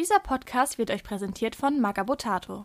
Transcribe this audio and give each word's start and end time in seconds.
Dieser 0.00 0.18
Podcast 0.18 0.78
wird 0.78 0.90
euch 0.90 1.02
präsentiert 1.02 1.54
von 1.54 1.78
Magabotato. 1.78 2.64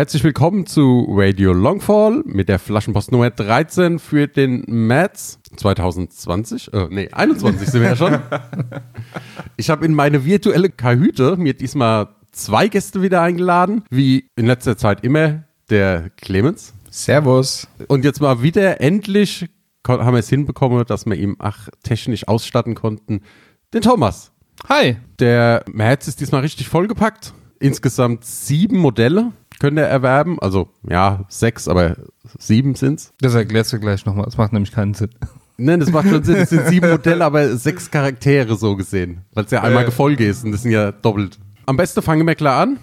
Herzlich 0.00 0.24
willkommen 0.24 0.64
zu 0.64 1.06
Radio 1.10 1.52
Longfall 1.52 2.22
mit 2.24 2.48
der 2.48 2.58
Flaschenpost 2.58 3.12
Nummer 3.12 3.28
13 3.28 3.98
für 3.98 4.28
den 4.28 4.64
März 4.66 5.38
2020. 5.56 6.72
Äh, 6.72 6.86
nee, 6.88 7.10
21 7.12 7.68
sind 7.68 7.82
wir 7.82 7.90
ja 7.90 7.96
schon. 7.96 8.18
Ich 9.58 9.68
habe 9.68 9.84
in 9.84 9.92
meine 9.92 10.24
virtuelle 10.24 10.70
Kahüte 10.70 11.36
mir 11.36 11.52
diesmal 11.52 12.14
zwei 12.32 12.68
Gäste 12.68 13.02
wieder 13.02 13.20
eingeladen, 13.20 13.84
wie 13.90 14.30
in 14.36 14.46
letzter 14.46 14.78
Zeit 14.78 15.04
immer 15.04 15.44
der 15.68 16.08
Clemens. 16.16 16.72
Servus. 16.88 17.68
Und 17.86 18.02
jetzt 18.02 18.22
mal 18.22 18.40
wieder 18.40 18.80
endlich 18.80 19.50
haben 19.86 20.14
wir 20.14 20.20
es 20.20 20.30
hinbekommen, 20.30 20.82
dass 20.86 21.04
wir 21.04 21.16
ihm 21.16 21.36
ach 21.40 21.68
technisch 21.82 22.26
ausstatten 22.26 22.74
konnten. 22.74 23.20
Den 23.74 23.82
Thomas. 23.82 24.32
Hi. 24.66 24.96
Der 25.18 25.62
März 25.70 26.08
ist 26.08 26.22
diesmal 26.22 26.40
richtig 26.40 26.68
vollgepackt. 26.68 27.34
Insgesamt 27.58 28.24
sieben 28.24 28.78
Modelle 28.78 29.32
könnt 29.60 29.78
ihr 29.78 29.84
erwerben. 29.84 30.38
Also 30.40 30.68
ja, 30.88 31.24
sechs, 31.28 31.68
aber 31.68 31.96
sieben 32.38 32.74
sind's. 32.74 33.12
Das 33.20 33.34
erklärst 33.34 33.72
du 33.72 33.78
gleich 33.78 34.04
nochmal. 34.04 34.24
Das 34.24 34.36
macht 34.36 34.52
nämlich 34.52 34.72
keinen 34.72 34.94
Sinn. 34.94 35.10
Nein, 35.56 35.78
das 35.78 35.92
macht 35.92 36.08
schon 36.08 36.24
Sinn. 36.24 36.36
Es 36.36 36.50
sind 36.50 36.66
sieben 36.66 36.90
Modelle, 36.90 37.24
aber 37.24 37.56
sechs 37.56 37.90
Charaktere 37.90 38.56
so 38.56 38.74
gesehen. 38.76 39.20
Weil 39.34 39.44
es 39.44 39.50
ja 39.52 39.62
einmal 39.62 39.82
Äh. 39.82 39.86
Gefolge 39.86 40.26
ist 40.26 40.44
und 40.44 40.52
das 40.52 40.62
sind 40.62 40.72
ja 40.72 40.90
doppelt. 40.90 41.38
Am 41.66 41.76
besten 41.76 42.02
fangen 42.02 42.26
wir 42.26 42.34
klar 42.34 42.60
an 42.62 42.78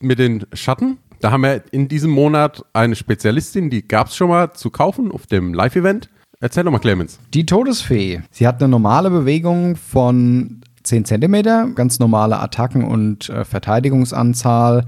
mit 0.00 0.18
den 0.18 0.44
Schatten. 0.52 0.98
Da 1.20 1.30
haben 1.30 1.42
wir 1.42 1.62
in 1.70 1.86
diesem 1.86 2.10
Monat 2.10 2.64
eine 2.72 2.96
Spezialistin, 2.96 3.70
die 3.70 3.86
gab's 3.86 4.16
schon 4.16 4.28
mal 4.28 4.52
zu 4.52 4.70
kaufen 4.70 5.12
auf 5.12 5.26
dem 5.26 5.54
Live-Event. 5.54 6.08
Erzähl 6.40 6.64
doch 6.64 6.72
mal, 6.72 6.80
Clemens. 6.80 7.20
Die 7.32 7.46
Todesfee. 7.46 8.22
Sie 8.32 8.48
hat 8.48 8.60
eine 8.60 8.68
normale 8.68 9.08
Bewegung 9.08 9.76
von 9.76 10.62
10 10.82 11.04
cm, 11.04 11.76
ganz 11.76 12.00
normale 12.00 12.40
Attacken 12.40 12.82
und 12.82 13.28
äh, 13.28 13.44
Verteidigungsanzahl. 13.44 14.86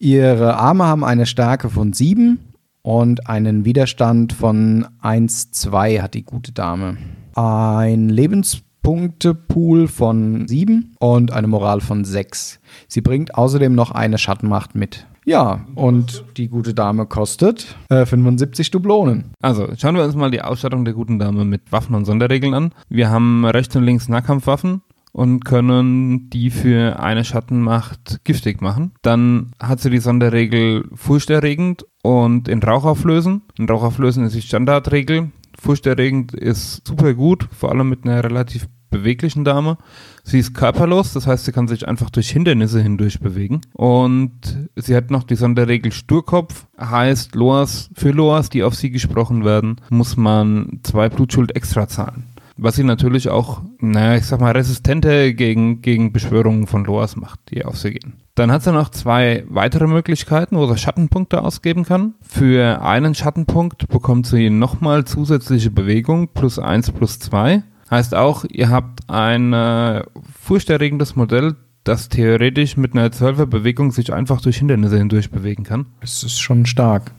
Ihre 0.00 0.56
Arme 0.56 0.84
haben 0.84 1.02
eine 1.02 1.26
Stärke 1.26 1.70
von 1.70 1.92
7 1.92 2.38
und 2.82 3.28
einen 3.28 3.64
Widerstand 3.64 4.32
von 4.32 4.86
1, 5.00 5.50
2 5.50 6.00
hat 6.00 6.14
die 6.14 6.22
gute 6.22 6.52
Dame. 6.52 6.98
Ein 7.34 8.08
Lebenspunktepool 8.08 9.88
von 9.88 10.46
7 10.46 10.94
und 11.00 11.32
eine 11.32 11.48
Moral 11.48 11.80
von 11.80 12.04
6. 12.04 12.60
Sie 12.86 13.00
bringt 13.00 13.34
außerdem 13.34 13.74
noch 13.74 13.90
eine 13.90 14.18
Schattenmacht 14.18 14.76
mit. 14.76 15.04
Ja, 15.24 15.66
und 15.74 16.24
die 16.36 16.48
gute 16.48 16.74
Dame 16.74 17.04
kostet 17.04 17.76
äh, 17.90 18.06
75 18.06 18.70
Dublonen. 18.70 19.32
Also, 19.42 19.66
schauen 19.76 19.96
wir 19.96 20.04
uns 20.04 20.14
mal 20.14 20.30
die 20.30 20.42
Ausstattung 20.42 20.84
der 20.84 20.94
guten 20.94 21.18
Dame 21.18 21.44
mit 21.44 21.72
Waffen 21.72 21.96
und 21.96 22.04
Sonderregeln 22.04 22.54
an. 22.54 22.72
Wir 22.88 23.10
haben 23.10 23.44
rechts 23.44 23.74
und 23.74 23.82
links 23.82 24.08
Nahkampfwaffen 24.08 24.80
und 25.18 25.44
können 25.44 26.30
die 26.30 26.48
für 26.48 27.00
eine 27.00 27.24
Schattenmacht 27.24 28.20
giftig 28.22 28.62
machen. 28.62 28.92
Dann 29.02 29.50
hat 29.60 29.80
sie 29.80 29.90
die 29.90 29.98
Sonderregel 29.98 30.84
furchterregend 30.94 31.84
und 32.04 32.46
in 32.46 32.62
Rauch 32.62 32.84
auflösen. 32.84 33.42
In 33.58 33.68
Rauch 33.68 33.82
auflösen 33.82 34.24
ist 34.24 34.36
die 34.36 34.42
Standardregel. 34.42 35.32
Furchterregend 35.58 36.34
ist 36.34 36.86
super 36.86 37.14
gut, 37.14 37.48
vor 37.50 37.72
allem 37.72 37.88
mit 37.88 38.04
einer 38.04 38.22
relativ 38.22 38.68
beweglichen 38.90 39.42
Dame. 39.42 39.76
Sie 40.22 40.38
ist 40.38 40.54
körperlos, 40.54 41.14
das 41.14 41.26
heißt, 41.26 41.46
sie 41.46 41.52
kann 41.52 41.66
sich 41.66 41.88
einfach 41.88 42.10
durch 42.10 42.30
Hindernisse 42.30 42.80
hindurch 42.80 43.18
bewegen. 43.18 43.62
Und 43.72 44.68
sie 44.76 44.94
hat 44.94 45.10
noch 45.10 45.24
die 45.24 45.34
Sonderregel 45.34 45.90
Sturkopf, 45.90 46.68
heißt 46.80 47.34
Loas, 47.34 47.90
für 47.92 48.12
Loas, 48.12 48.50
die 48.50 48.62
auf 48.62 48.76
sie 48.76 48.90
gesprochen 48.90 49.44
werden, 49.44 49.80
muss 49.90 50.16
man 50.16 50.78
zwei 50.84 51.08
Blutschuld 51.08 51.56
extra 51.56 51.88
zahlen. 51.88 52.22
Was 52.60 52.74
sie 52.74 52.82
natürlich 52.82 53.28
auch, 53.28 53.62
naja, 53.78 54.16
ich 54.16 54.26
sag 54.26 54.40
mal, 54.40 54.50
resistenter 54.50 55.32
gegen, 55.32 55.80
gegen 55.80 56.12
Beschwörungen 56.12 56.66
von 56.66 56.84
Loas 56.84 57.14
macht, 57.14 57.38
die 57.50 57.64
auf 57.64 57.78
sie 57.78 57.92
gehen. 57.92 58.14
Dann 58.34 58.50
hat 58.50 58.64
sie 58.64 58.72
noch 58.72 58.88
zwei 58.88 59.44
weitere 59.48 59.86
Möglichkeiten, 59.86 60.56
wo 60.56 60.66
sie 60.66 60.76
Schattenpunkte 60.76 61.42
ausgeben 61.42 61.84
kann. 61.84 62.14
Für 62.20 62.82
einen 62.82 63.14
Schattenpunkt 63.14 63.88
bekommt 63.88 64.26
sie 64.26 64.50
nochmal 64.50 65.04
zusätzliche 65.04 65.70
Bewegung 65.70 66.28
plus 66.34 66.58
eins 66.58 66.90
plus 66.90 67.20
zwei. 67.20 67.62
Heißt 67.90 68.16
auch, 68.16 68.44
ihr 68.44 68.70
habt 68.70 69.08
ein 69.08 69.52
äh, 69.52 70.02
furchterregendes 70.40 71.14
Modell, 71.14 71.54
das 71.84 72.08
theoretisch 72.08 72.76
mit 72.76 72.92
einer 72.92 73.08
12er 73.08 73.46
Bewegung 73.46 73.92
sich 73.92 74.12
einfach 74.12 74.40
durch 74.40 74.58
Hindernisse 74.58 74.98
hindurch 74.98 75.30
bewegen 75.30 75.62
kann. 75.62 75.86
Das 76.00 76.24
ist 76.24 76.40
schon 76.40 76.66
stark. 76.66 77.12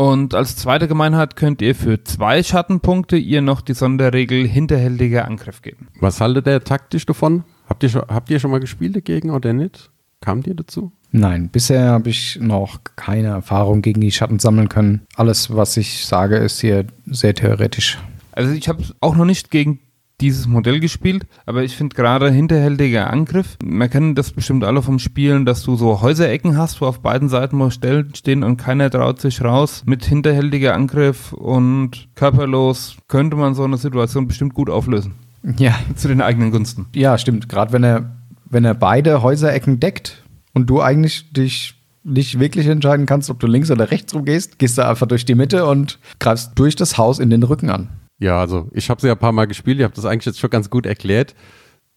Und 0.00 0.32
als 0.32 0.56
zweite 0.56 0.88
Gemeinheit 0.88 1.36
könnt 1.36 1.60
ihr 1.60 1.74
für 1.74 2.02
zwei 2.02 2.42
Schattenpunkte 2.42 3.18
ihr 3.18 3.42
noch 3.42 3.60
die 3.60 3.74
Sonderregel 3.74 4.48
hinterhältiger 4.48 5.26
Angriff 5.26 5.60
geben. 5.60 5.88
Was 6.00 6.22
haltet 6.22 6.46
ihr 6.46 6.64
taktisch 6.64 7.04
davon? 7.04 7.44
Habt 7.68 7.82
ihr, 7.82 7.90
schon, 7.90 8.04
habt 8.08 8.30
ihr 8.30 8.40
schon 8.40 8.50
mal 8.50 8.60
gespielt 8.60 8.96
dagegen 8.96 9.28
oder 9.28 9.52
nicht? 9.52 9.90
Kamt 10.22 10.46
ihr 10.46 10.54
dazu? 10.54 10.90
Nein, 11.10 11.50
bisher 11.50 11.90
habe 11.90 12.08
ich 12.08 12.38
noch 12.40 12.80
keine 12.96 13.28
Erfahrung 13.28 13.82
gegen 13.82 14.00
die 14.00 14.10
Schatten 14.10 14.38
sammeln 14.38 14.70
können. 14.70 15.02
Alles, 15.16 15.54
was 15.54 15.76
ich 15.76 16.06
sage, 16.06 16.36
ist 16.38 16.62
hier 16.62 16.86
sehr 17.04 17.34
theoretisch. 17.34 17.98
Also 18.32 18.54
ich 18.54 18.70
habe 18.70 18.82
auch 19.00 19.16
noch 19.16 19.26
nicht 19.26 19.50
gegen 19.50 19.80
dieses 20.20 20.46
Modell 20.46 20.80
gespielt, 20.80 21.26
aber 21.46 21.62
ich 21.62 21.76
finde 21.76 21.96
gerade 21.96 22.30
hinterhältiger 22.30 23.10
Angriff, 23.10 23.56
man 23.64 23.88
kennt 23.90 24.18
das 24.18 24.32
bestimmt 24.32 24.64
alle 24.64 24.82
vom 24.82 24.98
Spielen, 24.98 25.46
dass 25.46 25.62
du 25.62 25.76
so 25.76 26.00
Häuserecken 26.00 26.56
hast, 26.56 26.80
wo 26.80 26.86
auf 26.86 27.00
beiden 27.00 27.28
Seiten 27.28 27.56
mal 27.56 27.70
Stellen 27.70 28.14
stehen 28.14 28.42
und 28.42 28.56
keiner 28.56 28.90
traut 28.90 29.20
sich 29.20 29.42
raus. 29.42 29.82
Mit 29.86 30.04
hinterhältiger 30.04 30.74
Angriff 30.74 31.32
und 31.32 32.08
körperlos 32.14 32.96
könnte 33.08 33.36
man 33.36 33.54
so 33.54 33.64
eine 33.64 33.76
Situation 33.76 34.28
bestimmt 34.28 34.54
gut 34.54 34.70
auflösen. 34.70 35.14
Ja, 35.56 35.78
Zu 35.96 36.08
den 36.08 36.20
eigenen 36.20 36.50
Gunsten. 36.50 36.86
ja, 36.94 37.16
stimmt. 37.16 37.48
Gerade 37.48 37.72
wenn 37.72 37.82
er, 37.82 38.10
wenn 38.48 38.64
er 38.64 38.74
beide 38.74 39.22
Häuserecken 39.22 39.80
deckt 39.80 40.22
und 40.52 40.68
du 40.68 40.80
eigentlich 40.82 41.32
dich 41.32 41.74
nicht 42.02 42.40
wirklich 42.40 42.66
entscheiden 42.66 43.06
kannst, 43.06 43.30
ob 43.30 43.40
du 43.40 43.46
links 43.46 43.70
oder 43.70 43.90
rechts 43.90 44.14
rumgehst, 44.14 44.58
gehst 44.58 44.78
du 44.78 44.86
einfach 44.86 45.06
durch 45.06 45.24
die 45.24 45.34
Mitte 45.34 45.66
und 45.66 45.98
greifst 46.18 46.52
durch 46.56 46.76
das 46.76 46.98
Haus 46.98 47.18
in 47.18 47.30
den 47.30 47.42
Rücken 47.42 47.70
an. 47.70 47.88
Ja, 48.20 48.38
also 48.38 48.68
ich 48.72 48.88
habe 48.90 49.00
sie 49.00 49.08
ja 49.08 49.14
ein 49.14 49.18
paar 49.18 49.32
Mal 49.32 49.46
gespielt, 49.46 49.78
ich 49.78 49.84
habe 49.84 49.94
das 49.94 50.04
eigentlich 50.04 50.26
jetzt 50.26 50.38
schon 50.38 50.50
ganz 50.50 50.70
gut 50.70 50.86
erklärt. 50.86 51.34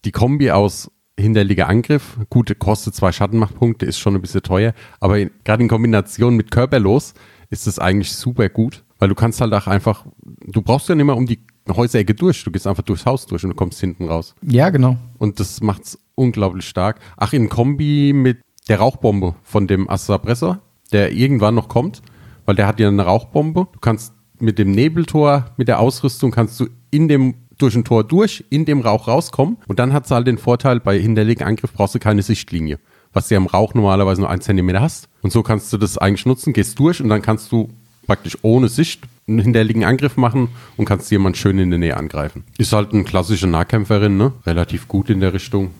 Die 0.04 0.10
Kombi 0.10 0.50
aus 0.50 0.90
hinterliger 1.18 1.68
Angriff, 1.68 2.18
gut, 2.28 2.58
kostet 2.58 2.94
zwei 2.94 3.12
Schattenmachtpunkte, 3.12 3.86
ist 3.86 3.98
schon 3.98 4.16
ein 4.16 4.20
bisschen 4.20 4.42
teuer, 4.42 4.72
aber 4.98 5.24
gerade 5.44 5.62
in 5.62 5.68
Kombination 5.68 6.34
mit 6.34 6.50
körperlos 6.50 7.14
ist 7.50 7.66
es 7.66 7.78
eigentlich 7.78 8.12
super 8.12 8.48
gut, 8.48 8.84
weil 8.98 9.08
du 9.08 9.14
kannst 9.14 9.40
halt 9.40 9.52
auch 9.52 9.66
einfach, 9.66 10.06
du 10.22 10.60
brauchst 10.62 10.88
ja 10.88 10.94
nicht 10.94 11.06
mehr 11.06 11.16
um 11.16 11.26
die 11.26 11.44
Häuserecke 11.68 12.14
durch, 12.14 12.42
du 12.42 12.50
gehst 12.50 12.66
einfach 12.66 12.82
durchs 12.82 13.06
Haus 13.06 13.26
durch 13.26 13.44
und 13.44 13.50
du 13.50 13.56
kommst 13.56 13.78
hinten 13.80 14.08
raus. 14.08 14.34
Ja, 14.42 14.70
genau. 14.70 14.96
Und 15.18 15.40
das 15.40 15.60
macht's 15.60 15.98
unglaublich 16.14 16.66
stark. 16.66 17.00
Ach, 17.16 17.32
in 17.32 17.48
Kombi 17.48 18.12
mit 18.12 18.40
der 18.68 18.78
Rauchbombe 18.78 19.34
von 19.42 19.66
dem 19.66 19.88
Assapressor, 19.88 20.60
der 20.92 21.12
irgendwann 21.12 21.54
noch 21.54 21.68
kommt, 21.68 22.02
weil 22.44 22.56
der 22.56 22.66
hat 22.66 22.80
ja 22.80 22.88
eine 22.88 23.04
Rauchbombe. 23.04 23.68
Du 23.72 23.78
kannst 23.78 24.13
mit 24.38 24.58
dem 24.58 24.72
Nebeltor, 24.72 25.46
mit 25.56 25.68
der 25.68 25.80
Ausrüstung, 25.80 26.30
kannst 26.30 26.58
du 26.60 26.66
in 26.90 27.08
dem, 27.08 27.34
durch 27.58 27.74
ein 27.74 27.84
Tor 27.84 28.04
durch, 28.04 28.44
in 28.50 28.64
dem 28.64 28.80
Rauch 28.80 29.08
rauskommen. 29.08 29.58
Und 29.66 29.78
dann 29.78 29.92
hat's 29.92 30.10
halt 30.10 30.26
den 30.26 30.38
Vorteil, 30.38 30.80
bei 30.80 30.98
hinterlegten 30.98 31.46
Angriff 31.46 31.72
brauchst 31.72 31.94
du 31.94 31.98
keine 31.98 32.22
Sichtlinie. 32.22 32.78
Was 33.12 33.28
du 33.28 33.34
ja 33.34 33.40
im 33.40 33.46
Rauch 33.46 33.74
normalerweise 33.74 34.20
nur 34.20 34.30
ein 34.30 34.40
Zentimeter 34.40 34.80
hast. 34.80 35.08
Und 35.22 35.32
so 35.32 35.42
kannst 35.42 35.72
du 35.72 35.78
das 35.78 35.98
eigentlich 35.98 36.26
nutzen, 36.26 36.52
gehst 36.52 36.78
durch 36.78 37.00
und 37.00 37.08
dann 37.08 37.22
kannst 37.22 37.52
du 37.52 37.70
praktisch 38.06 38.36
ohne 38.42 38.68
Sicht 38.68 39.04
einen 39.26 39.38
hinterliegenden 39.38 39.88
Angriff 39.88 40.16
machen 40.16 40.48
und 40.76 40.84
kannst 40.84 41.10
jemand 41.10 41.36
schön 41.36 41.58
in 41.58 41.70
der 41.70 41.78
Nähe 41.78 41.96
angreifen. 41.96 42.44
Ist 42.58 42.72
halt 42.72 42.92
eine 42.92 43.04
klassische 43.04 43.46
Nahkämpferin, 43.46 44.16
ne? 44.16 44.32
Relativ 44.44 44.88
gut 44.88 45.08
in 45.10 45.20
der 45.20 45.32
Richtung. 45.32 45.70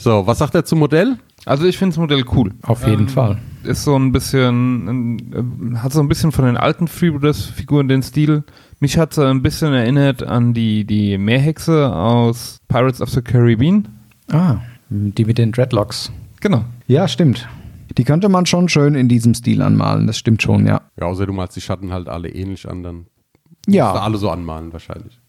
So, 0.00 0.26
was 0.26 0.38
sagt 0.38 0.54
er 0.54 0.64
zum 0.64 0.78
Modell? 0.78 1.18
Also 1.44 1.66
ich 1.66 1.76
finde 1.76 1.92
das 1.92 1.98
Modell 2.00 2.24
cool. 2.34 2.52
Auf 2.62 2.86
jeden 2.86 3.06
Fall. 3.08 3.36
Ist 3.64 3.84
so 3.84 3.94
ein 3.96 4.12
bisschen, 4.12 5.18
äh, 5.74 5.76
hat 5.76 5.92
so 5.92 6.00
ein 6.00 6.08
bisschen 6.08 6.32
von 6.32 6.46
den 6.46 6.56
alten 6.56 6.88
Freebooters-Figuren 6.88 7.86
den 7.86 8.02
Stil. 8.02 8.44
Mich 8.78 8.96
hat 8.96 9.12
sie 9.12 9.26
ein 9.28 9.42
bisschen 9.42 9.74
erinnert 9.74 10.22
an 10.22 10.54
die, 10.54 10.86
die 10.86 11.18
Meerhexe 11.18 11.94
aus 11.94 12.56
Pirates 12.68 13.02
of 13.02 13.10
the 13.10 13.20
Caribbean. 13.20 13.88
Ah, 14.32 14.56
die 14.88 15.26
mit 15.26 15.36
den 15.36 15.52
Dreadlocks. 15.52 16.10
Genau. 16.40 16.64
Ja, 16.86 17.06
stimmt. 17.06 17.46
Die 17.98 18.04
könnte 18.04 18.30
man 18.30 18.46
schon 18.46 18.70
schön 18.70 18.94
in 18.94 19.08
diesem 19.08 19.34
Stil 19.34 19.60
anmalen, 19.60 20.06
das 20.06 20.16
stimmt 20.16 20.40
schon, 20.40 20.66
ja. 20.66 20.80
Ja, 20.98 21.06
außer 21.08 21.26
du 21.26 21.34
malst 21.34 21.56
die 21.56 21.60
Schatten 21.60 21.92
halt 21.92 22.08
alle 22.08 22.30
ähnlich 22.30 22.66
an, 22.66 22.82
dann 22.82 22.96
musst 22.96 23.08
du 23.66 23.72
Ja, 23.72 23.92
alle 23.92 24.16
so 24.16 24.30
anmalen 24.30 24.72
wahrscheinlich. 24.72 25.20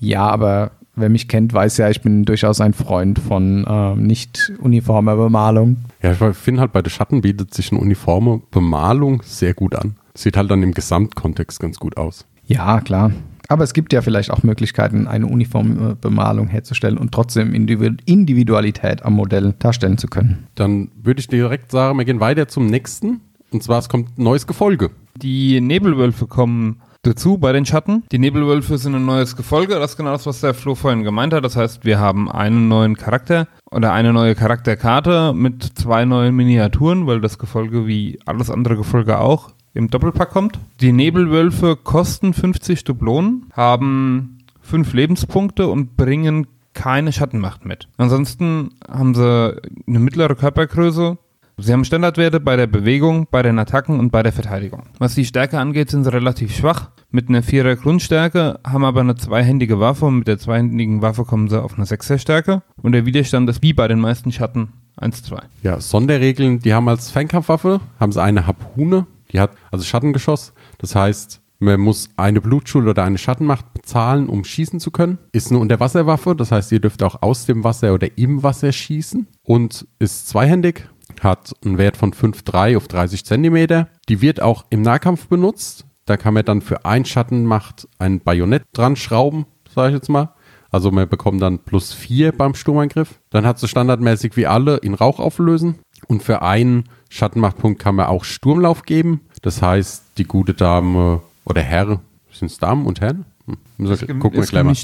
Ja, 0.00 0.26
aber 0.26 0.72
wer 0.96 1.08
mich 1.08 1.28
kennt, 1.28 1.52
weiß 1.52 1.76
ja, 1.76 1.88
ich 1.90 2.00
bin 2.00 2.24
durchaus 2.24 2.60
ein 2.60 2.72
Freund 2.72 3.18
von 3.18 3.64
äh, 3.64 3.94
nicht 3.94 4.52
uniformer 4.60 5.16
Bemalung. 5.16 5.76
Ja, 6.02 6.12
ich 6.12 6.36
finde 6.36 6.62
halt 6.62 6.72
bei 6.72 6.82
der 6.82 6.90
Schatten 6.90 7.20
bietet 7.20 7.54
sich 7.54 7.70
eine 7.70 7.80
uniforme 7.80 8.42
Bemalung 8.50 9.22
sehr 9.24 9.54
gut 9.54 9.74
an. 9.74 9.96
Sieht 10.14 10.36
halt 10.36 10.50
dann 10.50 10.62
im 10.62 10.72
Gesamtkontext 10.72 11.60
ganz 11.60 11.78
gut 11.78 11.96
aus. 11.96 12.26
Ja, 12.46 12.80
klar. 12.80 13.12
Aber 13.48 13.62
es 13.62 13.74
gibt 13.74 13.92
ja 13.92 14.02
vielleicht 14.02 14.30
auch 14.30 14.42
Möglichkeiten, 14.42 15.06
eine 15.06 15.26
uniforme 15.26 15.94
Bemalung 15.94 16.48
herzustellen 16.48 16.98
und 16.98 17.12
trotzdem 17.12 17.54
Individualität 17.54 19.04
am 19.04 19.12
Modell 19.12 19.54
darstellen 19.58 19.98
zu 19.98 20.08
können. 20.08 20.48
Dann 20.56 20.88
würde 21.00 21.20
ich 21.20 21.28
direkt 21.28 21.70
sagen, 21.70 21.98
wir 21.98 22.04
gehen 22.04 22.18
weiter 22.18 22.48
zum 22.48 22.66
nächsten. 22.66 23.20
Und 23.52 23.62
zwar, 23.62 23.78
es 23.78 23.88
kommt 23.88 24.18
ein 24.18 24.24
neues 24.24 24.48
Gefolge. 24.48 24.90
Die 25.16 25.60
Nebelwölfe 25.60 26.26
kommen 26.26 26.80
dazu 27.06 27.38
bei 27.38 27.52
den 27.52 27.64
Schatten. 27.64 28.04
Die 28.10 28.18
Nebelwölfe 28.18 28.78
sind 28.78 28.94
ein 28.94 29.06
neues 29.06 29.36
Gefolge. 29.36 29.74
Das 29.74 29.92
ist 29.92 29.96
genau 29.96 30.12
das, 30.12 30.26
was 30.26 30.40
der 30.40 30.54
Flo 30.54 30.74
vorhin 30.74 31.04
gemeint 31.04 31.32
hat. 31.32 31.44
Das 31.44 31.56
heißt, 31.56 31.84
wir 31.84 31.98
haben 31.98 32.30
einen 32.30 32.68
neuen 32.68 32.96
Charakter 32.96 33.46
oder 33.70 33.92
eine 33.92 34.12
neue 34.12 34.34
Charakterkarte 34.34 35.32
mit 35.32 35.62
zwei 35.62 36.04
neuen 36.04 36.34
Miniaturen, 36.34 37.06
weil 37.06 37.20
das 37.20 37.38
Gefolge 37.38 37.86
wie 37.86 38.18
alles 38.26 38.50
andere 38.50 38.76
Gefolge 38.76 39.18
auch 39.18 39.50
im 39.74 39.88
Doppelpack 39.88 40.30
kommt. 40.30 40.58
Die 40.80 40.92
Nebelwölfe 40.92 41.76
kosten 41.76 42.32
50 42.32 42.84
Dublonen, 42.84 43.46
haben 43.52 44.38
5 44.62 44.92
Lebenspunkte 44.94 45.68
und 45.68 45.96
bringen 45.96 46.46
keine 46.72 47.12
Schattenmacht 47.12 47.64
mit. 47.64 47.88
Ansonsten 47.96 48.70
haben 48.88 49.14
sie 49.14 49.56
eine 49.86 49.98
mittlere 49.98 50.34
Körpergröße. 50.34 51.18
Sie 51.58 51.72
haben 51.72 51.86
Standardwerte 51.86 52.38
bei 52.38 52.54
der 52.56 52.66
Bewegung, 52.66 53.28
bei 53.30 53.42
den 53.42 53.58
Attacken 53.58 53.98
und 53.98 54.10
bei 54.10 54.22
der 54.22 54.32
Verteidigung. 54.32 54.82
Was 54.98 55.14
die 55.14 55.24
Stärke 55.24 55.58
angeht, 55.58 55.88
sind 55.88 56.04
sie 56.04 56.12
relativ 56.12 56.54
schwach. 56.54 56.90
Mit 57.10 57.30
einer 57.30 57.42
4er 57.42 57.76
Grundstärke, 57.76 58.60
haben 58.62 58.84
aber 58.84 59.00
eine 59.00 59.14
zweihändige 59.14 59.80
Waffe 59.80 60.04
und 60.04 60.18
mit 60.18 60.28
der 60.28 60.38
zweihändigen 60.38 61.00
Waffe 61.00 61.24
kommen 61.24 61.48
sie 61.48 61.62
auf 61.62 61.78
eine 61.78 61.86
6er 61.86 62.18
Stärke. 62.18 62.62
Und 62.82 62.92
der 62.92 63.06
Widerstand 63.06 63.48
ist 63.48 63.62
wie 63.62 63.72
bei 63.72 63.88
den 63.88 64.00
meisten 64.00 64.32
Schatten 64.32 64.74
1-2. 65.00 65.44
Ja, 65.62 65.80
Sonderregeln, 65.80 66.58
die 66.58 66.74
haben 66.74 66.90
als 66.90 67.10
Fernkampfwaffe, 67.10 67.80
haben 67.98 68.12
sie 68.12 68.22
eine 68.22 68.46
Harpune, 68.46 69.06
die 69.32 69.40
hat 69.40 69.52
also 69.70 69.82
Schattengeschoss. 69.82 70.52
Das 70.76 70.94
heißt, 70.94 71.40
man 71.58 71.80
muss 71.80 72.10
eine 72.18 72.42
Blutschule 72.42 72.90
oder 72.90 73.04
eine 73.04 73.16
Schattenmacht 73.16 73.72
bezahlen, 73.72 74.28
um 74.28 74.44
schießen 74.44 74.78
zu 74.78 74.90
können. 74.90 75.16
Ist 75.32 75.50
eine 75.50 75.58
Unterwasserwaffe, 75.58 76.36
das 76.36 76.52
heißt, 76.52 76.70
ihr 76.72 76.80
dürft 76.80 77.02
auch 77.02 77.22
aus 77.22 77.46
dem 77.46 77.64
Wasser 77.64 77.94
oder 77.94 78.18
im 78.18 78.42
Wasser 78.42 78.72
schießen. 78.72 79.26
Und 79.42 79.86
ist 79.98 80.28
zweihändig, 80.28 80.86
hat 81.26 81.52
einen 81.64 81.76
Wert 81.76 81.98
von 81.98 82.12
5,3 82.14 82.76
auf 82.78 82.88
30 82.88 83.24
Zentimeter. 83.26 83.88
Die 84.08 84.22
wird 84.22 84.40
auch 84.40 84.64
im 84.70 84.80
Nahkampf 84.80 85.26
benutzt. 85.28 85.84
Da 86.06 86.16
kann 86.16 86.32
man 86.34 86.44
dann 86.44 86.62
für 86.62 86.84
ein 86.86 87.04
Schattenmacht 87.04 87.86
ein 87.98 88.20
Bajonett 88.20 88.62
dran 88.72 88.96
schrauben, 88.96 89.44
sage 89.74 89.88
ich 89.88 89.94
jetzt 89.96 90.08
mal. 90.08 90.30
Also 90.70 90.90
man 90.90 91.08
bekommt 91.08 91.42
dann 91.42 91.58
plus 91.58 91.92
4 91.92 92.32
beim 92.32 92.54
Sturmangriff. 92.54 93.20
Dann 93.30 93.44
hat 93.46 93.58
sie 93.58 93.68
standardmäßig 93.68 94.36
wie 94.36 94.46
alle 94.46 94.76
in 94.78 94.94
Rauch 94.94 95.18
auflösen. 95.20 95.76
Und 96.08 96.22
für 96.22 96.42
einen 96.42 96.84
Schattenmachtpunkt 97.08 97.80
kann 97.80 97.94
man 97.94 98.06
auch 98.06 98.24
Sturmlauf 98.24 98.82
geben. 98.82 99.20
Das 99.42 99.62
heißt, 99.62 100.04
die 100.18 100.24
gute 100.24 100.54
Dame 100.54 101.22
oder 101.44 101.62
Herr, 101.62 102.00
sind 102.32 102.50
es 102.50 102.58
Damen 102.58 102.86
und 102.86 103.00
Herren? 103.00 103.24
Hm, 103.46 103.56
wir- 103.78 103.96
gucken 104.18 104.40
wir 104.40 104.46
gleich 104.46 104.64
mal. 104.64 104.74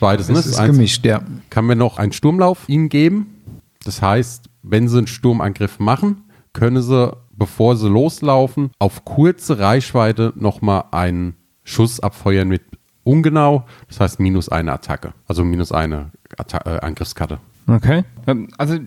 Beides, 0.00 0.28
ne? 0.28 0.38
Es 0.38 0.46
ist 0.46 0.58
Eins- 0.58 0.76
gemischt, 0.76 1.04
ja. 1.04 1.22
kann 1.50 1.66
mir 1.66 1.76
noch 1.76 1.98
einen 1.98 2.12
Sturmlauf 2.12 2.68
ihnen 2.68 2.88
geben. 2.88 3.26
Das 3.84 4.00
heißt, 4.00 4.48
wenn 4.64 4.88
sie 4.88 4.98
einen 4.98 5.06
Sturmangriff 5.06 5.78
machen, 5.78 6.22
können 6.52 6.82
sie, 6.82 7.16
bevor 7.32 7.76
sie 7.76 7.88
loslaufen, 7.88 8.70
auf 8.78 9.04
kurze 9.04 9.58
Reichweite 9.58 10.32
nochmal 10.36 10.84
einen 10.90 11.34
Schuss 11.64 12.00
abfeuern 12.00 12.48
mit 12.48 12.62
ungenau. 13.04 13.64
Das 13.88 14.00
heißt, 14.00 14.20
minus 14.20 14.48
eine 14.48 14.72
Attacke. 14.72 15.12
Also 15.28 15.44
minus 15.44 15.72
eine 15.72 16.10
Atta 16.36 16.58
äh, 16.64 16.80
Angriffskarte. 16.80 17.38
Okay. 17.66 18.04
Ähm, 18.26 18.48
Also 18.58 18.78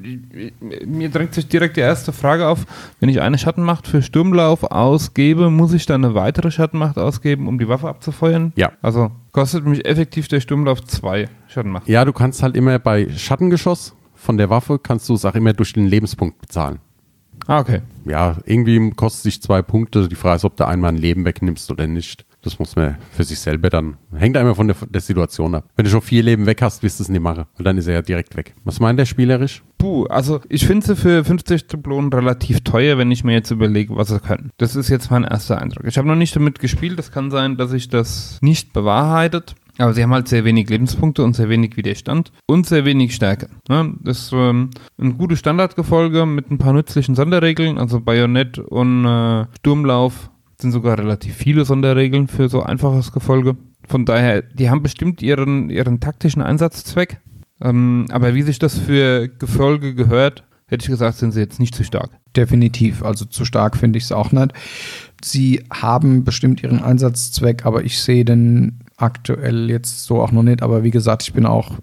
mir 0.85 1.09
drängt 1.09 1.33
sich 1.33 1.47
direkt 1.47 1.77
die 1.77 1.81
erste 1.81 2.13
Frage 2.13 2.47
auf. 2.47 2.65
Wenn 2.99 3.09
ich 3.09 3.21
eine 3.21 3.37
Schattenmacht 3.37 3.87
für 3.87 4.01
Sturmlauf 4.01 4.63
ausgebe, 4.63 5.49
muss 5.49 5.73
ich 5.73 5.85
dann 5.87 6.05
eine 6.05 6.13
weitere 6.13 6.51
Schattenmacht 6.51 6.97
ausgeben, 6.97 7.47
um 7.47 7.57
die 7.57 7.67
Waffe 7.67 7.89
abzufeuern? 7.89 8.53
Ja. 8.55 8.71
Also 8.81 9.11
kostet 9.31 9.65
mich 9.65 9.85
effektiv 9.85 10.27
der 10.27 10.41
Sturmlauf 10.41 10.83
zwei 10.83 11.27
Schattenmacht. 11.47 11.87
Ja, 11.87 12.05
du 12.05 12.13
kannst 12.13 12.43
halt 12.43 12.55
immer 12.55 12.77
bei 12.77 13.09
Schattengeschoss 13.09 13.95
von 14.17 14.37
der 14.37 14.49
Waffe, 14.49 14.79
kannst 14.79 15.07
du 15.09 15.13
es 15.13 15.25
auch 15.25 15.35
immer 15.35 15.53
durch 15.53 15.73
den 15.73 15.87
Lebenspunkt 15.87 16.39
bezahlen. 16.41 16.79
Ah, 17.45 17.59
okay. 17.59 17.81
Ja, 18.05 18.37
irgendwie 18.45 18.91
kostet 18.91 19.23
sich 19.23 19.41
zwei 19.41 19.61
Punkte. 19.61 20.09
Die 20.09 20.15
Frage 20.15 20.37
ist, 20.37 20.45
ob 20.45 20.57
du 20.57 20.67
einmal 20.67 20.91
ein 20.91 20.97
Leben 20.97 21.23
wegnimmst 21.23 21.71
oder 21.71 21.87
nicht. 21.87 22.25
Das 22.47 22.59
muss 22.59 22.77
man 22.77 22.95
für 23.11 23.25
sich 23.25 23.39
selber 23.39 23.69
dann. 23.69 23.97
Hängt 24.15 24.37
einmal 24.37 24.55
von 24.55 24.67
der, 24.67 24.77
der 24.89 25.01
Situation 25.01 25.53
ab. 25.53 25.65
Wenn 25.75 25.83
du 25.83 25.91
schon 25.91 26.01
vier 26.01 26.23
Leben 26.23 26.45
weg 26.45 26.61
hast, 26.61 26.81
wirst 26.81 26.97
du 26.97 27.03
es 27.03 27.09
nicht 27.09 27.21
machen. 27.21 27.43
Und 27.57 27.65
dann 27.65 27.77
ist 27.77 27.87
er 27.87 27.95
ja 27.95 28.01
direkt 28.01 28.37
weg. 28.37 28.55
Was 28.63 28.79
meint 28.79 28.97
der 28.97 29.05
spielerisch? 29.05 29.63
Puh, 29.77 30.05
also 30.05 30.39
ich 30.47 30.65
finde 30.65 30.87
sie 30.87 30.95
für 30.95 31.25
50 31.25 31.67
Dublonen 31.67 32.11
relativ 32.13 32.61
teuer, 32.61 32.97
wenn 32.97 33.11
ich 33.11 33.25
mir 33.25 33.33
jetzt 33.33 33.51
überlege, 33.51 33.97
was 33.97 34.07
sie 34.07 34.21
können. 34.21 34.51
Das 34.55 34.77
ist 34.77 34.87
jetzt 34.87 35.11
mein 35.11 35.25
erster 35.25 35.61
Eindruck. 35.61 35.85
Ich 35.87 35.97
habe 35.97 36.07
noch 36.07 36.15
nicht 36.15 36.37
damit 36.37 36.59
gespielt. 36.59 36.97
Es 36.99 37.11
kann 37.11 37.31
sein, 37.31 37.57
dass 37.57 37.71
sich 37.71 37.89
das 37.89 38.39
nicht 38.41 38.71
bewahrheitet. 38.71 39.55
Aber 39.77 39.93
sie 39.93 40.01
haben 40.01 40.13
halt 40.13 40.29
sehr 40.29 40.45
wenig 40.45 40.69
Lebenspunkte 40.69 41.25
und 41.25 41.35
sehr 41.35 41.49
wenig 41.49 41.75
Widerstand 41.75 42.31
und 42.45 42.65
sehr 42.65 42.85
wenig 42.85 43.13
Stärke. 43.13 43.49
Ne? 43.67 43.93
Das 43.99 44.19
ist 44.19 44.31
ähm, 44.31 44.69
ein 44.97 45.17
gutes 45.17 45.39
Standardgefolge 45.39 46.25
mit 46.25 46.49
ein 46.49 46.57
paar 46.59 46.71
nützlichen 46.71 47.13
Sonderregeln. 47.13 47.77
Also 47.77 47.99
Bajonett 47.99 48.57
und 48.57 49.03
äh, 49.03 49.45
Sturmlauf 49.57 50.29
sind 50.59 50.71
sogar 50.71 50.97
relativ 50.97 51.35
viele 51.35 51.65
Sonderregeln 51.65 52.27
für 52.27 52.49
so 52.49 52.63
einfaches 52.63 53.11
Gefolge. 53.11 53.55
Von 53.87 54.05
daher, 54.05 54.41
die 54.41 54.69
haben 54.69 54.83
bestimmt 54.83 55.21
ihren, 55.21 55.69
ihren 55.69 55.99
taktischen 55.99 56.41
Einsatzzweck. 56.41 57.21
Ähm, 57.61 58.05
aber 58.11 58.33
wie 58.33 58.41
sich 58.41 58.59
das 58.59 58.77
für 58.77 59.27
Gefolge 59.27 59.95
gehört, 59.95 60.43
hätte 60.67 60.83
ich 60.83 60.89
gesagt, 60.89 61.17
sind 61.17 61.31
sie 61.31 61.39
jetzt 61.39 61.59
nicht 61.59 61.75
zu 61.75 61.83
stark. 61.83 62.11
Definitiv. 62.35 63.03
Also 63.03 63.25
zu 63.25 63.45
stark 63.45 63.77
finde 63.77 63.97
ich 63.97 64.05
es 64.05 64.11
auch 64.11 64.31
nicht. 64.31 64.53
Sie 65.23 65.63
haben 65.71 66.23
bestimmt 66.23 66.61
ihren 66.61 66.83
Einsatzzweck, 66.83 67.65
aber 67.65 67.83
ich 67.83 67.99
sehe 67.99 68.25
den 68.25 68.79
aktuell 68.97 69.69
jetzt 69.69 70.03
so 70.03 70.21
auch 70.21 70.31
noch 70.31 70.43
nicht. 70.43 70.61
Aber 70.61 70.83
wie 70.83 70.91
gesagt, 70.91 71.23
ich 71.23 71.33
bin 71.33 71.45
auch 71.45 71.79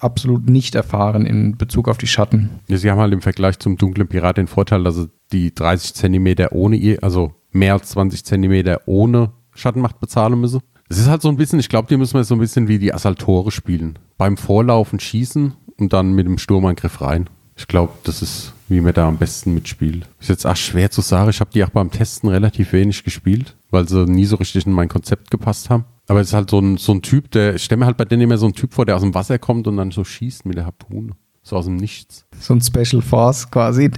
absolut 0.00 0.48
nicht 0.48 0.74
erfahren 0.74 1.26
in 1.26 1.56
Bezug 1.56 1.88
auf 1.88 1.98
die 1.98 2.06
Schatten. 2.06 2.50
Ja, 2.68 2.76
sie 2.76 2.90
haben 2.90 3.00
halt 3.00 3.12
im 3.12 3.22
Vergleich 3.22 3.58
zum 3.58 3.76
dunklen 3.76 4.06
Pirat 4.06 4.36
den 4.36 4.46
Vorteil, 4.46 4.84
dass 4.84 4.96
sie 4.96 5.10
die 5.32 5.54
30 5.54 5.94
Zentimeter 5.94 6.52
ohne 6.52 6.76
ihr, 6.76 7.02
also 7.02 7.34
mehr 7.56 7.74
als 7.74 7.90
20 7.90 8.24
Zentimeter 8.24 8.80
ohne 8.86 9.32
Schattenmacht 9.54 10.00
bezahlen 10.00 10.40
müssen. 10.40 10.60
Es 10.88 10.98
ist 10.98 11.08
halt 11.08 11.22
so 11.22 11.28
ein 11.28 11.36
bisschen, 11.36 11.58
ich 11.58 11.68
glaube, 11.68 11.88
die 11.88 11.96
müssen 11.96 12.14
wir 12.14 12.24
so 12.24 12.34
ein 12.34 12.40
bisschen 12.40 12.68
wie 12.68 12.78
die 12.78 12.94
Assaltore 12.94 13.50
spielen. 13.50 13.98
Beim 14.18 14.36
Vorlaufen 14.36 15.00
schießen 15.00 15.54
und 15.78 15.92
dann 15.92 16.12
mit 16.12 16.26
dem 16.26 16.38
Sturmangriff 16.38 17.00
rein. 17.00 17.28
Ich 17.56 17.66
glaube, 17.66 17.92
das 18.04 18.22
ist, 18.22 18.52
wie 18.68 18.80
man 18.80 18.92
da 18.92 19.08
am 19.08 19.16
besten 19.16 19.54
mitspielt. 19.54 20.06
Ist 20.20 20.28
jetzt 20.28 20.46
auch 20.46 20.56
schwer 20.56 20.90
zu 20.90 21.00
sagen. 21.00 21.30
Ich 21.30 21.40
habe 21.40 21.50
die 21.52 21.64
auch 21.64 21.70
beim 21.70 21.90
Testen 21.90 22.28
relativ 22.28 22.72
wenig 22.72 23.02
gespielt, 23.02 23.56
weil 23.70 23.88
sie 23.88 24.04
nie 24.04 24.26
so 24.26 24.36
richtig 24.36 24.66
in 24.66 24.72
mein 24.72 24.88
Konzept 24.88 25.30
gepasst 25.30 25.70
haben. 25.70 25.86
Aber 26.06 26.20
es 26.20 26.28
ist 26.28 26.34
halt 26.34 26.50
so 26.50 26.60
ein, 26.60 26.76
so 26.76 26.92
ein 26.92 27.02
Typ, 27.02 27.30
der, 27.32 27.56
ich 27.56 27.64
stelle 27.64 27.80
mir 27.80 27.86
halt 27.86 27.96
bei 27.96 28.04
denen 28.04 28.22
immer 28.22 28.38
so 28.38 28.46
einen 28.46 28.54
Typ 28.54 28.74
vor, 28.74 28.86
der 28.86 28.94
aus 28.94 29.02
dem 29.02 29.14
Wasser 29.14 29.38
kommt 29.38 29.66
und 29.66 29.78
dann 29.78 29.90
so 29.90 30.04
schießt 30.04 30.44
mit 30.46 30.56
der 30.56 30.66
Harpune. 30.66 31.14
So 31.42 31.56
aus 31.56 31.64
dem 31.64 31.76
Nichts. 31.76 32.26
So 32.38 32.54
ein 32.54 32.60
Special 32.60 33.02
Force 33.02 33.50
quasi, 33.50 33.90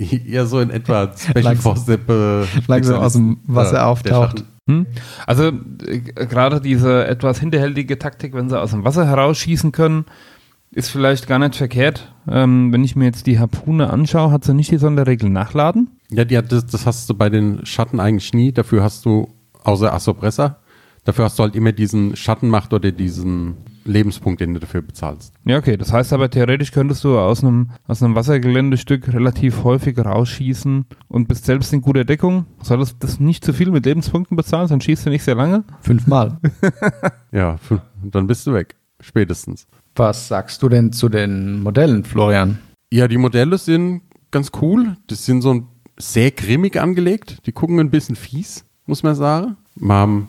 Ja, 0.26 0.46
so 0.46 0.60
in 0.60 0.70
etwa 0.70 1.12
Special 1.16 1.42
Langsam- 1.42 1.76
Force 1.76 1.88
äh, 1.88 2.44
langsam 2.66 2.96
aus 3.00 3.12
dem 3.12 3.38
Wasser 3.46 3.72
der 3.72 3.86
auftaucht. 3.86 4.44
Hm? 4.66 4.86
Also 5.26 5.48
äh, 5.86 5.98
gerade 5.98 6.60
diese 6.60 7.06
etwas 7.06 7.40
hinterhältige 7.40 7.98
Taktik, 7.98 8.34
wenn 8.34 8.48
sie 8.48 8.58
aus 8.58 8.70
dem 8.70 8.84
Wasser 8.84 9.06
herausschießen 9.06 9.72
können, 9.72 10.06
ist 10.72 10.90
vielleicht 10.90 11.26
gar 11.26 11.38
nicht 11.38 11.56
verkehrt. 11.56 12.12
Ähm, 12.28 12.72
wenn 12.72 12.84
ich 12.84 12.94
mir 12.96 13.06
jetzt 13.06 13.26
die 13.26 13.38
Harpune 13.38 13.90
anschaue, 13.90 14.30
hat 14.30 14.44
sie 14.44 14.54
nicht 14.54 14.70
die 14.70 14.78
Sonderregel 14.78 15.28
nachladen. 15.28 15.88
Ja, 16.10 16.24
die 16.24 16.38
hat, 16.38 16.52
das, 16.52 16.66
das 16.66 16.86
hast 16.86 17.10
du 17.10 17.14
bei 17.14 17.28
den 17.28 17.66
Schatten 17.66 17.98
eigentlich 18.00 18.32
nie. 18.32 18.52
Dafür 18.52 18.82
hast 18.82 19.04
du, 19.04 19.28
außer 19.64 19.92
Assopressa, 19.92 20.58
dafür 21.04 21.24
hast 21.24 21.38
du 21.38 21.42
halt 21.42 21.56
immer 21.56 21.72
diesen 21.72 22.14
Schattenmacht 22.16 22.72
oder 22.72 22.92
diesen 22.92 23.56
Lebenspunkt, 23.84 24.40
den 24.40 24.54
du 24.54 24.60
dafür 24.60 24.82
bezahlst. 24.82 25.32
Ja, 25.44 25.58
okay. 25.58 25.76
Das 25.76 25.92
heißt 25.92 26.12
aber, 26.12 26.30
theoretisch 26.30 26.72
könntest 26.72 27.04
du 27.04 27.18
aus 27.18 27.42
einem, 27.42 27.70
aus 27.86 28.02
einem 28.02 28.14
Wassergeländestück 28.14 29.12
relativ 29.12 29.64
häufig 29.64 29.98
rausschießen 29.98 30.84
und 31.08 31.28
bist 31.28 31.44
selbst 31.46 31.72
in 31.72 31.80
guter 31.80 32.04
Deckung. 32.04 32.46
Solltest 32.62 32.96
das 33.00 33.20
nicht 33.20 33.44
zu 33.44 33.52
viel 33.52 33.70
mit 33.70 33.86
Lebenspunkten 33.86 34.36
bezahlen, 34.36 34.68
dann 34.68 34.80
schießt 34.80 35.06
du 35.06 35.10
nicht 35.10 35.22
sehr 35.24 35.34
lange. 35.34 35.64
Fünfmal. 35.80 36.38
Ja, 37.32 37.60
dann 38.02 38.26
bist 38.26 38.44
du 38.48 38.52
weg. 38.52 38.74
Spätestens. 38.98 39.68
Was 39.94 40.26
sagst 40.26 40.62
du 40.64 40.68
denn 40.68 40.92
zu 40.92 41.08
den 41.08 41.62
Modellen, 41.62 42.02
Florian? 42.02 42.58
Ja, 42.92 43.06
die 43.06 43.18
Modelle 43.18 43.56
sind 43.56 44.02
ganz 44.32 44.50
cool. 44.60 44.96
Das 45.06 45.24
sind 45.24 45.42
so 45.42 45.54
ein 45.54 45.66
sehr 45.96 46.32
grimmig 46.32 46.80
angelegt. 46.80 47.38
Die 47.46 47.52
gucken 47.52 47.78
ein 47.78 47.90
bisschen 47.90 48.16
fies, 48.16 48.64
muss 48.86 49.04
man 49.04 49.14
sagen. 49.14 49.56
Mam, 49.76 50.26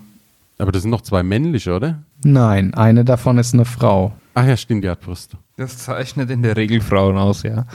aber 0.57 0.71
das 0.71 0.83
sind 0.83 0.91
noch 0.91 1.01
zwei 1.01 1.23
männliche, 1.23 1.73
oder? 1.73 2.03
Nein, 2.23 2.73
eine 2.73 3.03
davon 3.03 3.37
ist 3.37 3.53
eine 3.53 3.65
Frau. 3.65 4.13
Ach 4.33 4.45
ja, 4.45 4.55
stimmt, 4.55 4.83
die 4.83 4.89
hat 4.89 5.01
Brüste. 5.01 5.37
Das 5.61 5.77
zeichnet 5.77 6.31
in 6.31 6.41
der 6.41 6.57
Regel 6.57 6.81
Frauen 6.81 7.19
aus, 7.19 7.43
ja. 7.43 7.67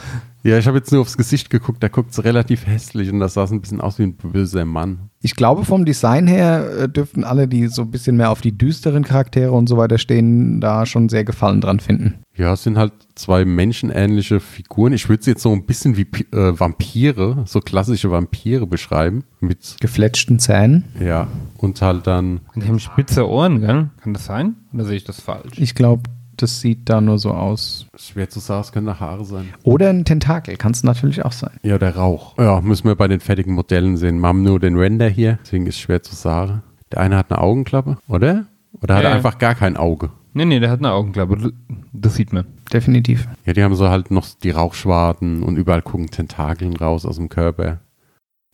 Ja, 0.43 0.59
ich 0.59 0.67
habe 0.67 0.79
jetzt 0.79 0.91
nur 0.91 1.03
aufs 1.03 1.17
Gesicht 1.17 1.51
geguckt, 1.51 1.81
da 1.85 1.89
guckt 1.89 2.11
es 2.11 2.25
relativ 2.25 2.67
hässlich 2.67 3.13
und 3.13 3.21
das 3.21 3.35
sah 3.35 3.47
so 3.47 3.55
ein 3.55 3.61
bisschen 3.61 3.81
aus 3.81 4.01
wie 4.01 4.03
ein 4.03 4.15
böser 4.15 4.65
Mann. 4.65 5.11
Ich 5.23 5.37
glaube, 5.37 5.65
vom 5.65 5.85
Design 5.85 6.27
her 6.27 6.69
äh, 6.79 6.89
dürften 6.89 7.23
alle, 7.23 7.47
die 7.47 7.69
so 7.69 7.83
ein 7.83 7.93
bisschen 7.93 8.17
mehr 8.17 8.33
auf 8.33 8.41
die 8.41 8.59
düsteren 8.59 9.05
Charaktere 9.05 9.53
und 9.53 9.69
so 9.69 9.77
weiter 9.77 9.99
stehen, 9.99 10.61
da 10.61 10.85
schon 10.85 11.09
sehr 11.09 11.23
Gefallen 11.23 11.61
dran 11.61 11.79
finden. 11.79 12.15
Ja, 12.35 12.55
es 12.55 12.65
sind 12.65 12.77
halt 12.77 12.93
zwei 13.15 13.45
menschenähnliche 13.45 14.41
Figuren. 14.41 14.93
Ich 14.93 15.09
würde 15.09 15.23
sie 15.23 15.31
jetzt 15.31 15.43
so 15.43 15.53
ein 15.53 15.65
bisschen 15.65 15.97
wie 15.97 16.09
äh, 16.33 16.59
Vampire, 16.59 17.45
so 17.47 17.61
klassische 17.61 18.11
Vampire 18.11 18.67
beschreiben. 18.67 19.23
Mit, 19.39 19.77
Gefletschten 19.81 20.41
Zähnen. 20.41 20.87
ja, 21.01 21.29
und 21.59 21.81
halt 21.83 22.09
dann, 22.09 22.41
Und 22.53 22.65
die 22.65 22.69
haben 22.69 22.81
spitze 22.81 23.29
Ohren, 23.29 23.61
gell? 23.61 23.91
Kann 24.03 24.13
das 24.13 24.27
sein? 24.27 24.57
Oder 24.73 24.85
sehe 24.87 24.97
ich 24.97 25.05
das 25.05 25.21
falsch? 25.21 25.57
Ich 25.57 25.77
glaube, 25.77 26.03
das 26.37 26.61
sieht 26.61 26.89
da 26.89 27.01
nur 27.01 27.19
so 27.19 27.33
aus. 27.33 27.87
schwer 27.97 28.29
zu 28.29 28.41
sagen, 28.41 28.61
es 28.63 28.73
können 28.73 28.89
auch 28.89 29.01
Haare 29.01 29.25
sein. 29.25 29.49
Oder 29.65 29.91
ein 29.91 30.05
Tentakel, 30.05 30.57
kann 30.57 30.73
es 30.73 30.83
natürlich 30.85 31.25
auch 31.25 31.33
sein. 31.33 31.53
Ja, 31.63 31.79
der 31.79 31.97
Rauch. 31.97 32.37
Ja, 32.39 32.61
müssen 32.61 32.87
wir 32.89 32.95
bei 32.97 33.09
den 33.09 33.21
fertigen 33.21 33.55
Modellen 33.55 33.97
sehen. 33.97 34.19
Wir 34.21 34.29
haben 34.29 34.43
nur 34.43 34.61
den 34.61 34.77
Render 34.77 35.09
hier, 35.09 35.39
deswegen 35.43 35.67
ist 35.67 35.77
es 35.77 35.81
schwer 35.81 36.03
zu 36.03 36.15
sagen. 36.15 36.63
Der 36.93 37.01
eine 37.01 37.17
hat 37.17 37.31
eine 37.31 37.41
Augenklappe, 37.41 37.99
oder? 38.09 38.47
Oder 38.83 38.95
hat 38.97 39.03
Ja, 39.03 39.09
er 39.09 39.11
ja. 39.11 39.17
einfach 39.17 39.39
gar 39.39 39.55
kein 39.55 39.77
Auge? 39.77 40.11
Nee, 40.35 40.45
nee, 40.45 40.61
der 40.61 40.71
hat 40.71 40.81
eine 40.81 40.93
Augenklappe. 40.93 41.53
Das 41.95 42.15
sieht 42.15 42.33
man. 42.33 42.45
Definitiv. 42.73 43.27
Ja, 43.47 43.55
die 43.55 43.63
haben 43.65 43.75
so 43.75 43.89
halt 43.89 44.11
noch 44.11 44.27
die 44.43 44.51
Rauchschwaden 44.51 45.43
und 45.43 45.57
überall 45.57 45.81
gucken 45.83 46.11
Tentakeln 46.11 46.77
raus 46.77 47.07
aus 47.07 47.17
dem 47.17 47.29
Körper. 47.31 47.81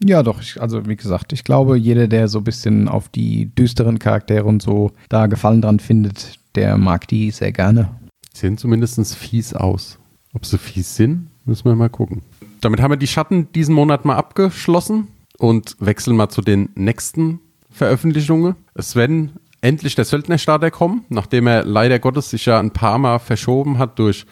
Ja, 0.04 0.22
doch. 0.22 0.40
Ich, 0.40 0.60
also, 0.60 0.86
wie 0.86 0.96
gesagt, 0.96 1.32
ich 1.32 1.44
glaube, 1.44 1.76
jeder, 1.76 2.08
der 2.08 2.28
so 2.28 2.38
ein 2.38 2.44
bisschen 2.44 2.88
auf 2.88 3.08
die 3.08 3.46
düsteren 3.54 3.98
Charaktere 3.98 4.44
und 4.44 4.62
so 4.62 4.92
da 5.08 5.26
Gefallen 5.26 5.62
dran 5.62 5.80
findet, 5.80 6.38
der 6.54 6.76
mag 6.78 7.08
die 7.08 7.30
sehr 7.30 7.52
gerne. 7.52 7.94
Sehen 8.32 8.58
zumindest 8.58 9.14
fies 9.16 9.54
aus. 9.54 9.98
Ob 10.34 10.46
sie 10.46 10.58
fies 10.58 10.96
sind, 10.96 11.28
müssen 11.44 11.64
wir 11.66 11.74
mal 11.74 11.90
gucken. 11.90 12.22
Damit 12.60 12.80
haben 12.80 12.92
wir 12.92 12.96
die 12.96 13.06
Schatten 13.06 13.52
diesen 13.52 13.74
Monat 13.74 14.04
mal 14.04 14.16
abgeschlossen 14.16 15.08
und 15.38 15.76
wechseln 15.80 16.16
mal 16.16 16.28
zu 16.28 16.40
den 16.40 16.70
nächsten 16.74 17.40
Veröffentlichungen. 17.70 18.54
Werden 18.94 19.32
endlich 19.60 19.94
der 19.94 20.04
Söldnerstarter 20.04 20.70
kommen, 20.70 21.04
nachdem 21.08 21.46
er 21.46 21.64
leider 21.64 21.98
Gottes 21.98 22.30
sich 22.30 22.46
ja 22.46 22.58
ein 22.58 22.72
paar 22.72 22.98
Mal 22.98 23.18
verschoben 23.18 23.78
hat 23.78 23.98
durch 23.98 24.26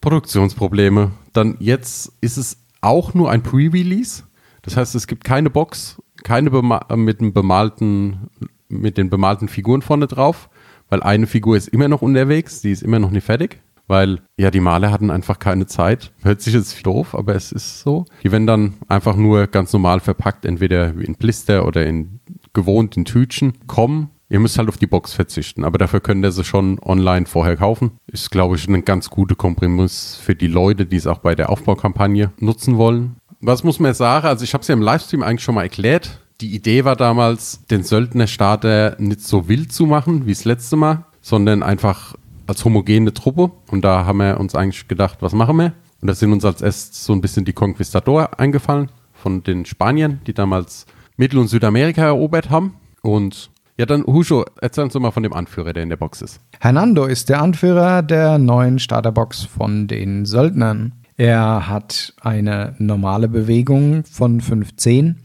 Produktionsprobleme. 0.00 1.12
Dann 1.32 1.56
jetzt 1.60 2.12
ist 2.20 2.36
es 2.36 2.58
auch 2.80 3.14
nur 3.14 3.30
ein 3.30 3.42
Pre-Release. 3.42 4.24
Das 4.62 4.76
heißt, 4.76 4.94
es 4.94 5.06
gibt 5.06 5.24
keine 5.24 5.50
Box, 5.50 6.00
keine 6.24 6.50
bema 6.50 6.86
mit, 6.94 7.20
dem 7.20 7.32
bemalten, 7.32 8.28
mit 8.68 8.98
den 8.98 9.10
bemalten 9.10 9.48
Figuren 9.48 9.82
vorne 9.82 10.06
drauf, 10.06 10.48
weil 10.88 11.02
eine 11.02 11.26
Figur 11.26 11.56
ist 11.56 11.68
immer 11.68 11.88
noch 11.88 12.02
unterwegs, 12.02 12.60
die 12.60 12.70
ist 12.70 12.82
immer 12.82 12.98
noch 12.98 13.10
nicht 13.10 13.24
fertig, 13.24 13.60
weil 13.86 14.20
ja 14.36 14.50
die 14.50 14.60
Maler 14.60 14.90
hatten 14.90 15.10
einfach 15.10 15.38
keine 15.38 15.66
Zeit. 15.66 16.12
Hört 16.22 16.40
sich 16.40 16.54
jetzt 16.54 16.84
doof, 16.84 17.14
aber 17.14 17.34
es 17.34 17.52
ist 17.52 17.80
so. 17.80 18.04
Die 18.22 18.32
werden 18.32 18.46
dann 18.46 18.74
einfach 18.88 19.16
nur 19.16 19.46
ganz 19.46 19.72
normal 19.72 20.00
verpackt, 20.00 20.44
entweder 20.44 20.88
in 20.88 21.14
Blister 21.14 21.66
oder 21.66 21.86
in 21.86 22.20
gewohnt 22.52 22.96
in 22.96 23.04
Tütchen 23.04 23.52
kommen. 23.66 24.10
Ihr 24.28 24.40
müsst 24.40 24.58
halt 24.58 24.68
auf 24.68 24.76
die 24.76 24.88
Box 24.88 25.12
verzichten, 25.12 25.62
aber 25.62 25.78
dafür 25.78 26.00
könnt 26.00 26.24
ihr 26.24 26.32
sie 26.32 26.42
schon 26.42 26.80
online 26.80 27.26
vorher 27.26 27.56
kaufen. 27.56 27.92
Ist, 28.08 28.32
glaube 28.32 28.56
ich, 28.56 28.66
ein 28.66 28.84
ganz 28.84 29.08
guter 29.08 29.36
Kompromiss 29.36 30.16
für 30.20 30.34
die 30.34 30.48
Leute, 30.48 30.84
die 30.84 30.96
es 30.96 31.06
auch 31.06 31.18
bei 31.18 31.36
der 31.36 31.50
Aufbaukampagne 31.50 32.32
nutzen 32.40 32.76
wollen. 32.76 33.16
Was 33.40 33.62
muss 33.62 33.78
man 33.78 33.90
jetzt 33.90 33.98
sagen? 33.98 34.26
Also 34.26 34.42
ich 34.42 34.52
habe 34.52 34.62
es 34.62 34.68
ja 34.68 34.72
im 34.72 34.82
Livestream 34.82 35.22
eigentlich 35.22 35.44
schon 35.44 35.54
mal 35.54 35.62
erklärt. 35.62 36.25
Die 36.40 36.54
Idee 36.54 36.84
war 36.84 36.96
damals, 36.96 37.64
den 37.66 37.82
Söldnerstarter 37.82 38.96
nicht 38.98 39.22
so 39.22 39.48
wild 39.48 39.72
zu 39.72 39.86
machen 39.86 40.26
wie 40.26 40.32
das 40.32 40.44
letzte 40.44 40.76
Mal, 40.76 41.06
sondern 41.22 41.62
einfach 41.62 42.14
als 42.46 42.64
homogene 42.64 43.14
Truppe. 43.14 43.50
Und 43.70 43.84
da 43.84 44.04
haben 44.04 44.18
wir 44.18 44.38
uns 44.38 44.54
eigentlich 44.54 44.86
gedacht, 44.86 45.18
was 45.20 45.32
machen 45.32 45.56
wir? 45.56 45.72
Und 46.02 46.08
da 46.08 46.14
sind 46.14 46.32
uns 46.32 46.44
als 46.44 46.60
erstes 46.60 47.04
so 47.04 47.14
ein 47.14 47.22
bisschen 47.22 47.46
die 47.46 47.54
Conquistador 47.54 48.38
eingefallen 48.38 48.90
von 49.14 49.42
den 49.42 49.64
Spaniern, 49.64 50.20
die 50.26 50.34
damals 50.34 50.84
Mittel- 51.16 51.38
und 51.38 51.48
Südamerika 51.48 52.02
erobert 52.04 52.50
haben. 52.50 52.74
Und 53.00 53.50
ja, 53.78 53.86
dann 53.86 54.04
Husho, 54.06 54.44
erzähl 54.60 54.84
uns 54.84 54.92
doch 54.92 55.00
mal 55.00 55.10
von 55.10 55.22
dem 55.22 55.32
Anführer, 55.32 55.72
der 55.72 55.82
in 55.82 55.88
der 55.88 55.96
Box 55.96 56.20
ist. 56.20 56.40
Hernando 56.60 57.06
ist 57.06 57.30
der 57.30 57.40
Anführer 57.40 58.02
der 58.02 58.38
neuen 58.38 58.78
Starterbox 58.78 59.44
von 59.44 59.86
den 59.86 60.26
Söldnern. 60.26 60.92
Er 61.16 61.66
hat 61.66 62.14
eine 62.20 62.74
normale 62.78 63.28
Bewegung 63.28 64.04
von 64.04 64.42
15, 64.42 65.16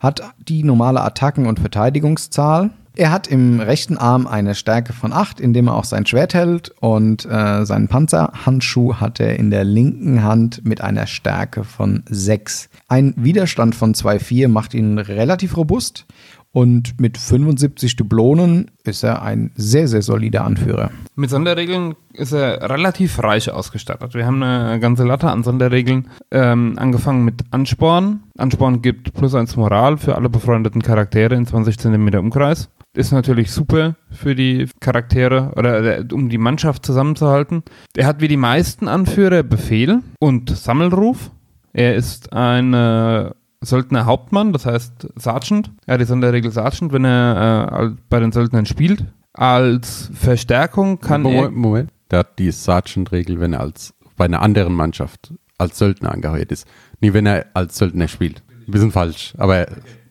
hat 0.00 0.22
die 0.38 0.64
normale 0.64 1.02
Attacken- 1.02 1.46
und 1.46 1.60
Verteidigungszahl. 1.60 2.70
Er 2.96 3.12
hat 3.12 3.28
im 3.28 3.60
rechten 3.60 3.96
Arm 3.96 4.26
eine 4.26 4.54
Stärke 4.56 4.92
von 4.92 5.12
8, 5.12 5.40
indem 5.40 5.68
er 5.68 5.76
auch 5.76 5.84
sein 5.84 6.06
Schwert 6.06 6.34
hält 6.34 6.70
und 6.80 7.24
äh, 7.24 7.64
seinen 7.64 7.86
Panzerhandschuh 7.86 8.96
hat 8.96 9.20
er 9.20 9.38
in 9.38 9.50
der 9.50 9.62
linken 9.62 10.24
Hand 10.24 10.64
mit 10.64 10.80
einer 10.80 11.06
Stärke 11.06 11.62
von 11.62 12.02
6. 12.08 12.68
Ein 12.88 13.14
Widerstand 13.16 13.76
von 13.76 13.94
2,4 13.94 14.48
macht 14.48 14.74
ihn 14.74 14.98
relativ 14.98 15.56
robust 15.56 16.04
und 16.52 17.00
mit 17.00 17.16
75 17.16 17.96
Dublonen 17.96 18.70
ist 18.84 19.04
er 19.04 19.22
ein 19.22 19.52
sehr, 19.54 19.86
sehr 19.86 20.02
solider 20.02 20.44
Anführer. 20.44 20.90
Mit 21.14 21.30
Sonderregeln 21.30 21.94
ist 22.12 22.32
er 22.32 22.68
relativ 22.68 23.22
reich 23.22 23.50
ausgestattet. 23.50 24.14
Wir 24.14 24.26
haben 24.26 24.42
eine 24.42 24.80
ganze 24.80 25.04
Latte 25.04 25.30
an 25.30 25.44
Sonderregeln, 25.44 26.08
ähm, 26.30 26.74
angefangen 26.76 27.24
mit 27.24 27.42
Ansporn. 27.50 28.24
Ansporn 28.36 28.82
gibt 28.82 29.14
plus 29.14 29.34
eins 29.34 29.56
Moral 29.56 29.96
für 29.96 30.16
alle 30.16 30.28
befreundeten 30.28 30.82
Charaktere 30.82 31.34
in 31.34 31.46
20 31.46 31.78
cm 31.78 32.14
Umkreis. 32.14 32.68
Ist 32.92 33.12
natürlich 33.12 33.52
super 33.52 33.94
für 34.10 34.34
die 34.34 34.66
Charaktere 34.80 35.52
oder 35.54 35.98
äh, 35.98 36.04
um 36.12 36.28
die 36.28 36.38
Mannschaft 36.38 36.84
zusammenzuhalten. 36.84 37.62
Er 37.96 38.06
hat 38.06 38.20
wie 38.20 38.28
die 38.28 38.36
meisten 38.36 38.88
Anführer 38.88 39.44
Befehl 39.44 40.00
und 40.18 40.50
Sammelruf. 40.50 41.30
Er 41.72 41.94
ist 41.94 42.32
ein 42.32 42.74
äh, 42.74 43.30
Söldner 43.62 44.06
Hauptmann, 44.06 44.52
das 44.52 44.64
heißt 44.66 45.08
Sergeant. 45.16 45.70
Er 45.86 45.94
hat 45.94 46.00
die 46.00 46.06
Sonderregel 46.06 46.50
Sergeant, 46.50 46.92
wenn 46.92 47.04
er 47.04 47.92
äh, 47.92 47.96
bei 48.08 48.20
den 48.20 48.32
Söldnern 48.32 48.66
spielt. 48.66 49.04
Als 49.32 50.10
Verstärkung 50.14 50.98
kann 50.98 51.24
er. 51.24 51.32
Moment, 51.32 51.56
Moment. 51.56 51.90
Der 52.10 52.20
hat 52.20 52.38
die 52.38 52.50
Sergeant-Regel, 52.50 53.38
wenn 53.38 53.52
er 53.52 53.60
als 53.60 53.94
bei 54.16 54.24
einer 54.24 54.42
anderen 54.42 54.74
Mannschaft 54.74 55.32
als 55.58 55.78
Söldner 55.78 56.12
engagiert 56.12 56.50
ist. 56.50 56.66
Nie, 57.00 57.12
wenn 57.12 57.26
er 57.26 57.46
als 57.54 57.76
Söldner 57.76 58.08
spielt. 58.08 58.42
Ein 58.66 58.72
bisschen 58.72 58.92
falsch. 58.92 59.34
Aber 59.36 59.66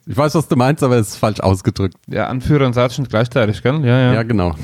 ich 0.05 0.15
weiß, 0.15 0.35
was 0.35 0.47
du 0.47 0.55
meinst, 0.55 0.83
aber 0.83 0.97
es 0.97 1.09
ist 1.09 1.17
falsch 1.17 1.39
ausgedrückt. 1.39 1.97
Ja, 2.07 2.27
Anführer 2.27 2.65
und 2.65 2.73
Sergeant 2.73 3.09
gleichzeitig, 3.09 3.61
gell? 3.61 3.83
Ja, 3.85 3.99
ja. 3.99 4.13
Ja, 4.13 4.23
genau. 4.23 4.55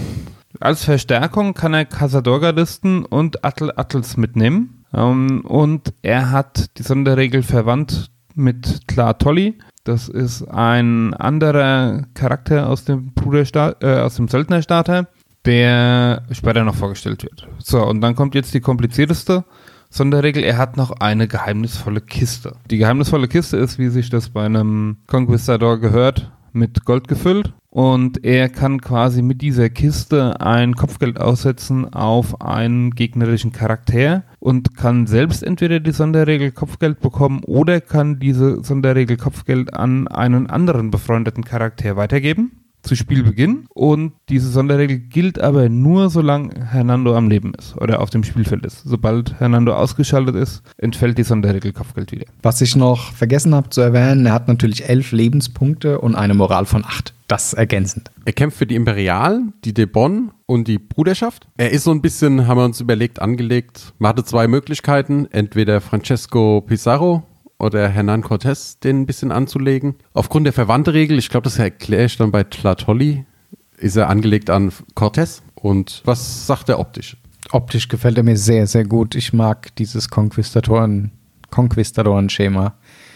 Als 0.59 0.85
Verstärkung 0.85 1.53
kann 1.53 1.73
er 1.73 1.85
Casador-Gardisten 1.85 3.03
und 3.03 3.43
Attel 3.43 3.71
Attles 3.75 4.15
mitnehmen. 4.15 4.85
Ähm, 4.93 5.41
und 5.45 5.93
er 6.01 6.31
hat 6.31 6.77
die 6.77 6.83
Sonderregel 6.83 7.43
verwandt 7.43 8.09
mit 8.35 8.87
Tlatolli. 8.87 9.57
Das 9.83 10.07
ist 10.07 10.43
ein 10.43 11.13
anderer 11.13 12.03
Charakter 12.13 12.69
aus 12.69 12.85
dem 12.85 13.13
Brudersta 13.13 13.75
äh, 13.81 13.99
aus 13.99 14.15
dem 14.15 14.27
Söldnerstarter, 14.27 15.07
der 15.45 16.23
später 16.31 16.63
noch 16.63 16.75
vorgestellt 16.75 17.23
wird. 17.23 17.47
So, 17.59 17.85
und 17.85 18.01
dann 18.01 18.15
kommt 18.15 18.35
jetzt 18.35 18.53
die 18.53 18.61
komplizierteste 18.61 19.45
Sonderregel. 19.89 20.43
Er 20.43 20.57
hat 20.57 20.75
noch 20.75 20.91
eine 20.99 21.27
geheimnisvolle 21.27 22.01
Kiste. 22.01 22.55
Die 22.69 22.77
geheimnisvolle 22.77 23.27
Kiste 23.27 23.57
ist, 23.57 23.77
wie 23.79 23.89
sich 23.89 24.09
das 24.09 24.29
bei 24.29 24.45
einem 24.45 24.97
Conquistador 25.07 25.79
gehört, 25.79 26.31
mit 26.55 26.85
Gold 26.85 27.07
gefüllt. 27.07 27.53
Und 27.69 28.23
er 28.23 28.47
kann 28.47 28.79
quasi 28.79 29.21
mit 29.21 29.41
dieser 29.41 29.69
Kiste 29.69 30.39
ein 30.39 30.75
Kopfgeld 30.75 31.19
aussetzen 31.19 31.93
auf 31.93 32.39
einen 32.39 32.91
gegnerischen 32.91 33.51
Charakter 33.51 34.23
und 34.39 34.77
kann 34.77 35.07
selbst 35.07 35.43
entweder 35.43 35.81
die 35.81 35.91
Sonderregel 35.91 36.51
Kopfgeld 36.51 37.01
bekommen 37.01 37.43
oder 37.43 37.81
kann 37.81 38.17
diese 38.17 38.63
Sonderregel 38.63 39.17
Kopfgeld 39.17 39.73
an 39.73 40.07
einen 40.07 40.49
anderen 40.49 40.89
befreundeten 40.89 41.43
Charakter 41.43 41.97
weitergeben 41.97 42.64
zu 42.85 42.95
Spielbeginn. 42.95 43.65
Und 43.73 44.13
diese 44.29 44.49
Sonderregel 44.49 44.99
gilt 44.99 45.39
aber 45.39 45.69
nur, 45.69 46.09
solange 46.09 46.65
Hernando 46.65 47.15
am 47.15 47.29
Leben 47.29 47.53
ist 47.53 47.75
oder 47.77 48.01
auf 48.01 48.09
dem 48.09 48.23
Spielfeld 48.23 48.65
ist. 48.65 48.83
Sobald 48.85 49.39
Hernando 49.39 49.75
ausgeschaltet 49.75 50.35
ist, 50.35 50.63
entfällt 50.77 51.17
die 51.17 51.23
Sonderregel 51.23 51.73
Kopfgeld 51.73 52.11
wieder. 52.11 52.25
Was 52.41 52.61
ich 52.61 52.75
noch 52.75 53.11
vergessen 53.13 53.53
habe 53.53 53.69
zu 53.69 53.81
erwähnen, 53.81 54.25
er 54.25 54.33
hat 54.33 54.47
natürlich 54.47 54.87
elf 54.87 55.11
Lebenspunkte 55.11 55.99
und 55.99 56.15
eine 56.15 56.33
Moral 56.33 56.65
von 56.65 56.85
acht. 56.85 57.13
Das 57.27 57.53
ergänzend. 57.53 58.11
Er 58.25 58.33
kämpft 58.33 58.59
für 58.59 58.67
die 58.67 58.75
Imperialen, 58.75 59.53
die 59.63 59.73
Debon 59.73 60.31
und 60.45 60.67
die 60.67 60.77
Bruderschaft. 60.77 61.47
Er 61.57 61.71
ist 61.71 61.83
so 61.83 61.91
ein 61.91 62.01
bisschen, 62.01 62.45
haben 62.45 62.59
wir 62.59 62.65
uns 62.65 62.81
überlegt, 62.81 63.19
angelegt. 63.19 63.93
Man 63.97 64.09
hatte 64.09 64.23
zwei 64.23 64.47
Möglichkeiten. 64.47 65.27
Entweder 65.31 65.81
Francesco 65.81 66.61
Pizarro 66.61 67.23
oder 67.57 67.87
Hernan 67.89 68.23
Cortés 68.23 68.79
den 68.79 69.01
ein 69.01 69.05
bisschen 69.05 69.31
anzulegen. 69.31 69.95
Aufgrund 70.13 70.45
der 70.45 70.53
Verwandte-Regel, 70.53 71.17
ich 71.17 71.29
glaube, 71.29 71.45
das 71.45 71.57
erkläre 71.57 72.05
ich 72.05 72.17
dann 72.17 72.31
bei 72.31 72.43
Tlatolli, 72.43 73.25
ist 73.77 73.95
er 73.95 74.09
angelegt 74.09 74.49
an 74.49 74.71
Cortés. 74.95 75.41
Und 75.55 76.01
was 76.05 76.47
sagt 76.47 76.69
er 76.69 76.79
optisch? 76.79 77.17
Optisch 77.51 77.87
gefällt 77.87 78.17
er 78.17 78.23
mir 78.23 78.37
sehr, 78.37 78.67
sehr 78.67 78.85
gut. 78.85 79.15
Ich 79.15 79.33
mag 79.33 79.75
dieses 79.75 80.09
Konquistadoren, 80.09 81.11
Konquistadoren-Schema 81.51 82.75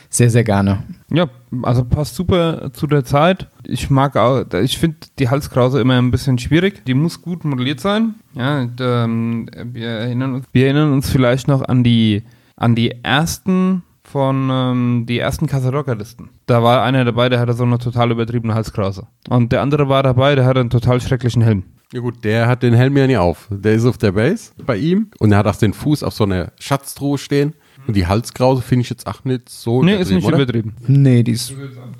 Sehr, 0.09 0.29
sehr 0.29 0.43
gerne. 0.43 0.83
Ja, 1.11 1.29
also 1.61 1.83
passt 1.83 2.15
super 2.15 2.71
zu 2.73 2.87
der 2.87 3.03
Zeit. 3.03 3.47
Ich 3.63 3.89
mag 3.89 4.15
auch, 4.15 4.43
ich 4.53 4.77
finde 4.77 4.97
die 5.19 5.29
Halskrause 5.29 5.81
immer 5.81 5.97
ein 5.97 6.11
bisschen 6.11 6.39
schwierig. 6.39 6.83
Die 6.85 6.93
muss 6.93 7.21
gut 7.21 7.43
modelliert 7.43 7.79
sein. 7.79 8.15
Ja, 8.33 8.61
und, 8.61 8.79
ähm, 8.79 9.49
wir, 9.63 9.89
erinnern 9.89 10.35
uns, 10.35 10.45
wir 10.51 10.65
erinnern 10.65 10.93
uns 10.93 11.09
vielleicht 11.09 11.47
noch 11.47 11.61
an 11.61 11.83
die, 11.83 12.23
an 12.55 12.75
die 12.75 13.03
ersten 13.03 13.83
von 14.11 14.49
ähm, 14.51 15.05
die 15.07 15.19
ersten 15.19 15.47
Casarocker-Listen. 15.47 16.29
Da 16.45 16.63
war 16.63 16.83
einer 16.83 17.05
dabei, 17.05 17.29
der 17.29 17.39
hatte 17.39 17.53
so 17.53 17.63
eine 17.63 17.77
total 17.77 18.11
übertriebene 18.11 18.53
Halskrause. 18.53 19.07
Und 19.29 19.51
der 19.51 19.61
andere 19.61 19.87
war 19.89 20.03
dabei, 20.03 20.35
der 20.35 20.45
hatte 20.45 20.59
einen 20.59 20.69
total 20.69 20.99
schrecklichen 21.01 21.41
Helm. 21.41 21.63
Ja 21.93 22.01
gut, 22.01 22.23
der 22.23 22.47
hat 22.47 22.61
den 22.63 22.73
Helm 22.73 22.95
ja 22.97 23.07
nie 23.07 23.17
auf. 23.17 23.47
Der 23.49 23.73
ist 23.73 23.85
auf 23.85 23.97
der 23.97 24.11
Base 24.11 24.51
bei 24.65 24.77
ihm 24.77 25.07
und 25.19 25.31
er 25.31 25.39
hat 25.39 25.47
auch 25.47 25.55
den 25.55 25.73
Fuß 25.73 26.03
auf 26.03 26.13
so 26.13 26.23
einer 26.23 26.51
Schatztruhe 26.59 27.17
stehen. 27.17 27.53
Und 27.87 27.95
die 27.95 28.05
Halskrause 28.05 28.61
finde 28.61 28.81
ich 28.83 28.89
jetzt 28.89 29.07
auch 29.07 29.23
nicht 29.23 29.49
so 29.49 29.81
Nee, 29.83 29.95
ist 29.95 30.11
nicht 30.11 30.23
oder? 30.25 30.35
übertrieben. 30.37 30.75
Nee, 30.87 31.23
die 31.23 31.31
ist 31.31 31.53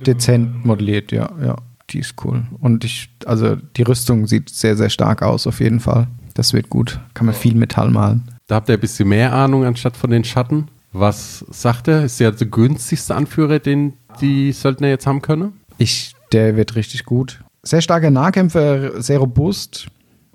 dezent 0.06 0.64
modelliert, 0.66 1.12
ja, 1.12 1.30
ja. 1.44 1.56
Die 1.90 2.00
ist 2.00 2.14
cool. 2.24 2.44
Und 2.60 2.84
ich, 2.84 3.10
also 3.26 3.56
die 3.56 3.82
Rüstung 3.82 4.28
sieht 4.28 4.50
sehr, 4.50 4.76
sehr 4.76 4.90
stark 4.92 5.24
aus, 5.24 5.48
auf 5.48 5.60
jeden 5.60 5.80
Fall. 5.80 6.08
Das 6.36 6.54
wird 6.54 6.70
gut. 6.70 7.00
Kann 7.16 7.26
man 7.26 7.34
viel 7.34 7.56
Metall 7.56 7.90
malen. 7.90 8.30
Da 8.46 8.56
habt 8.56 8.70
ihr 8.70 8.76
ein 8.76 8.80
bisschen 8.80 9.10
mehr 9.10 9.34
Ahnung 9.34 9.66
anstatt 9.66 9.98
von 9.98 10.12
den 10.12 10.24
Schatten. 10.24 10.68
Was 10.92 11.46
sagt 11.50 11.88
er? 11.88 12.06
Ist 12.06 12.20
der 12.20 12.32
der 12.32 12.48
günstigste 12.48 13.16
Anführer, 13.16 13.60
den 13.60 13.94
die 14.22 14.52
Söldner 14.52 14.88
jetzt 14.88 15.06
haben 15.06 15.22
können? 15.22 15.54
Ich, 15.78 16.14
der 16.32 16.56
wird 16.56 16.76
richtig 16.76 17.06
gut. 17.06 17.42
Sehr 17.64 17.82
starker 17.82 18.10
Nahkämpfer, 18.10 19.02
sehr 19.02 19.20
robust. 19.20 19.88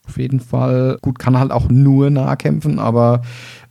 Auf 0.06 0.18
jeden 0.18 0.40
Fall. 0.40 0.98
Gut, 1.00 1.18
kann 1.18 1.38
halt 1.38 1.50
auch 1.50 1.68
nur 1.68 2.10
Nahkämpfen, 2.10 2.78
aber 2.78 3.22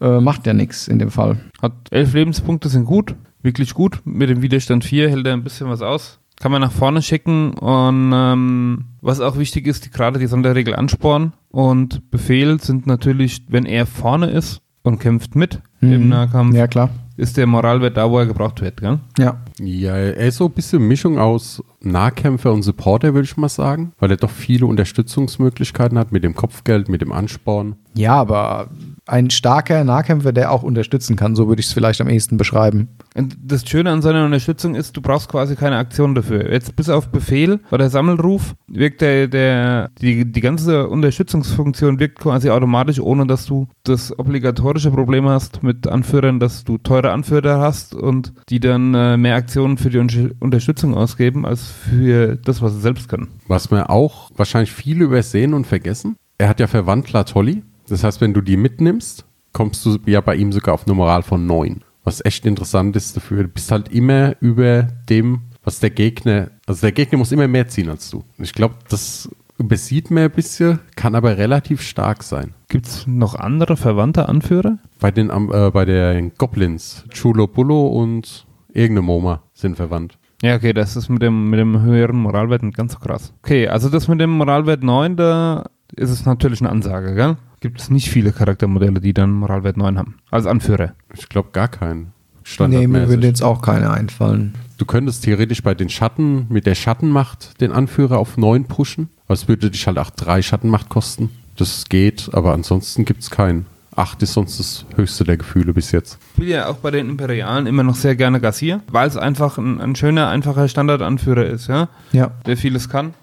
äh, 0.01 0.19
macht 0.19 0.47
ja 0.47 0.53
nichts 0.53 0.87
in 0.87 0.99
dem 0.99 1.11
Fall. 1.11 1.37
Hat 1.61 1.73
elf 1.91 2.13
Lebenspunkte, 2.13 2.69
sind 2.69 2.85
gut, 2.85 3.15
wirklich 3.43 3.73
gut. 3.73 4.01
Mit 4.03 4.29
dem 4.29 4.41
Widerstand 4.41 4.83
4 4.83 5.09
hält 5.09 5.27
er 5.27 5.33
ein 5.33 5.43
bisschen 5.43 5.69
was 5.69 5.81
aus. 5.81 6.19
Kann 6.39 6.51
man 6.51 6.61
nach 6.61 6.71
vorne 6.71 7.03
schicken 7.03 7.53
und 7.53 8.11
ähm, 8.13 8.85
was 9.01 9.21
auch 9.21 9.37
wichtig 9.37 9.67
ist, 9.67 9.85
die, 9.85 9.91
gerade 9.91 10.17
die 10.17 10.25
Sonderregel 10.25 10.75
Ansporn 10.75 11.33
und 11.49 12.09
Befehl 12.09 12.59
sind 12.59 12.87
natürlich, 12.87 13.45
wenn 13.47 13.65
er 13.65 13.85
vorne 13.85 14.31
ist 14.31 14.63
und 14.83 14.99
kämpft 14.99 15.35
mit 15.35 15.59
im 15.81 16.09
Nahkampf, 16.09 16.51
Mhm. 16.51 16.55
Ja, 16.57 16.67
klar. 16.67 16.89
ist 17.17 17.35
der 17.37 17.45
Moralwert 17.47 17.97
da, 17.97 18.09
wo 18.09 18.19
er 18.19 18.25
gebraucht 18.25 18.61
wird. 18.61 18.79
Gell? 18.81 18.99
Ja. 19.17 19.37
Ja, 19.59 19.95
er 19.95 20.15
ist 20.27 20.37
so 20.37 20.45
ein 20.45 20.51
bisschen 20.51 20.87
Mischung 20.87 21.19
aus 21.19 21.61
Nahkämpfer 21.81 22.51
und 22.53 22.63
Supporter, 22.63 23.13
würde 23.13 23.25
ich 23.25 23.35
mal 23.37 23.49
sagen. 23.49 23.93
Weil 23.99 24.11
er 24.11 24.17
doch 24.17 24.29
viele 24.29 24.65
Unterstützungsmöglichkeiten 24.65 25.97
hat 25.97 26.11
mit 26.11 26.23
dem 26.23 26.35
Kopfgeld, 26.35 26.89
mit 26.89 27.01
dem 27.01 27.11
Ansporn. 27.11 27.75
Ja, 27.95 28.15
aber 28.15 28.69
ein 29.05 29.29
starker 29.29 29.83
Nahkämpfer, 29.83 30.31
der 30.31 30.51
auch 30.51 30.63
unterstützen 30.63 31.15
kann, 31.15 31.35
so 31.35 31.47
würde 31.47 31.59
ich 31.59 31.67
es 31.67 31.73
vielleicht 31.73 31.99
am 31.99 32.09
ehesten 32.09 32.37
beschreiben. 32.37 32.89
Und 33.15 33.35
das 33.43 33.67
Schöne 33.67 33.91
an 33.91 34.01
seiner 34.01 34.25
Unterstützung 34.25 34.75
ist, 34.75 34.95
du 34.95 35.01
brauchst 35.01 35.29
quasi 35.29 35.55
keine 35.55 35.77
Aktion 35.77 36.15
dafür. 36.15 36.51
Jetzt 36.51 36.75
bis 36.75 36.89
auf 36.89 37.09
Befehl 37.09 37.59
oder 37.71 37.89
Sammelruf 37.89 38.55
wirkt 38.67 39.01
der, 39.01 39.27
der 39.27 39.89
die, 40.01 40.31
die 40.31 40.41
ganze 40.41 40.87
Unterstützungsfunktion 40.87 41.99
wirkt 41.99 42.19
quasi 42.19 42.49
automatisch, 42.49 42.99
ohne 42.99 43.27
dass 43.27 43.45
du 43.45 43.67
das 43.83 44.17
obligatorische 44.17 44.91
Problem 44.91 45.27
hast 45.27 45.63
mit 45.63 45.87
Anführern, 45.87 46.39
dass 46.39 46.63
du 46.63 46.77
teure 46.77 47.11
Anführer 47.11 47.59
hast 47.59 47.93
und 47.95 48.33
die 48.49 48.59
dann 48.59 48.93
äh, 48.93 49.17
mehr 49.17 49.35
Aktionen 49.35 49.77
für 49.77 49.89
die 49.89 49.97
Un 49.97 50.13
Unterstützung 50.39 50.93
ausgeben, 50.93 51.45
als 51.45 51.63
für 51.63 52.35
das, 52.35 52.61
was 52.61 52.73
sie 52.73 52.81
selbst 52.81 53.09
können. 53.09 53.29
Was 53.47 53.71
wir 53.71 53.89
auch 53.89 54.29
wahrscheinlich 54.35 54.71
viele 54.71 55.05
übersehen 55.05 55.53
und 55.53 55.65
vergessen. 55.65 56.15
Er 56.37 56.49
hat 56.49 56.59
ja 56.59 56.67
Verwandler 56.67 57.25
Tolly. 57.25 57.63
Das 57.87 58.03
heißt, 58.03 58.21
wenn 58.21 58.33
du 58.33 58.41
die 58.41 58.57
mitnimmst, 58.57 59.25
kommst 59.51 59.85
du 59.85 59.97
ja 60.05 60.21
bei 60.21 60.35
ihm 60.35 60.51
sogar 60.51 60.73
auf 60.73 60.85
eine 60.85 60.95
Moral 60.95 61.23
von 61.23 61.45
9. 61.45 61.83
Was 62.03 62.23
echt 62.25 62.45
interessant 62.45 62.95
ist 62.95 63.15
dafür. 63.15 63.43
Du 63.43 63.49
bist 63.49 63.71
halt 63.71 63.89
immer 63.89 64.35
über 64.41 64.83
dem, 65.09 65.41
was 65.63 65.79
der 65.79 65.89
Gegner, 65.89 66.51
also 66.65 66.81
der 66.81 66.91
Gegner 66.91 67.17
muss 67.17 67.31
immer 67.31 67.47
mehr 67.47 67.67
ziehen 67.67 67.89
als 67.89 68.09
du. 68.09 68.23
Ich 68.37 68.53
glaube, 68.53 68.75
das 68.89 69.29
übersieht 69.57 70.11
man 70.11 70.23
ein 70.23 70.31
bisschen, 70.31 70.79
kann 70.95 71.15
aber 71.15 71.37
relativ 71.37 71.81
stark 71.81 72.23
sein. 72.23 72.53
Gibt 72.67 72.87
es 72.87 73.07
noch 73.07 73.35
andere 73.35 73.77
verwandte 73.77 74.27
Anführer? 74.27 74.79
Bei 74.99 75.11
den, 75.11 75.29
äh, 75.29 75.71
bei 75.71 75.85
den 75.85 76.33
Goblins, 76.37 77.05
Chulo 77.09 77.47
Bullo 77.47 77.87
und 77.87 78.45
irgendeine 78.69 79.05
Moma 79.05 79.43
sind 79.53 79.77
verwandt. 79.77 80.17
Ja, 80.41 80.55
okay, 80.55 80.73
das 80.73 80.97
ist 80.97 81.07
mit 81.07 81.21
dem, 81.21 81.49
mit 81.49 81.59
dem 81.59 81.81
höheren 81.81 82.17
Moralwert 82.17 82.63
nicht 82.63 82.75
ganz 82.75 82.93
so 82.93 82.99
krass. 82.99 83.33
Okay, 83.43 83.69
also 83.69 83.87
das 83.87 84.09
mit 84.09 84.19
dem 84.19 84.31
Moralwert 84.31 84.83
9, 84.83 85.15
da 85.15 85.69
ist 85.95 86.09
es 86.09 86.25
natürlich 86.25 86.61
eine 86.61 86.69
Ansage, 86.69 87.15
gell? 87.15 87.37
Gibt 87.59 87.79
es 87.79 87.89
nicht 87.89 88.09
viele 88.09 88.31
Charaktermodelle, 88.31 88.99
die 88.99 89.13
dann 89.13 89.31
Moralwert 89.31 89.77
9 89.77 89.97
haben. 89.97 90.15
Als 90.29 90.45
Anführer. 90.45 90.93
Ich 91.15 91.29
glaube 91.29 91.49
gar 91.53 91.67
keinen. 91.67 92.11
Nee, 92.59 92.87
mir 92.87 93.07
würde 93.07 93.25
jetzt 93.25 93.41
auch 93.41 93.61
keine 93.61 93.91
einfallen. 93.91 94.53
Du 94.77 94.85
könntest 94.85 95.23
theoretisch 95.23 95.63
bei 95.63 95.73
den 95.73 95.87
Schatten 95.87 96.45
mit 96.49 96.65
der 96.65 96.75
Schattenmacht 96.75 97.61
den 97.61 97.71
Anführer 97.71 98.17
auf 98.17 98.35
9 98.35 98.65
pushen. 98.65 99.09
Aber 99.25 99.35
es 99.35 99.47
würde 99.47 99.71
dich 99.71 99.87
halt 99.87 99.97
auch 99.97 100.09
drei 100.09 100.41
Schattenmacht 100.41 100.89
kosten. 100.89 101.29
Das 101.55 101.85
geht, 101.85 102.29
aber 102.33 102.53
ansonsten 102.53 103.05
gibt 103.05 103.21
es 103.21 103.29
keinen. 103.29 103.65
8 103.95 104.23
ist 104.23 104.33
sonst 104.33 104.59
das 104.59 104.85
höchste 104.95 105.23
der 105.23 105.37
Gefühle 105.37 105.73
bis 105.73 105.91
jetzt. 105.91 106.17
Ich 106.19 106.29
spiele 106.33 106.55
ja 106.55 106.67
auch 106.67 106.77
bei 106.77 106.91
den 106.91 107.09
Imperialen 107.09 107.67
immer 107.67 107.83
noch 107.83 107.95
sehr 107.95 108.15
gerne 108.15 108.41
Gassier, 108.41 108.81
weil 108.91 109.07
es 109.07 109.15
einfach 109.15 109.57
ein, 109.57 109.79
ein 109.79 109.95
schöner, 109.95 110.29
einfacher 110.29 110.67
Standardanführer 110.67 111.45
ist, 111.45 111.67
ja? 111.67 111.89
Ja. 112.11 112.31
Der 112.45 112.57
vieles 112.57 112.89
kann. 112.89 113.13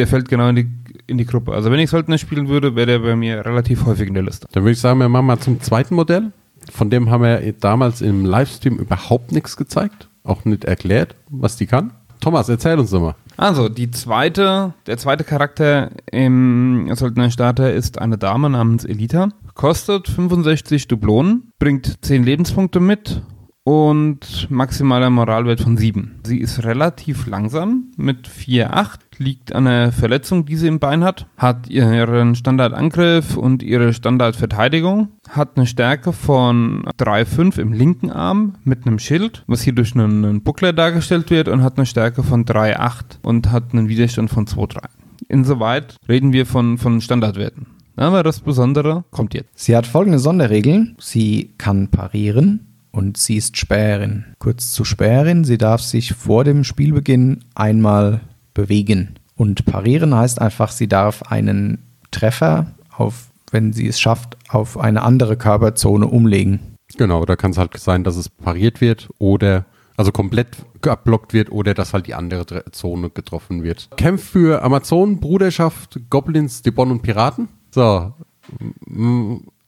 Der 0.00 0.06
fällt 0.06 0.30
genau 0.30 0.48
in 0.48 0.56
die, 0.56 0.66
in 1.08 1.18
die 1.18 1.26
Gruppe. 1.26 1.52
Also 1.52 1.70
wenn 1.70 1.78
ich 1.78 1.90
Söldner 1.90 2.16
spielen 2.16 2.48
würde, 2.48 2.74
wäre 2.74 2.86
der 2.86 2.98
bei 3.00 3.16
mir 3.16 3.44
relativ 3.44 3.84
häufig 3.84 4.08
in 4.08 4.14
der 4.14 4.22
Liste. 4.22 4.48
Dann 4.50 4.62
würde 4.62 4.72
ich 4.72 4.80
sagen, 4.80 4.98
wir 4.98 5.10
machen 5.10 5.26
mal 5.26 5.38
zum 5.38 5.60
zweiten 5.60 5.94
Modell. 5.94 6.32
Von 6.72 6.88
dem 6.88 7.10
haben 7.10 7.22
wir 7.22 7.52
damals 7.52 8.00
im 8.00 8.24
Livestream 8.24 8.78
überhaupt 8.78 9.30
nichts 9.30 9.58
gezeigt. 9.58 10.08
Auch 10.24 10.46
nicht 10.46 10.64
erklärt, 10.64 11.16
was 11.28 11.56
die 11.56 11.66
kann. 11.66 11.92
Thomas, 12.18 12.48
erzähl 12.48 12.78
uns 12.78 12.88
doch 12.88 13.02
mal. 13.02 13.14
Also, 13.36 13.68
die 13.68 13.90
zweite, 13.90 14.72
der 14.86 14.96
zweite 14.96 15.22
Charakter 15.22 15.90
im 16.10 16.90
Söldnerstarter 16.94 17.74
ist 17.74 17.98
eine 17.98 18.16
Dame 18.16 18.48
namens 18.48 18.86
Elita. 18.86 19.28
Kostet 19.52 20.08
65 20.08 20.88
Dublonen, 20.88 21.52
bringt 21.58 22.02
10 22.02 22.24
Lebenspunkte 22.24 22.80
mit 22.80 23.20
und 23.64 24.50
maximaler 24.50 25.10
Moralwert 25.10 25.60
von 25.60 25.76
7. 25.76 26.20
Sie 26.24 26.38
ist 26.38 26.64
relativ 26.64 27.26
langsam 27.26 27.92
mit 27.96 28.26
4,8, 28.28 28.98
liegt 29.20 29.54
an 29.54 29.66
einer 29.66 29.92
Verletzung, 29.92 30.46
die 30.46 30.56
sie 30.56 30.66
im 30.66 30.80
Bein 30.80 31.04
hat, 31.04 31.26
hat 31.36 31.68
ihren 31.68 32.34
Standardangriff 32.34 33.36
und 33.36 33.62
ihre 33.62 33.92
Standardverteidigung, 33.92 35.08
hat 35.28 35.56
eine 35.56 35.66
Stärke 35.66 36.12
von 36.12 36.84
3,5 36.98 37.60
im 37.60 37.72
linken 37.72 38.10
Arm 38.10 38.54
mit 38.64 38.86
einem 38.86 38.98
Schild, 38.98 39.44
was 39.46 39.62
hier 39.62 39.74
durch 39.74 39.94
einen, 39.94 40.24
einen 40.24 40.42
Buckler 40.42 40.72
dargestellt 40.72 41.30
wird 41.30 41.48
und 41.48 41.62
hat 41.62 41.76
eine 41.76 41.86
Stärke 41.86 42.22
von 42.22 42.44
3,8 42.44 43.18
und 43.22 43.52
hat 43.52 43.72
einen 43.72 43.88
Widerstand 43.88 44.30
von 44.30 44.46
2,3. 44.46 44.84
Insoweit 45.28 45.96
reden 46.08 46.32
wir 46.32 46.46
von, 46.46 46.78
von 46.78 47.00
Standardwerten. 47.00 47.66
Aber 47.96 48.22
das 48.22 48.40
Besondere 48.40 49.04
kommt 49.10 49.34
jetzt. 49.34 49.50
Sie 49.54 49.76
hat 49.76 49.86
folgende 49.86 50.18
Sonderregeln. 50.18 50.96
Sie 50.98 51.50
kann 51.58 51.88
parieren 51.88 52.66
und 52.92 53.18
sie 53.18 53.36
ist 53.36 53.58
Späherin. 53.58 54.24
Kurz 54.38 54.72
zu 54.72 54.84
Späherin, 54.84 55.44
sie 55.44 55.58
darf 55.58 55.82
sich 55.82 56.14
vor 56.14 56.44
dem 56.44 56.64
Spielbeginn 56.64 57.40
einmal 57.54 58.22
bewegen. 58.54 59.16
Und 59.36 59.64
parieren 59.64 60.14
heißt 60.14 60.40
einfach, 60.40 60.70
sie 60.70 60.88
darf 60.88 61.22
einen 61.24 61.78
Treffer 62.10 62.74
auf, 62.96 63.30
wenn 63.50 63.72
sie 63.72 63.86
es 63.86 64.00
schafft, 64.00 64.36
auf 64.48 64.78
eine 64.78 65.02
andere 65.02 65.36
Körperzone 65.36 66.06
umlegen. 66.06 66.60
Genau, 66.96 67.24
da 67.24 67.36
kann 67.36 67.52
es 67.52 67.58
halt 67.58 67.76
sein, 67.78 68.04
dass 68.04 68.16
es 68.16 68.28
pariert 68.28 68.80
wird 68.80 69.08
oder 69.18 69.64
also 69.96 70.12
komplett 70.12 70.56
abblockt 70.86 71.34
wird 71.34 71.52
oder 71.52 71.74
dass 71.74 71.92
halt 71.92 72.06
die 72.06 72.14
andere 72.14 72.64
Zone 72.72 73.10
getroffen 73.10 73.62
wird. 73.62 73.90
Kämpft 73.96 74.30
für 74.30 74.62
Amazonen, 74.62 75.20
Bruderschaft, 75.20 76.00
Goblins, 76.08 76.62
Debon 76.62 76.90
und 76.90 77.02
Piraten. 77.02 77.48
So, 77.70 78.14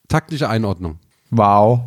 taktische 0.08 0.48
Einordnung. 0.48 0.98
Wow, 1.30 1.80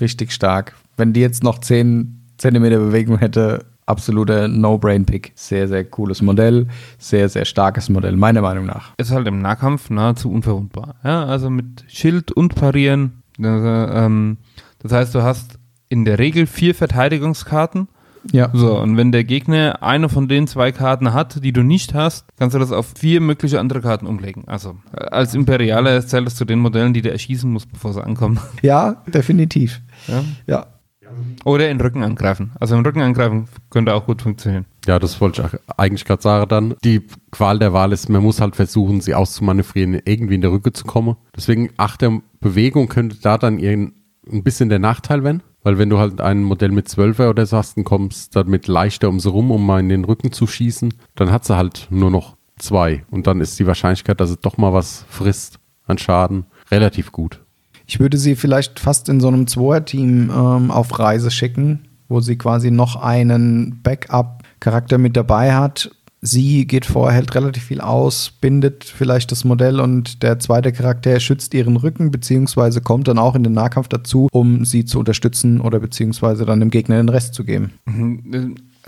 richtig 0.00 0.32
stark. 0.32 0.74
Wenn 0.96 1.12
die 1.12 1.20
jetzt 1.20 1.42
noch 1.42 1.58
10 1.58 2.14
Zentimeter 2.38 2.78
Bewegung 2.78 3.18
hätte, 3.18 3.66
absoluter 3.88 4.48
No-Brain-Pick. 4.48 5.32
Sehr, 5.34 5.68
sehr 5.68 5.84
cooles 5.84 6.22
Modell. 6.22 6.68
Sehr, 6.98 7.28
sehr 7.28 7.44
starkes 7.44 7.88
Modell, 7.88 8.16
meiner 8.16 8.42
Meinung 8.42 8.66
nach. 8.66 8.92
Ist 8.96 9.10
halt 9.10 9.26
im 9.26 9.40
Nahkampf 9.40 9.90
nahezu 9.90 10.30
unverwundbar. 10.30 10.96
Ja, 11.04 11.24
also 11.24 11.50
mit 11.50 11.84
Schild 11.88 12.32
und 12.32 12.54
Parieren. 12.54 13.22
Das, 13.38 13.62
äh, 13.62 14.04
ähm, 14.04 14.38
das 14.80 14.92
heißt, 14.92 15.14
du 15.14 15.22
hast 15.22 15.58
in 15.88 16.04
der 16.04 16.18
Regel 16.18 16.46
vier 16.46 16.74
Verteidigungskarten. 16.74 17.88
Ja. 18.32 18.50
So, 18.52 18.78
und 18.78 18.96
wenn 18.96 19.12
der 19.12 19.24
Gegner 19.24 19.82
eine 19.82 20.08
von 20.08 20.28
den 20.28 20.46
zwei 20.46 20.72
Karten 20.72 21.12
hat, 21.14 21.42
die 21.42 21.52
du 21.52 21.62
nicht 21.62 21.94
hast, 21.94 22.26
kannst 22.38 22.54
du 22.54 22.58
das 22.58 22.72
auf 22.72 22.92
vier 22.96 23.20
mögliche 23.20 23.60
andere 23.60 23.80
Karten 23.80 24.06
umlegen. 24.06 24.44
Also 24.46 24.76
als 24.92 25.34
Imperialer 25.34 26.04
zählt 26.06 26.26
es 26.26 26.34
zu 26.34 26.44
den 26.44 26.58
Modellen, 26.58 26.92
die 26.92 27.00
du 27.02 27.10
erschießen 27.10 27.50
musst, 27.50 27.70
bevor 27.72 27.92
sie 27.92 28.04
ankommen. 28.04 28.38
Ja, 28.60 29.02
definitiv. 29.06 29.80
Ja? 30.08 30.24
Ja. 30.46 30.66
Oder 31.44 31.70
in 31.70 31.80
Rücken 31.80 32.02
angreifen. 32.02 32.52
Also 32.60 32.76
im 32.76 32.84
Rücken 32.84 33.00
angreifen 33.00 33.48
könnte 33.70 33.94
auch 33.94 34.06
gut 34.06 34.22
funktionieren. 34.22 34.66
Ja, 34.86 34.98
das 34.98 35.20
wollte 35.20 35.42
ich 35.42 35.76
eigentlich 35.78 36.04
gerade 36.04 36.22
sagen 36.22 36.48
dann. 36.48 36.74
Die 36.84 37.02
Qual 37.30 37.58
der 37.58 37.72
Wahl 37.72 37.92
ist, 37.92 38.08
man 38.08 38.22
muss 38.22 38.40
halt 38.40 38.56
versuchen, 38.56 39.00
sie 39.00 39.14
auszumanövrieren, 39.14 40.00
irgendwie 40.04 40.34
in 40.34 40.40
der 40.40 40.52
Rücke 40.52 40.72
zu 40.72 40.84
kommen. 40.84 41.16
Deswegen 41.36 41.70
achte 41.76 42.22
Bewegung 42.40 42.88
könnte 42.88 43.18
da 43.20 43.38
dann 43.38 43.58
ein 43.58 43.92
bisschen 44.42 44.68
der 44.68 44.78
Nachteil 44.78 45.24
werden. 45.24 45.42
Weil 45.62 45.76
wenn 45.76 45.90
du 45.90 45.98
halt 45.98 46.20
ein 46.20 46.44
Modell 46.44 46.70
mit 46.70 46.86
12er 46.86 47.28
oder 47.28 47.44
so 47.44 47.56
hast, 47.56 47.76
dann 47.76 47.84
kommst 47.84 48.36
damit 48.36 48.68
leichter 48.68 49.08
um 49.08 49.18
sie 49.20 49.28
rum, 49.28 49.50
um 49.50 49.66
mal 49.66 49.80
in 49.80 49.88
den 49.88 50.04
Rücken 50.04 50.32
zu 50.32 50.46
schießen, 50.46 50.94
dann 51.16 51.32
hat 51.32 51.44
sie 51.44 51.56
halt 51.56 51.88
nur 51.90 52.10
noch 52.10 52.36
zwei. 52.58 53.04
Und 53.10 53.26
dann 53.26 53.40
ist 53.40 53.58
die 53.58 53.66
Wahrscheinlichkeit, 53.66 54.20
dass 54.20 54.30
es 54.30 54.40
doch 54.40 54.56
mal 54.56 54.72
was 54.72 55.04
frisst 55.08 55.58
an 55.86 55.98
Schaden, 55.98 56.46
relativ 56.70 57.12
gut. 57.12 57.44
Ich 57.88 57.98
würde 58.00 58.18
sie 58.18 58.36
vielleicht 58.36 58.78
fast 58.78 59.08
in 59.08 59.18
so 59.18 59.28
einem 59.28 59.46
Zweier-Team 59.46 60.30
ähm, 60.30 60.70
auf 60.70 60.98
Reise 60.98 61.30
schicken, 61.30 61.88
wo 62.08 62.20
sie 62.20 62.36
quasi 62.36 62.70
noch 62.70 62.96
einen 62.96 63.80
Backup-Charakter 63.82 64.98
mit 64.98 65.16
dabei 65.16 65.54
hat. 65.54 65.90
Sie 66.20 66.66
geht 66.66 66.84
vor, 66.84 67.10
hält 67.10 67.34
relativ 67.34 67.64
viel 67.64 67.80
aus, 67.80 68.30
bindet 68.40 68.84
vielleicht 68.84 69.32
das 69.32 69.44
Modell 69.44 69.80
und 69.80 70.22
der 70.22 70.38
zweite 70.38 70.72
Charakter 70.72 71.18
schützt 71.18 71.54
ihren 71.54 71.76
Rücken, 71.76 72.10
beziehungsweise 72.10 72.82
kommt 72.82 73.08
dann 73.08 73.18
auch 73.18 73.34
in 73.34 73.44
den 73.44 73.54
Nahkampf 73.54 73.88
dazu, 73.88 74.28
um 74.32 74.66
sie 74.66 74.84
zu 74.84 74.98
unterstützen 74.98 75.60
oder 75.60 75.80
beziehungsweise 75.80 76.44
dann 76.44 76.60
dem 76.60 76.70
Gegner 76.70 76.96
den 76.96 77.08
Rest 77.08 77.32
zu 77.34 77.44
geben. 77.44 77.72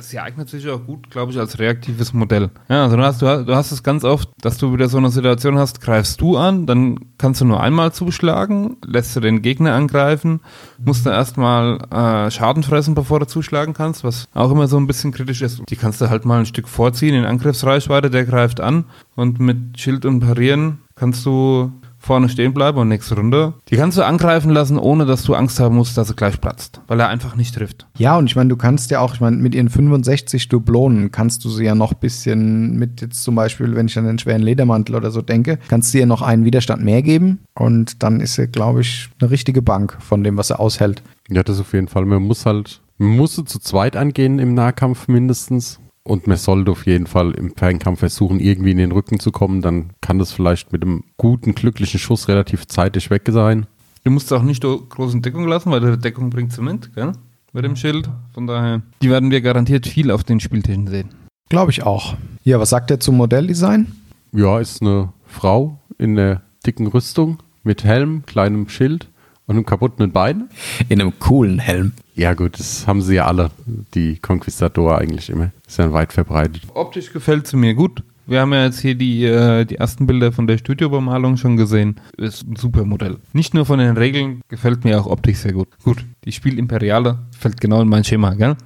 Sie 0.03 0.19
eignet 0.19 0.49
sich 0.49 0.69
auch 0.69 0.85
gut, 0.85 1.11
glaube 1.11 1.33
ich, 1.33 1.39
als 1.39 1.59
reaktives 1.59 2.13
Modell. 2.13 2.51
Ja, 2.69 2.85
also 2.85 2.97
du 2.97 3.03
hast, 3.03 3.23
du, 3.23 3.27
hast, 3.27 3.47
du 3.47 3.55
hast 3.55 3.73
es 3.73 3.83
ganz 3.83 4.05
oft, 4.05 4.29
dass 4.41 4.59
du 4.59 4.73
wieder 4.73 4.89
so 4.89 4.99
eine 4.99 5.11
Situation 5.11 5.59
hast, 5.59 5.81
greifst 5.81 6.21
du 6.21 6.37
an, 6.37 6.67
dann 6.67 6.99
kannst 7.19 7.41
du 7.41 7.45
nur 7.45 7.61
einmal 7.61 7.93
zuschlagen, 7.93 8.77
lässt 8.85 9.15
du 9.17 9.21
den 9.21 9.43
Gegner 9.43 9.75
angreifen, 9.75 10.41
musst 10.85 11.07
du 11.07 11.11
erstmal 11.11 11.79
äh, 11.91 12.31
Schaden 12.31 12.63
fressen, 12.63 12.95
bevor 12.95 13.21
du 13.21 13.27
zuschlagen 13.27 13.75
kannst, 13.75 14.05
was 14.05 14.29
auch 14.35 14.51
immer 14.51 14.69
so 14.69 14.77
ein 14.77 14.87
bisschen 14.87 15.13
kritisch 15.13 15.43
ist. 15.43 15.63
Die 15.69 15.77
kannst 15.77 16.01
du 16.01 16.11
halt 16.11 16.25
mal 16.25 16.41
ein 16.41 16.47
Stück 16.47 16.69
vorziehen 16.69 17.15
in 17.15 17.25
Angriffsreichweite, 17.25 18.11
der 18.11 18.25
greift 18.25 18.61
an 18.61 18.85
und 19.17 19.41
mit 19.41 19.79
Schild 19.79 20.05
und 20.05 20.21
Parieren 20.21 20.79
kannst 20.95 21.25
du 21.25 21.73
vorne 22.01 22.29
stehen 22.29 22.55
bleiben 22.55 22.79
und 22.79 22.89
nächste 22.89 23.15
Runde. 23.15 23.55
Die 23.69 23.77
kannst 23.77 23.99
du 23.99 24.03
angreifen 24.03 24.51
lassen, 24.51 24.79
ohne 24.79 25.05
dass 25.05 25.23
du 25.23 25.35
Angst 25.35 25.61
haben 25.61 25.77
musst, 25.77 25.97
dass 25.97 26.09
er 26.09 26.17
gleich 26.17 26.41
platzt, 26.41 26.81
weil 26.89 26.99
er 26.99 27.09
einfach 27.09 27.37
nicht 27.37 27.55
trifft. 27.55 27.87
Ja, 27.99 28.17
und 28.17 28.27
ich 28.27 28.35
meine, 28.35 28.49
du 28.49 28.57
kannst 28.57 28.91
ja 28.91 29.01
auch, 29.01 29.15
ich 29.15 29.21
meine, 29.21 29.37
mit 29.37 29.55
ihren 29.55 29.69
65 29.69 30.49
Dublonen 30.49 31.13
kannst 31.13 31.45
du 31.45 31.51
sie 31.51 31.65
ja 31.65 31.75
noch 31.75 31.93
ein 31.93 32.01
bisschen 32.01 32.77
mit 32.77 33.03
jetzt 33.03 33.23
zum 33.23 33.35
Beispiel, 33.35 33.77
wenn 33.77 33.87
ich 33.87 33.99
an 33.99 34.07
den 34.07 34.19
schweren 34.19 34.43
Ledermantel 34.43 34.97
oder 34.97 35.11
so 35.11 35.21
denke, 35.21 35.59
kannst 35.69 35.93
du 35.93 35.99
ihr 35.99 36.07
noch 36.07 36.23
einen 36.23 36.45
Widerstand 36.45 36.83
mehr 36.83 37.03
geben 37.03 37.41
und 37.55 38.03
dann 38.03 38.21
ist 38.21 38.35
sie, 38.35 38.49
glaube 38.49 38.81
ich, 38.81 39.11
eine 39.21 39.31
richtige 39.31 39.61
Bank 39.63 39.99
von 40.01 40.25
dem, 40.25 40.39
was 40.39 40.51
er 40.51 40.59
aushält. 40.59 41.03
Ja, 41.29 41.43
das 41.43 41.61
auf 41.61 41.75
jeden 41.75 41.89
Fall. 41.89 42.07
Man 42.07 42.23
muss 42.23 42.47
halt, 42.47 42.81
man 42.97 43.11
muss 43.17 43.37
sie 43.37 43.45
zu 43.45 43.59
zweit 43.59 43.95
angehen 43.95 44.39
im 44.39 44.55
Nahkampf 44.55 45.07
mindestens. 45.07 45.79
Und 46.03 46.27
man 46.27 46.37
sollte 46.37 46.71
auf 46.71 46.87
jeden 46.87 47.07
Fall 47.07 47.33
im 47.33 47.55
Fernkampf 47.55 48.01
versuchen, 48.01 48.41
irgendwie 48.41 48.71
in 48.71 48.79
den 48.79 48.93
Rücken 48.93 49.21
zu 49.21 49.31
kommen. 49.31 49.61
Dann 49.61 49.91
kann 50.01 50.19
das 50.19 50.33
vielleicht 50.33 50.73
mit 50.73 50.83
einem 50.83 51.05
guten, 51.17 51.55
glücklichen 51.55 52.01
Schuss 52.01 52.29
relativ 52.29 52.67
zeitig 52.67 53.11
weg 53.11 53.29
sein. 53.29 53.67
Du 54.05 54.11
musst 54.11 54.33
auch 54.33 54.43
nicht 54.43 54.63
so 54.63 54.81
großen 54.81 55.21
Deckung 55.21 55.47
lassen, 55.47 55.71
weil 55.71 55.81
die 55.81 55.99
Deckung 55.99 56.31
bringt 56.31 56.53
Zement, 56.53 56.95
gell? 56.95 57.13
Mit 57.53 57.65
dem 57.65 57.77
Schild. 57.77 58.09
Von 58.33 58.47
daher, 58.47 58.81
die 59.03 59.11
werden 59.11 59.31
wir 59.31 59.41
garantiert 59.41 59.87
viel 59.87 60.11
auf 60.11 60.25
den 60.25 60.41
Spieltischen 60.41 60.87
sehen. 60.87 61.11
Glaube 61.49 61.73
ich 61.73 61.83
auch. 61.83 62.15
Ja, 62.45 62.61
was 62.61 62.71
sagt 62.71 62.91
er 62.91 63.01
zum 63.01 63.17
Modelldesign? 63.17 63.93
Ja, 64.33 64.61
ist 64.61 64.81
eine 64.81 65.13
Frau 65.27 65.79
in 65.99 66.15
der 66.15 66.43
dicken 66.65 66.87
Rüstung 66.87 67.39
mit 67.65 67.85
Helm, 67.85 68.25
kleinem 68.25 68.69
Schild 68.69 69.09
und 69.51 69.57
einem 69.57 69.67
kaputten 69.67 70.13
Bein. 70.13 70.49
In 70.89 71.01
einem 71.01 71.19
coolen 71.19 71.59
Helm. 71.59 71.93
Ja, 72.15 72.35
gut, 72.35 72.59
das 72.61 72.87
haben 72.87 73.03
sie 73.03 73.17
ja 73.17 73.27
alle, 73.27 73.51
die 73.95 74.17
Conquistador 74.17 74.99
eigentlich 74.99 75.29
immer. 75.29 75.51
Ist 75.67 75.79
ja 75.79 75.93
weit 75.93 76.13
verbreitet. 76.13 76.63
Optisch 76.75 77.13
gefällt 77.13 77.49
sie 77.49 77.57
mir 77.57 77.75
gut. 77.75 78.05
Wir 78.27 78.41
haben 78.41 78.53
ja 78.53 78.65
jetzt 78.65 78.79
hier 78.79 78.95
die, 78.95 79.25
äh, 79.25 79.65
die 79.65 79.75
ersten 79.75 80.07
Bilder 80.07 80.31
von 80.31 80.47
der 80.47 80.57
Studiobemalung 80.57 81.37
schon 81.37 81.57
gesehen. 81.57 81.97
Ist 82.17 82.47
ein 82.47 82.55
super 82.55 82.85
Modell. 82.85 83.17
Nicht 83.33 83.55
nur 83.55 83.67
von 83.67 83.81
den 83.81 83.97
Regeln, 83.97 84.41
gefällt 84.49 84.85
mir 84.85 85.01
auch 85.01 85.07
optisch 85.07 85.39
sehr 85.39 85.53
gut. 85.53 85.67
Gut, 85.83 86.05
die 86.25 86.31
Spielimperiale 86.31 87.19
fällt 87.37 87.61
genau 87.61 87.83
in 87.83 87.89
mein 87.89 88.05
Schema, 88.05 88.35
gell? 88.35 88.57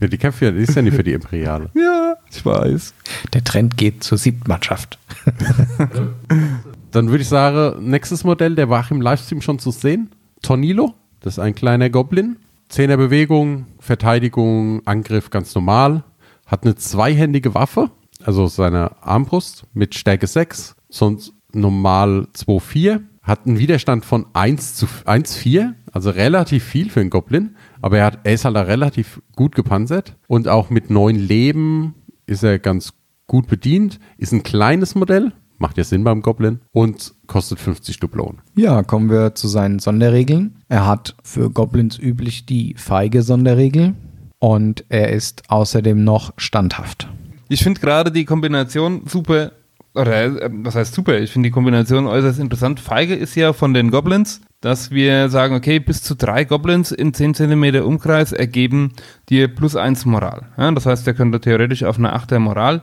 Ja, 0.00 0.08
die 0.08 0.18
kämpft 0.18 0.42
ja, 0.42 0.50
die 0.50 0.58
ist 0.58 0.74
ja 0.74 0.82
nicht 0.82 0.96
für 0.96 1.04
die 1.04 1.12
Imperiale. 1.12 1.70
Ja, 1.72 2.16
ich 2.30 2.44
weiß. 2.44 2.92
Der 3.32 3.42
Trend 3.42 3.78
geht 3.78 4.02
zur 4.02 4.18
Siebtmannschaft. 4.18 4.98
Dann 6.94 7.08
würde 7.08 7.22
ich 7.22 7.28
sagen, 7.28 7.90
nächstes 7.90 8.22
Modell, 8.22 8.54
der 8.54 8.70
war 8.70 8.88
im 8.88 9.00
Livestream 9.00 9.40
schon 9.40 9.58
zu 9.58 9.72
sehen. 9.72 10.10
Tornilo, 10.42 10.94
das 11.18 11.34
ist 11.34 11.38
ein 11.40 11.56
kleiner 11.56 11.90
Goblin. 11.90 12.36
Zehner 12.68 12.96
Bewegung, 12.96 13.66
Verteidigung, 13.80 14.80
Angriff 14.86 15.30
ganz 15.30 15.52
normal. 15.56 16.04
Hat 16.46 16.62
eine 16.62 16.76
zweihändige 16.76 17.52
Waffe, 17.52 17.90
also 18.22 18.46
seine 18.46 19.02
Armbrust 19.02 19.64
mit 19.72 19.96
Stärke 19.96 20.28
6, 20.28 20.76
sonst 20.88 21.32
normal 21.52 22.28
2-4. 22.32 23.00
Hat 23.22 23.44
einen 23.44 23.58
Widerstand 23.58 24.04
von 24.04 24.26
1 24.32 24.76
zu 24.76 24.86
1-4, 24.86 25.72
also 25.90 26.10
relativ 26.10 26.62
viel 26.62 26.90
für 26.90 27.00
einen 27.00 27.10
Goblin. 27.10 27.56
Aber 27.82 27.98
er, 27.98 28.06
hat, 28.06 28.20
er 28.22 28.34
ist 28.34 28.44
halt 28.44 28.54
relativ 28.54 29.20
gut 29.34 29.56
gepanzert. 29.56 30.14
Und 30.28 30.46
auch 30.46 30.70
mit 30.70 30.90
neun 30.90 31.16
Leben 31.16 31.96
ist 32.26 32.44
er 32.44 32.60
ganz 32.60 32.92
gut 33.26 33.48
bedient. 33.48 33.98
Ist 34.16 34.32
ein 34.32 34.44
kleines 34.44 34.94
Modell, 34.94 35.32
macht 35.64 35.78
ja 35.78 35.84
Sinn 35.84 36.04
beim 36.04 36.20
Goblin. 36.20 36.60
Und 36.72 37.14
kostet 37.26 37.58
50 37.58 37.98
Dublonen. 37.98 38.42
Ja, 38.54 38.82
kommen 38.82 39.08
wir 39.08 39.34
zu 39.34 39.48
seinen 39.48 39.78
Sonderregeln. 39.78 40.56
Er 40.68 40.86
hat 40.86 41.16
für 41.22 41.48
Goblins 41.48 41.98
üblich 41.98 42.44
die 42.44 42.74
feige 42.76 43.22
Sonderregel 43.22 43.94
und 44.38 44.84
er 44.90 45.08
ist 45.08 45.44
außerdem 45.48 46.04
noch 46.04 46.34
standhaft. 46.36 47.08
Ich 47.48 47.62
finde 47.62 47.80
gerade 47.80 48.12
die 48.12 48.26
Kombination 48.26 49.04
super, 49.06 49.52
oder 49.94 50.42
äh, 50.42 50.50
was 50.52 50.74
heißt 50.74 50.92
super? 50.92 51.18
Ich 51.18 51.30
finde 51.30 51.48
die 51.48 51.52
Kombination 51.52 52.06
äußerst 52.06 52.40
interessant. 52.40 52.78
Feige 52.78 53.14
ist 53.14 53.34
ja 53.34 53.54
von 53.54 53.72
den 53.72 53.90
Goblins, 53.90 54.42
dass 54.60 54.90
wir 54.90 55.30
sagen, 55.30 55.54
okay, 55.54 55.78
bis 55.78 56.02
zu 56.02 56.14
drei 56.14 56.44
Goblins 56.44 56.92
in 56.92 57.14
10 57.14 57.32
cm 57.36 57.76
Umkreis 57.76 58.32
ergeben 58.32 58.92
dir 59.30 59.48
plus 59.48 59.76
eins 59.76 60.04
Moral. 60.04 60.42
Ja, 60.58 60.70
das 60.72 60.84
heißt, 60.84 61.06
er 61.06 61.14
könnte 61.14 61.40
theoretisch 61.40 61.84
auf 61.84 61.96
eine 61.96 62.14
8er 62.14 62.38
Moral. 62.38 62.82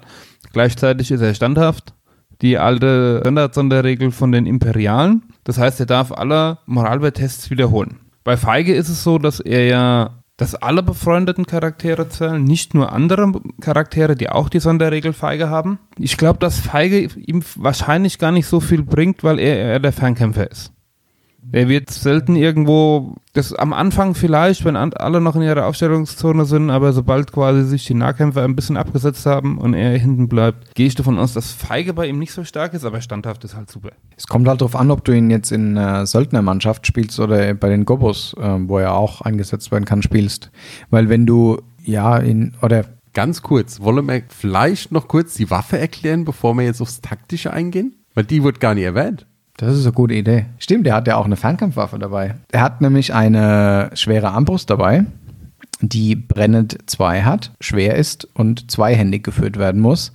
Gleichzeitig 0.51 1.11
ist 1.11 1.21
er 1.21 1.35
standhaft 1.35 1.93
die 2.41 2.57
alte 2.57 3.19
Standard-Sonderregel 3.21 4.11
von 4.11 4.31
den 4.31 4.45
Imperialen. 4.45 5.23
Das 5.43 5.57
heißt, 5.57 5.79
er 5.79 5.85
darf 5.85 6.11
alle 6.11 6.59
Moralwerttests 6.65 7.49
wiederholen. 7.49 7.99
Bei 8.23 8.37
Feige 8.37 8.73
ist 8.73 8.89
es 8.89 9.03
so, 9.03 9.17
dass 9.17 9.39
er 9.39 9.65
ja, 9.65 10.23
dass 10.37 10.55
alle 10.55 10.83
befreundeten 10.83 11.45
Charaktere 11.45 12.09
zählen, 12.09 12.43
nicht 12.43 12.73
nur 12.73 12.91
andere 12.91 13.31
Charaktere, 13.59 14.15
die 14.15 14.29
auch 14.29 14.49
die 14.49 14.59
Sonderregel 14.59 15.13
Feige 15.13 15.49
haben. 15.49 15.79
Ich 15.97 16.17
glaube, 16.17 16.39
dass 16.39 16.59
Feige 16.59 17.09
ihm 17.15 17.43
wahrscheinlich 17.55 18.19
gar 18.19 18.31
nicht 18.31 18.47
so 18.47 18.59
viel 18.59 18.83
bringt, 18.83 19.23
weil 19.23 19.39
er, 19.39 19.57
er 19.57 19.79
der 19.79 19.93
Fernkämpfer 19.93 20.49
ist. 20.49 20.71
Er 21.51 21.67
wird 21.67 21.89
selten 21.89 22.35
irgendwo, 22.35 23.15
das 23.33 23.53
am 23.53 23.73
Anfang 23.73 24.15
vielleicht, 24.15 24.63
wenn 24.63 24.75
alle 24.75 25.21
noch 25.21 25.35
in 25.35 25.41
ihrer 25.41 25.65
Aufstellungszone 25.65 26.45
sind, 26.45 26.69
aber 26.69 26.93
sobald 26.93 27.31
quasi 27.31 27.63
sich 27.63 27.85
die 27.85 27.93
Nahkämpfer 27.93 28.43
ein 28.43 28.55
bisschen 28.55 28.77
abgesetzt 28.77 29.25
haben 29.25 29.57
und 29.57 29.73
er 29.73 29.97
hinten 29.97 30.27
bleibt, 30.27 30.75
gehe 30.75 30.87
ich 30.87 30.95
davon 30.95 31.17
aus, 31.17 31.33
dass 31.33 31.51
Feige 31.51 31.93
bei 31.93 32.07
ihm 32.07 32.19
nicht 32.19 32.31
so 32.33 32.43
stark 32.43 32.73
ist, 32.73 32.85
aber 32.85 33.01
standhaft 33.01 33.43
ist 33.43 33.55
halt 33.55 33.69
super. 33.69 33.91
Es 34.15 34.27
kommt 34.27 34.47
halt 34.47 34.61
darauf 34.61 34.75
an, 34.75 34.91
ob 34.91 35.03
du 35.03 35.11
ihn 35.11 35.29
jetzt 35.29 35.51
in 35.51 35.77
einer 35.77 36.05
Söldnermannschaft 36.05 36.85
spielst 36.87 37.19
oder 37.19 37.53
bei 37.53 37.69
den 37.69 37.85
Gobos, 37.85 38.35
äh, 38.39 38.57
wo 38.67 38.77
er 38.77 38.93
auch 38.93 39.21
eingesetzt 39.21 39.71
werden 39.71 39.85
kann, 39.85 40.01
spielst. 40.01 40.51
Weil 40.89 41.09
wenn 41.09 41.25
du, 41.25 41.61
ja, 41.83 42.17
in, 42.17 42.53
oder 42.61 42.85
Ganz 43.13 43.41
kurz, 43.41 43.81
wollen 43.81 44.07
wir 44.07 44.23
vielleicht 44.29 44.93
noch 44.93 45.09
kurz 45.09 45.33
die 45.33 45.49
Waffe 45.49 45.77
erklären, 45.77 46.23
bevor 46.23 46.53
wir 46.53 46.63
jetzt 46.63 46.81
aufs 46.81 47.01
Taktische 47.01 47.51
eingehen? 47.51 47.97
Weil 48.13 48.23
die 48.23 48.41
wird 48.41 48.61
gar 48.61 48.73
nicht 48.73 48.85
erwähnt. 48.85 49.27
Das 49.61 49.77
ist 49.77 49.85
eine 49.85 49.93
gute 49.93 50.15
Idee. 50.15 50.47
Stimmt, 50.57 50.87
er 50.87 50.95
hat 50.95 51.07
ja 51.07 51.17
auch 51.17 51.25
eine 51.25 51.35
Fernkampfwaffe 51.35 51.99
dabei. 51.99 52.33
Er 52.51 52.61
hat 52.61 52.81
nämlich 52.81 53.13
eine 53.13 53.91
schwere 53.93 54.31
Armbrust 54.31 54.71
dabei, 54.71 55.05
die 55.81 56.15
brennend 56.15 56.79
2 56.87 57.21
hat, 57.21 57.51
schwer 57.61 57.93
ist 57.93 58.27
und 58.33 58.71
zweihändig 58.71 59.23
geführt 59.23 59.57
werden 59.57 59.79
muss. 59.79 60.13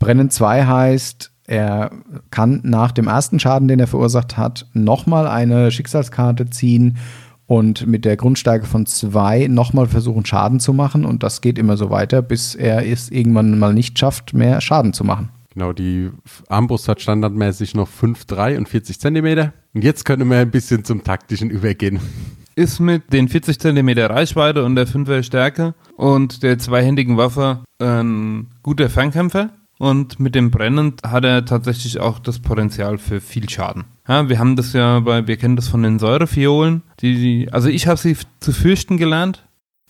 Brennend 0.00 0.32
2 0.32 0.66
heißt, 0.66 1.30
er 1.46 1.92
kann 2.32 2.58
nach 2.64 2.90
dem 2.90 3.06
ersten 3.06 3.38
Schaden, 3.38 3.68
den 3.68 3.78
er 3.78 3.86
verursacht 3.86 4.36
hat, 4.36 4.66
nochmal 4.72 5.28
eine 5.28 5.70
Schicksalskarte 5.70 6.50
ziehen 6.50 6.96
und 7.46 7.86
mit 7.86 8.04
der 8.04 8.16
Grundstärke 8.16 8.66
von 8.66 8.84
2 8.84 9.46
nochmal 9.46 9.86
versuchen, 9.86 10.26
Schaden 10.26 10.58
zu 10.58 10.72
machen. 10.72 11.04
Und 11.04 11.22
das 11.22 11.40
geht 11.40 11.56
immer 11.56 11.76
so 11.76 11.90
weiter, 11.90 12.20
bis 12.20 12.56
er 12.56 12.84
es 12.84 13.10
irgendwann 13.10 13.60
mal 13.60 13.74
nicht 13.74 13.96
schafft, 13.96 14.34
mehr 14.34 14.60
Schaden 14.60 14.92
zu 14.92 15.04
machen. 15.04 15.28
Genau, 15.58 15.72
die 15.72 16.12
Armbrust 16.48 16.86
hat 16.86 17.00
standardmäßig 17.00 17.74
noch 17.74 17.88
5,3 17.88 18.58
und 18.58 18.68
40 18.68 19.00
Zentimeter. 19.00 19.52
Und 19.74 19.82
jetzt 19.82 20.04
können 20.04 20.30
wir 20.30 20.38
ein 20.38 20.52
bisschen 20.52 20.84
zum 20.84 21.02
Taktischen 21.02 21.50
übergehen. 21.50 21.98
Ist 22.54 22.78
mit 22.78 23.12
den 23.12 23.28
40 23.28 23.58
cm 23.58 23.88
Reichweite 23.88 24.64
und 24.64 24.76
der 24.76 24.86
5er 24.86 25.24
Stärke 25.24 25.74
und 25.96 26.44
der 26.44 26.60
zweihändigen 26.60 27.16
Waffe 27.16 27.64
ein 27.80 28.46
guter 28.62 28.88
Fernkämpfer. 28.88 29.50
Und 29.80 30.20
mit 30.20 30.36
dem 30.36 30.52
Brennend 30.52 31.02
hat 31.02 31.24
er 31.24 31.44
tatsächlich 31.44 31.98
auch 31.98 32.20
das 32.20 32.38
Potenzial 32.38 32.98
für 32.98 33.20
viel 33.20 33.50
Schaden. 33.50 33.82
Ja, 34.06 34.28
wir 34.28 34.38
haben 34.38 34.54
das 34.54 34.74
ja 34.74 35.00
bei, 35.00 35.26
wir 35.26 35.38
kennen 35.38 35.56
das 35.56 35.66
von 35.66 35.82
den 35.82 35.98
Säurefiolen. 35.98 36.82
Die, 37.00 37.16
die, 37.16 37.52
also 37.52 37.68
ich 37.68 37.88
habe 37.88 37.98
sie 37.98 38.16
zu 38.38 38.52
fürchten 38.52 38.96
gelernt. 38.96 39.44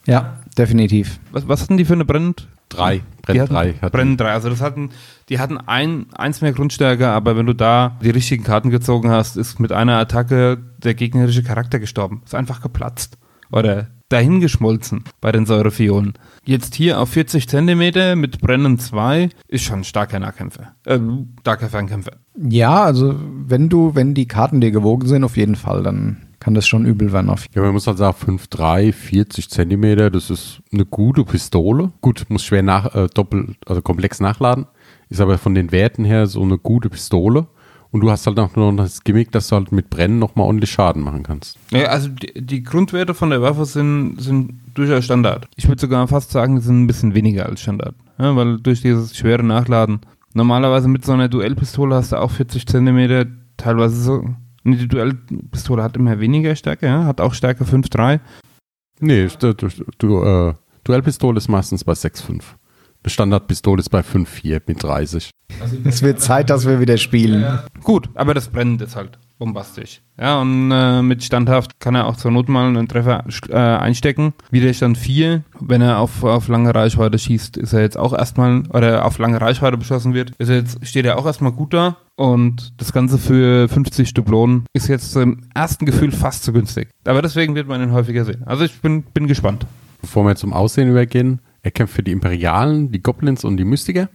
Ja, 0.06 0.40
definitiv. 0.56 1.20
Was, 1.30 1.46
was 1.46 1.60
hatten 1.60 1.76
die 1.76 1.84
für 1.84 1.92
eine 1.92 2.06
Brennend? 2.06 2.48
Drei. 2.68 3.02
Die 3.28 3.40
hatten, 3.40 3.54
Brennen 3.90 4.16
drei. 4.16 4.32
Also 4.32 4.48
das 4.48 4.60
hatten, 4.60 4.90
die 5.28 5.38
hatten 5.38 5.58
ein, 5.58 6.06
eins 6.14 6.40
mehr 6.40 6.52
Grundstärke, 6.52 7.08
aber 7.08 7.36
wenn 7.36 7.46
du 7.46 7.54
da 7.54 7.98
die 8.02 8.10
richtigen 8.10 8.44
Karten 8.44 8.70
gezogen 8.70 9.10
hast, 9.10 9.36
ist 9.36 9.60
mit 9.60 9.72
einer 9.72 9.98
Attacke 9.98 10.58
der 10.78 10.94
gegnerische 10.94 11.42
Charakter 11.42 11.78
gestorben. 11.78 12.22
Ist 12.24 12.34
einfach 12.34 12.62
geplatzt. 12.62 13.18
oder 13.50 13.88
dahingeschmolzen 14.08 15.04
bei 15.20 15.32
den 15.32 15.46
Säurefiolen. 15.46 16.14
Jetzt 16.44 16.74
hier 16.74 16.98
auf 17.00 17.10
40 17.10 17.48
Zentimeter 17.48 18.16
mit 18.16 18.40
Brennen 18.40 18.78
2 18.78 19.28
ist 19.48 19.64
schon 19.64 19.80
ein 19.80 19.84
starker 19.84 20.18
Nahkämpfer. 20.18 20.74
Äh, 20.86 20.98
starker 21.40 21.68
Fernkämpfer. 21.68 22.12
Ja, 22.40 22.84
also 22.84 23.14
wenn 23.18 23.68
du, 23.68 23.94
wenn 23.94 24.14
die 24.14 24.28
Karten 24.28 24.60
dir 24.60 24.70
gewogen 24.70 25.06
sind, 25.06 25.24
auf 25.24 25.36
jeden 25.36 25.56
Fall, 25.56 25.82
dann 25.82 26.18
kann 26.40 26.54
das 26.54 26.66
schon 26.66 26.86
übel 26.86 27.12
werden. 27.12 27.30
Auf 27.30 27.46
Ja, 27.54 27.62
man 27.62 27.72
muss 27.72 27.86
halt 27.86 27.98
sagen, 27.98 28.16
5,3, 28.16 28.92
40 28.92 29.50
Zentimeter, 29.50 30.10
das 30.10 30.30
ist 30.30 30.60
eine 30.72 30.84
gute 30.84 31.24
Pistole. 31.24 31.92
Gut, 32.00 32.24
muss 32.28 32.44
schwer 32.44 32.62
nach, 32.62 32.94
äh, 32.94 33.08
doppelt, 33.12 33.56
also 33.66 33.82
komplex 33.82 34.20
nachladen. 34.20 34.66
Ist 35.08 35.20
aber 35.20 35.38
von 35.38 35.54
den 35.54 35.72
Werten 35.72 36.04
her 36.04 36.26
so 36.26 36.42
eine 36.42 36.58
gute 36.58 36.90
Pistole. 36.90 37.46
Und 37.90 38.02
du 38.02 38.10
hast 38.10 38.26
halt 38.26 38.38
auch 38.38 38.54
noch 38.54 38.70
das 38.76 39.02
Gimmick, 39.02 39.32
dass 39.32 39.48
du 39.48 39.56
halt 39.56 39.72
mit 39.72 39.88
Brennen 39.88 40.18
nochmal 40.18 40.46
ordentlich 40.46 40.70
Schaden 40.70 41.02
machen 41.02 41.22
kannst. 41.22 41.58
Ja, 41.70 41.86
also 41.86 42.08
die, 42.08 42.44
die 42.44 42.62
Grundwerte 42.62 43.14
von 43.14 43.30
der 43.30 43.40
Waffe 43.40 43.64
sind, 43.64 44.20
sind 44.20 44.60
durchaus 44.74 45.06
Standard. 45.06 45.48
Ich 45.56 45.66
würde 45.68 45.80
sogar 45.80 46.06
fast 46.06 46.30
sagen, 46.30 46.56
die 46.56 46.62
sind 46.62 46.82
ein 46.82 46.86
bisschen 46.86 47.14
weniger 47.14 47.46
als 47.46 47.62
Standard. 47.62 47.94
Ja, 48.18 48.36
weil 48.36 48.58
durch 48.60 48.82
dieses 48.82 49.16
schwere 49.16 49.42
Nachladen. 49.42 50.00
Normalerweise 50.34 50.88
mit 50.88 51.04
so 51.04 51.12
einer 51.12 51.28
Duellpistole 51.28 51.94
hast 51.94 52.12
du 52.12 52.16
auch 52.16 52.30
40 52.30 52.66
Zentimeter, 52.66 53.26
teilweise 53.56 53.96
so. 53.96 54.24
Die 54.64 54.88
Duellpistole 54.88 55.82
hat 55.82 55.96
immer 55.96 56.20
weniger 56.20 56.54
Stärke, 56.54 56.86
ja? 56.86 57.04
hat 57.04 57.20
auch 57.20 57.32
Stärke 57.32 57.64
5,3. 57.64 58.20
Nee, 59.00 59.28
du, 59.38 59.54
du, 59.54 59.68
du, 59.98 60.22
äh, 60.22 60.54
Duellpistole 60.84 61.38
ist 61.38 61.48
meistens 61.48 61.84
bei 61.84 61.92
6,5. 61.92 62.42
Eine 63.02 63.10
Standardpistole 63.10 63.80
ist 63.80 63.88
bei 63.88 64.00
5,4 64.00 64.62
mit 64.66 64.82
30. 64.82 65.30
Es 65.84 66.02
wird 66.02 66.20
Zeit, 66.20 66.50
dass 66.50 66.66
wir 66.66 66.80
wieder 66.80 66.98
spielen. 66.98 67.60
Gut, 67.82 68.10
aber 68.14 68.34
das 68.34 68.48
Brennen 68.48 68.78
ist 68.80 68.96
halt 68.96 69.18
bombastisch. 69.38 70.02
Ja, 70.18 70.40
und 70.40 70.70
äh, 70.70 71.00
mit 71.02 71.22
Standhaft 71.22 71.78
kann 71.80 71.94
er 71.94 72.06
auch 72.06 72.16
zur 72.16 72.30
Not 72.30 72.48
mal 72.48 72.66
einen 72.66 72.88
Treffer 72.88 73.24
äh, 73.48 73.54
einstecken. 73.54 74.34
Widerstand 74.50 74.98
4, 74.98 75.42
wenn 75.60 75.80
er 75.80 75.98
auf, 75.98 76.24
auf 76.24 76.48
lange 76.48 76.74
Reichweite 76.74 77.18
schießt, 77.18 77.56
ist 77.56 77.72
er 77.72 77.80
jetzt 77.80 77.96
auch 77.96 78.12
erstmal, 78.12 78.64
oder 78.70 79.04
auf 79.04 79.18
lange 79.18 79.40
Reichweite 79.40 79.78
beschossen 79.78 80.14
wird, 80.14 80.32
ist 80.38 80.48
er 80.48 80.56
jetzt, 80.56 80.84
steht 80.86 81.06
er 81.06 81.18
auch 81.18 81.26
erstmal 81.26 81.52
gut 81.52 81.72
da. 81.72 81.96
Und 82.16 82.72
das 82.78 82.92
Ganze 82.92 83.16
für 83.16 83.68
50 83.68 84.12
Dublonen 84.12 84.66
ist 84.72 84.88
jetzt 84.88 85.14
im 85.14 85.42
ersten 85.54 85.86
Gefühl 85.86 86.10
fast 86.10 86.42
zu 86.42 86.52
günstig. 86.52 86.88
Aber 87.04 87.22
deswegen 87.22 87.54
wird 87.54 87.68
man 87.68 87.80
ihn 87.80 87.92
häufiger 87.92 88.24
sehen. 88.24 88.42
Also 88.44 88.64
ich 88.64 88.80
bin, 88.80 89.04
bin 89.04 89.28
gespannt. 89.28 89.66
Bevor 90.00 90.24
wir 90.24 90.34
zum 90.34 90.52
Aussehen 90.52 90.90
übergehen, 90.90 91.40
er 91.62 91.70
kämpft 91.70 91.94
für 91.94 92.02
die 92.02 92.12
Imperialen, 92.12 92.90
die 92.90 93.02
Goblins 93.02 93.44
und 93.44 93.56
die 93.56 93.64
Mystiker. 93.64 94.08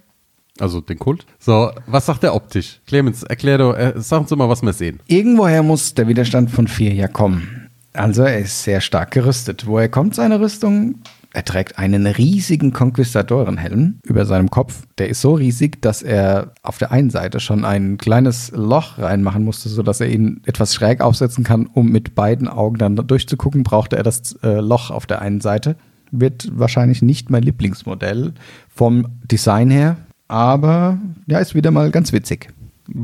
Also 0.60 0.82
den 0.82 1.00
Kult. 1.00 1.26
So, 1.40 1.72
was 1.88 2.06
sagt 2.06 2.24
er 2.24 2.36
optisch? 2.36 2.80
Clemens, 2.86 3.24
erklär 3.24 3.58
doch, 3.58 3.74
äh, 3.74 3.94
sag 3.96 4.22
uns 4.22 4.32
mal, 4.32 4.50
was 4.50 4.62
wir 4.62 4.74
sehen. 4.74 5.00
Irgendwoher 5.08 5.64
muss 5.64 5.96
der 5.96 6.08
Widerstand 6.08 6.52
von 6.52 6.68
4 6.68 6.94
ja 6.94 7.08
kommen. 7.08 7.70
Also 7.94 8.24
er 8.24 8.40
ist 8.40 8.64
sehr 8.64 8.82
stark 8.82 9.12
gerüstet. 9.12 9.66
Woher 9.68 9.90
kommt 9.90 10.16
seine 10.16 10.40
Rüstung? 10.40 10.96
Er 11.32 11.44
trägt 11.44 11.80
einen 11.80 12.06
riesigen 12.06 12.74
Konquistadorenhelm 12.74 14.00
über 14.04 14.26
seinem 14.26 14.52
Kopf. 14.52 14.84
Der 15.00 15.10
ist 15.10 15.22
so 15.22 15.34
riesig, 15.34 15.82
dass 15.82 16.04
er 16.04 16.54
auf 16.62 16.78
der 16.78 16.92
einen 16.92 17.10
Seite 17.10 17.40
schon 17.40 17.66
ein 17.66 17.98
kleines 17.98 18.52
Loch 18.52 19.00
reinmachen 19.00 19.44
musste, 19.44 19.70
sodass 19.70 20.00
er 20.00 20.10
ihn 20.10 20.42
etwas 20.46 20.76
schräg 20.76 21.02
aufsetzen 21.02 21.44
kann, 21.44 21.66
um 21.66 21.92
mit 21.92 22.14
beiden 22.14 22.48
Augen 22.48 22.78
dann 22.78 22.96
durchzugucken, 22.96 23.64
brauchte 23.64 23.96
er 23.96 24.04
das 24.04 24.34
äh, 24.44 24.60
Loch 24.60 24.92
auf 24.92 25.08
der 25.08 25.24
einen 25.24 25.42
Seite. 25.42 25.76
Wird 26.12 26.52
wahrscheinlich 26.54 27.02
nicht 27.02 27.32
mein 27.32 27.42
Lieblingsmodell 27.42 28.34
vom 28.70 29.08
Design 29.24 29.72
her, 29.72 29.98
aber 30.28 31.00
ja, 31.28 31.40
ist 31.40 31.56
wieder 31.56 31.72
mal 31.72 31.92
ganz 31.92 32.12
witzig. 32.14 32.54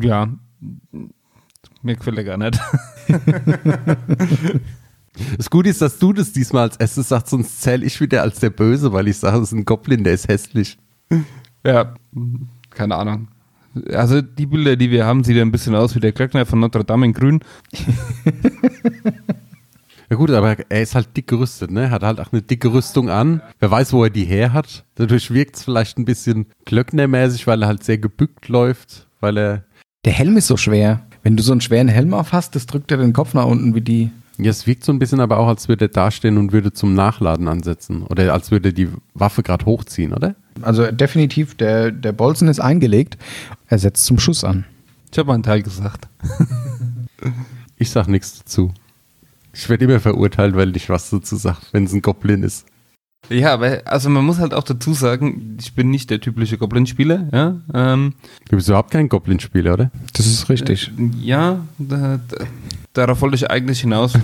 Ja, 0.02 0.30
mir 1.82 1.96
gefällt 1.96 2.18
er 2.18 2.24
gar 2.24 2.38
nicht. 2.38 2.60
Das 5.38 5.50
Gute 5.50 5.70
ist, 5.70 5.82
dass 5.82 6.00
du 6.00 6.14
das 6.14 6.32
diesmal 6.32 6.64
als 6.64 6.78
erstes 6.78 7.10
sagst, 7.10 7.30
sonst 7.30 7.62
zähle 7.62 7.86
ich 7.86 8.00
wieder 8.00 8.22
als 8.22 8.40
der 8.40 8.52
Böse, 8.52 8.94
weil 8.94 9.08
ich 9.08 9.18
sage, 9.18 9.38
es 9.38 9.50
ist 9.50 9.52
ein 9.54 9.66
Goblin, 9.66 10.04
der 10.04 10.14
ist 10.14 10.28
hässlich. 10.28 10.78
Ja, 11.66 11.94
keine 12.70 12.96
Ahnung. 12.96 13.28
Also 13.92 14.22
die 14.22 14.46
Bilder, 14.46 14.76
die 14.76 14.92
wir 14.92 15.06
haben, 15.06 15.24
sieht 15.24 15.36
ja 15.36 15.42
ein 15.42 15.52
bisschen 15.52 15.76
aus 15.76 15.96
wie 15.96 16.00
der 16.00 16.12
Glöckner 16.12 16.46
von 16.46 16.60
Notre 16.60 16.86
Dame 16.86 17.06
in 17.06 17.14
Grün. 17.14 17.40
Ja 20.10 20.16
gut, 20.16 20.32
aber 20.32 20.58
er 20.70 20.82
ist 20.82 20.96
halt 20.96 21.16
dick 21.16 21.28
gerüstet, 21.28 21.70
ne? 21.70 21.92
Hat 21.92 22.02
halt 22.02 22.20
auch 22.20 22.32
eine 22.32 22.42
dicke 22.42 22.74
Rüstung 22.74 23.10
an. 23.10 23.42
Wer 23.60 23.70
weiß, 23.70 23.94
wo 23.94 24.04
er 24.04 24.10
die 24.10 24.26
her 24.26 24.54
hat. 24.54 24.84
Dadurch 24.96 25.32
wirkt 25.32 25.58
es 25.58 25.64
vielleicht 25.64 26.00
ein 26.00 26.06
bisschen 26.06 26.48
Glöcknermäßig, 26.66 27.46
weil 27.46 27.62
er 27.62 27.68
halt 27.68 27.84
sehr 27.84 28.00
gebückt 28.00 28.48
läuft, 28.48 29.08
weil 29.20 29.38
er. 29.38 29.64
Der 30.06 30.14
Helm 30.14 30.36
ist 30.38 30.48
so 30.48 30.58
schwer. 30.58 31.02
Wenn 31.22 31.38
du 31.38 31.44
so 31.44 31.52
einen 31.52 31.62
schweren 31.62 31.90
Helm 31.90 32.14
auf 32.14 32.32
hast, 32.34 32.56
das 32.56 32.66
drückt 32.66 32.90
dir 32.90 32.98
den 32.98 33.14
Kopf 33.14 33.36
nach 33.36 33.46
unten 33.46 33.76
wie 33.76 33.82
die. 33.82 34.10
Ja, 34.38 34.50
es 34.50 34.66
wirkt 34.66 34.86
so 34.86 34.92
ein 34.92 35.00
bisschen 35.00 35.20
aber 35.20 35.38
auch, 35.38 35.48
als 35.48 35.68
würde 35.68 35.86
er 35.86 35.90
dastehen 35.90 36.38
und 36.38 36.54
würde 36.54 36.72
zum 36.72 36.96
Nachladen 36.96 37.48
ansetzen. 37.48 38.04
Oder 38.04 38.34
als 38.34 38.52
würde 38.52 38.70
er 38.70 38.74
die 38.74 38.90
Waffe 39.14 39.44
gerade 39.44 39.66
hochziehen, 39.66 40.14
oder? 40.14 40.36
Also 40.62 40.90
definitiv, 40.92 41.56
der, 41.56 41.92
der 41.92 42.14
Bolzen 42.14 42.48
ist 42.48 42.62
eingelegt. 42.62 43.18
Er 43.68 43.78
setzt 43.78 44.06
zum 44.06 44.18
Schuss 44.18 44.44
an. 44.44 44.66
Ich 45.12 45.20
habe 45.20 45.28
mal 45.28 45.34
einen 45.34 45.44
Teil 45.44 45.62
gesagt. 45.62 46.08
Ich 47.78 47.92
sag 47.92 48.08
nichts 48.08 48.40
dazu. 48.40 48.74
Ich 49.54 49.70
werde 49.70 49.86
immer 49.86 50.00
verurteilt, 50.00 50.56
weil 50.56 50.76
ich 50.76 50.90
was 50.90 51.10
dazu 51.10 51.36
sage, 51.36 51.58
wenn 51.72 51.86
es 51.86 51.94
ein 51.94 52.02
Goblin 52.02 52.44
ist. 52.44 52.66
Ja, 53.30 53.54
aber 53.54 53.82
also 53.86 54.10
man 54.10 54.24
muss 54.26 54.40
halt 54.40 54.54
auch 54.54 54.64
dazu 54.64 54.94
sagen, 54.94 55.58
ich 55.60 55.74
bin 55.76 55.90
nicht 55.90 56.10
der 56.10 56.22
typische 56.22 56.58
Goblin-Spieler. 56.58 57.28
Ja, 57.34 57.60
ähm, 57.74 58.14
Du 58.50 58.56
bist 58.56 58.70
überhaupt 58.70 58.92
kein 58.92 59.10
Goblin-Spieler, 59.10 59.74
oder? 59.74 59.92
Das 60.14 60.26
ist 60.26 60.50
richtig. 60.50 60.92
ja 61.20 61.66
da, 61.78 62.20
da, 62.28 62.46
darauf 62.94 63.22
wollte 63.22 63.36
ich 63.36 63.50
eigentlich 63.50 63.82
hinaus. 63.82 64.14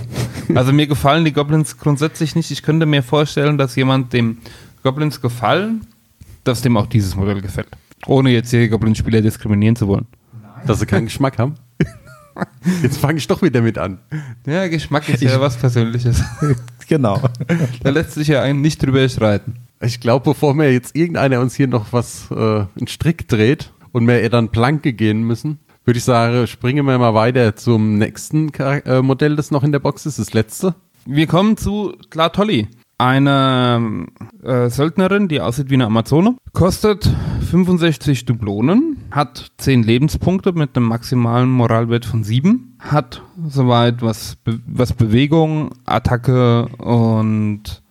Also 0.54 0.72
mir 0.72 0.86
gefallen 0.86 1.24
die 1.24 1.32
Goblins 1.32 1.76
grundsätzlich 1.76 2.36
nicht. 2.36 2.52
Ich 2.52 2.62
könnte 2.62 2.86
mir 2.86 3.02
vorstellen, 3.02 3.58
dass 3.58 3.74
jemand 3.74 4.12
dem 4.12 4.38
Goblins 4.84 5.20
gefallen, 5.20 5.84
dass 6.44 6.62
dem 6.62 6.76
auch 6.76 6.86
dieses 6.86 7.16
Modell 7.16 7.42
gefällt. 7.42 7.66
Ohne 8.06 8.30
jetzt 8.30 8.50
hier 8.50 8.68
Goblin-Spieler 8.68 9.22
diskriminieren 9.22 9.74
zu 9.74 9.88
wollen. 9.88 10.06
Dass 10.64 10.78
sie 10.78 10.86
keinen 10.86 11.06
Geschmack 11.06 11.36
haben. 11.38 11.56
Jetzt 12.82 12.98
fange 12.98 13.18
ich 13.18 13.26
doch 13.26 13.42
wieder 13.42 13.62
mit 13.62 13.78
an. 13.78 13.98
Ja, 14.46 14.68
Geschmack 14.68 15.08
ist 15.08 15.22
ja 15.22 15.40
was 15.40 15.56
Persönliches. 15.56 16.22
Genau. 16.88 17.20
Da 17.82 17.90
lässt 17.90 18.12
sich 18.12 18.28
ja 18.28 18.42
einen 18.42 18.60
nicht 18.60 18.80
drüber 18.80 19.08
streiten. 19.08 19.56
Ich 19.80 19.98
glaube, 19.98 20.24
bevor 20.24 20.54
mir 20.54 20.72
jetzt 20.72 20.94
irgendeiner 20.94 21.40
uns 21.40 21.56
hier 21.56 21.66
noch 21.66 21.92
was, 21.92 22.30
äh, 22.30 22.34
einen 22.34 22.86
Strick 22.86 23.26
dreht 23.26 23.72
und 23.90 24.06
wir 24.06 24.20
eher 24.20 24.28
dann 24.28 24.50
Planke 24.50 24.92
gehen 24.92 25.24
müssen, 25.24 25.58
würde 25.84 25.98
ich 25.98 26.04
sagen, 26.04 26.46
springen 26.46 26.86
wir 26.86 26.96
mal 26.98 27.14
weiter 27.14 27.56
zum 27.56 27.98
nächsten 27.98 28.52
äh, 28.54 29.02
Modell, 29.02 29.34
das 29.34 29.50
noch 29.50 29.64
in 29.64 29.72
der 29.72 29.80
Box 29.80 30.06
ist, 30.06 30.20
das 30.20 30.32
letzte. 30.32 30.76
Wir 31.06 31.26
kommen 31.26 31.56
zu 31.56 31.96
Tlatolli. 32.10 32.68
Eine 32.98 34.06
äh, 34.42 34.70
Söldnerin, 34.70 35.28
die 35.28 35.42
aussieht 35.42 35.68
wie 35.68 35.74
eine 35.74 35.86
Amazone. 35.86 36.36
Kostet 36.54 37.08
65 37.50 38.24
Dublonen, 38.24 39.04
hat 39.10 39.52
10 39.58 39.82
Lebenspunkte 39.82 40.52
mit 40.52 40.76
einem 40.76 40.86
maximalen 40.86 41.50
Moralwert 41.50 42.06
von 42.06 42.24
7. 42.24 42.78
Hat 42.78 43.22
soweit 43.46 44.00
was, 44.00 44.36
Be 44.36 44.60
was 44.66 44.94
Bewegung, 44.94 45.72
Attacke 45.84 46.66
und 46.78 47.82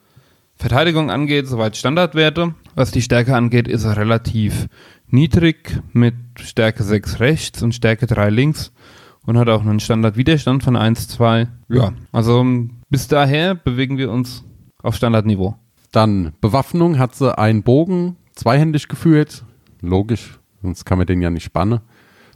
Verteidigung 0.55 1.11
angeht, 1.11 1.47
soweit 1.47 1.77
Standardwerte. 1.77 2.55
Was 2.73 2.91
die 2.91 3.03
Stärke 3.03 3.35
angeht, 3.35 3.67
ist 3.67 3.83
er 3.83 3.97
relativ 3.97 4.67
niedrig 5.07 5.81
mit 5.93 6.15
Stärke 6.39 6.83
6 6.83 7.19
rechts 7.19 7.61
und 7.61 7.75
Stärke 7.75 8.07
3 8.07 8.31
links 8.31 8.71
und 9.25 9.37
hat 9.37 9.49
auch 9.49 9.61
einen 9.61 9.79
Standardwiderstand 9.79 10.63
von 10.63 10.75
1, 10.75 11.09
2. 11.09 11.47
Ja, 11.69 11.93
also 12.11 12.43
bis 12.89 13.07
daher 13.07 13.53
bewegen 13.53 13.97
wir 13.97 14.11
uns 14.11 14.43
auf 14.85 14.95
Standardniveau. 14.95 15.55
Dann 15.91 16.33
Bewaffnung 16.41 16.99
hat 16.99 17.15
sie 17.15 17.37
einen 17.37 17.63
Bogen, 17.63 18.17
zweihändig 18.35 18.87
geführt. 18.87 19.45
Logisch, 19.81 20.39
sonst 20.61 20.85
kann 20.85 20.97
man 20.97 21.07
den 21.07 21.21
ja 21.21 21.29
nicht 21.29 21.45
spannen. 21.45 21.79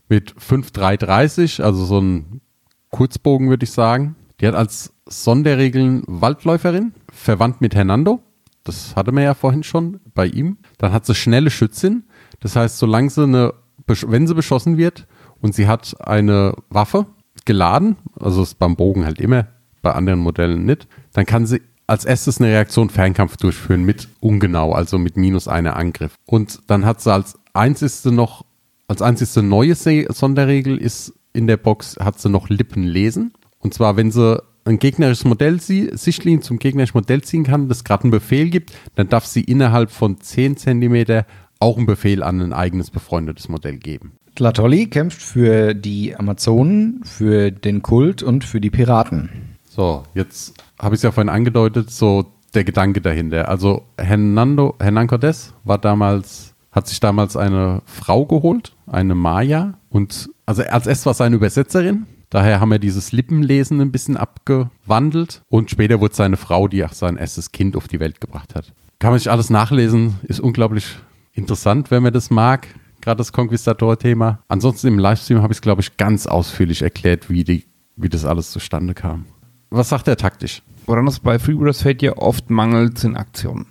Mit 0.08 0.34
5,330, 0.38 1.64
also 1.64 1.86
so 1.86 2.00
ein 2.00 2.42
Kurzbogen 2.90 3.50
würde 3.50 3.64
ich 3.64 3.72
sagen. 3.72 4.16
Die 4.40 4.48
hat 4.48 4.56
als 4.56 4.94
Sonderregeln 5.08 6.04
Waldläuferin, 6.08 6.94
verwandt 7.12 7.62
mit 7.62 7.76
Hernando. 7.76 8.22
Das 8.64 8.96
hatte 8.96 9.12
man 9.12 9.24
ja 9.24 9.34
vorhin 9.34 9.64
schon 9.64 10.00
bei 10.14 10.28
ihm. 10.28 10.58
Dann 10.78 10.92
hat 10.92 11.06
sie 11.06 11.16
schnelle 11.16 11.50
Schützin. 11.50 12.04
Das 12.40 12.56
heißt, 12.56 12.78
solange 12.78 13.10
sie 13.10 13.24
eine, 13.24 13.54
wenn 13.86 14.28
sie 14.28 14.36
beschossen 14.36 14.78
wird 14.78 15.08
und 15.42 15.54
sie 15.54 15.68
hat 15.68 15.96
eine 16.00 16.56
Waffe 16.70 17.08
geladen, 17.46 17.98
also 18.20 18.44
ist 18.44 18.60
beim 18.60 18.76
Bogen 18.76 19.06
halt 19.06 19.20
immer, 19.20 19.48
bei 19.82 19.92
anderen 19.94 20.20
Modellen 20.20 20.66
nicht, 20.66 20.88
dann 21.14 21.26
kann 21.26 21.46
sie 21.46 21.62
als 21.90 22.06
erstes 22.06 22.40
eine 22.40 22.52
Reaktion 22.52 22.90
Fernkampf 22.90 23.38
durchführen 23.38 23.84
mit 23.84 24.08
ungenau, 24.20 24.74
also 24.74 24.98
mit 24.98 25.18
minus 25.18 25.48
einer 25.48 25.76
Angriff. 25.76 26.14
Und 26.26 26.60
dann 26.68 26.86
hat 26.86 27.02
sie 27.02 27.12
als 27.12 27.38
einzigste 27.54 28.12
noch, 28.12 28.46
als 28.88 29.02
einzigste 29.02 29.42
neue 29.42 29.76
Sonderregel 29.76 30.78
ist 30.78 31.14
in 31.34 31.48
der 31.48 31.58
Box, 31.58 31.98
hat 32.00 32.20
sie 32.20 32.30
noch 32.30 32.50
Lippen 32.50 32.84
lesen. 32.84 33.34
Und 33.60 33.74
zwar, 33.74 33.98
wenn 33.98 34.12
sie 34.12 34.42
ein 34.66 34.78
gegnerisches 34.78 35.26
Modell 35.26 35.60
sie, 35.60 35.90
Sichtlinien 35.94 36.44
zum 36.44 36.60
gegnerischen 36.60 36.98
Modell 36.98 37.22
ziehen 37.24 37.44
kann, 37.44 37.68
das 37.68 37.84
gerade 37.84 38.04
einen 38.04 38.12
Befehl 38.12 38.50
gibt, 38.50 38.72
dann 38.96 39.10
darf 39.10 39.26
sie 39.26 39.42
innerhalb 39.42 39.90
von 39.90 40.22
10 40.22 40.58
Zentimeter 40.58 41.26
auch 41.60 41.78
einen 41.78 41.88
Befehl 41.88 42.24
an 42.24 42.40
ein 42.40 42.54
eigenes 42.54 42.92
befreundetes 42.92 43.50
Modell 43.50 43.78
geben. 43.78 44.14
Tlatolli 44.36 44.86
kämpft 44.88 45.22
für 45.22 45.74
die 45.74 46.16
Amazonen, 46.16 47.02
für 47.04 47.52
den 47.52 47.82
Kult 47.82 48.22
und 48.24 48.44
für 48.44 48.62
die 48.62 48.70
Piraten. 48.70 49.58
So, 49.80 50.04
jetzt 50.14 50.62
habe 50.78 50.94
ich 50.94 51.00
es 51.00 51.04
ja 51.04 51.14
vorhin 51.14 51.30
angedeutet, 51.30 51.90
so 51.90 52.34
der 52.54 52.66
Gedanke 52.66 53.00
dahinter. 53.00 53.48
Also 53.48 53.86
Hernando, 53.98 54.76
Hernan 54.78 55.08
Cortés 55.08 55.54
war 55.64 55.78
damals, 55.78 56.54
hat 56.70 56.90
sich 56.90 57.00
damals 57.00 57.38
eine 57.38 57.82
Frau 57.86 58.26
geholt, 58.26 58.76
eine 58.88 59.16
Maya. 59.16 59.76
Und 59.90 60.32
also 60.46 60.64
als 60.64 60.86
erstes 60.86 61.06
war 61.06 61.14
seine 61.14 61.38
Übersetzerin. 61.38 62.08
Daher 62.30 62.60
haben 62.60 62.72
wir 62.72 62.80
dieses 62.80 63.14
Lippenlesen 63.14 63.80
ein 63.80 63.94
bisschen 63.94 64.18
abgewandelt. 64.18 65.44
Und 65.48 65.72
später 65.72 66.02
wurde 66.02 66.14
seine 66.14 66.36
Frau, 66.36 66.68
die 66.68 66.84
auch 66.84 66.92
sein 66.92 67.16
erstes 67.16 67.54
Kind 67.54 67.78
auf 67.78 67.88
die 67.88 68.02
Welt 68.02 68.20
gebracht 68.20 68.56
hat. 68.56 68.74
Kann 69.00 69.12
man 69.12 69.20
sich 69.20 69.32
alles 69.32 69.50
nachlesen, 69.50 70.16
ist 70.24 70.42
unglaublich 70.42 70.98
interessant, 71.32 71.90
wenn 71.90 72.04
man 72.04 72.12
das 72.12 72.30
mag. 72.30 72.68
Gerade 73.00 73.20
das 73.20 73.32
Conquistador-Thema. 73.32 74.40
Ansonsten 74.50 74.88
im 74.88 75.00
Livestream 75.00 75.42
habe 75.42 75.54
ich 75.54 75.60
es, 75.60 75.62
glaube 75.62 75.80
ich, 75.80 75.96
ganz 75.96 76.28
ausführlich 76.28 76.82
erklärt, 76.82 77.30
wie, 77.30 77.46
die, 77.46 77.64
wie 77.96 78.10
das 78.10 78.26
alles 78.26 78.52
zustande 78.52 78.94
kam. 78.94 79.26
Was 79.70 79.90
sagt 79.90 80.08
er 80.08 80.18
taktisch? 80.18 80.62
Woran 80.86 81.08
es 81.08 81.20
bei 81.20 81.38
Freebooters 81.38 81.84
Fate 81.84 82.02
ja 82.02 82.18
oft 82.18 82.50
mangelt, 82.50 82.98
sind 82.98 83.16
Aktionen. 83.16 83.68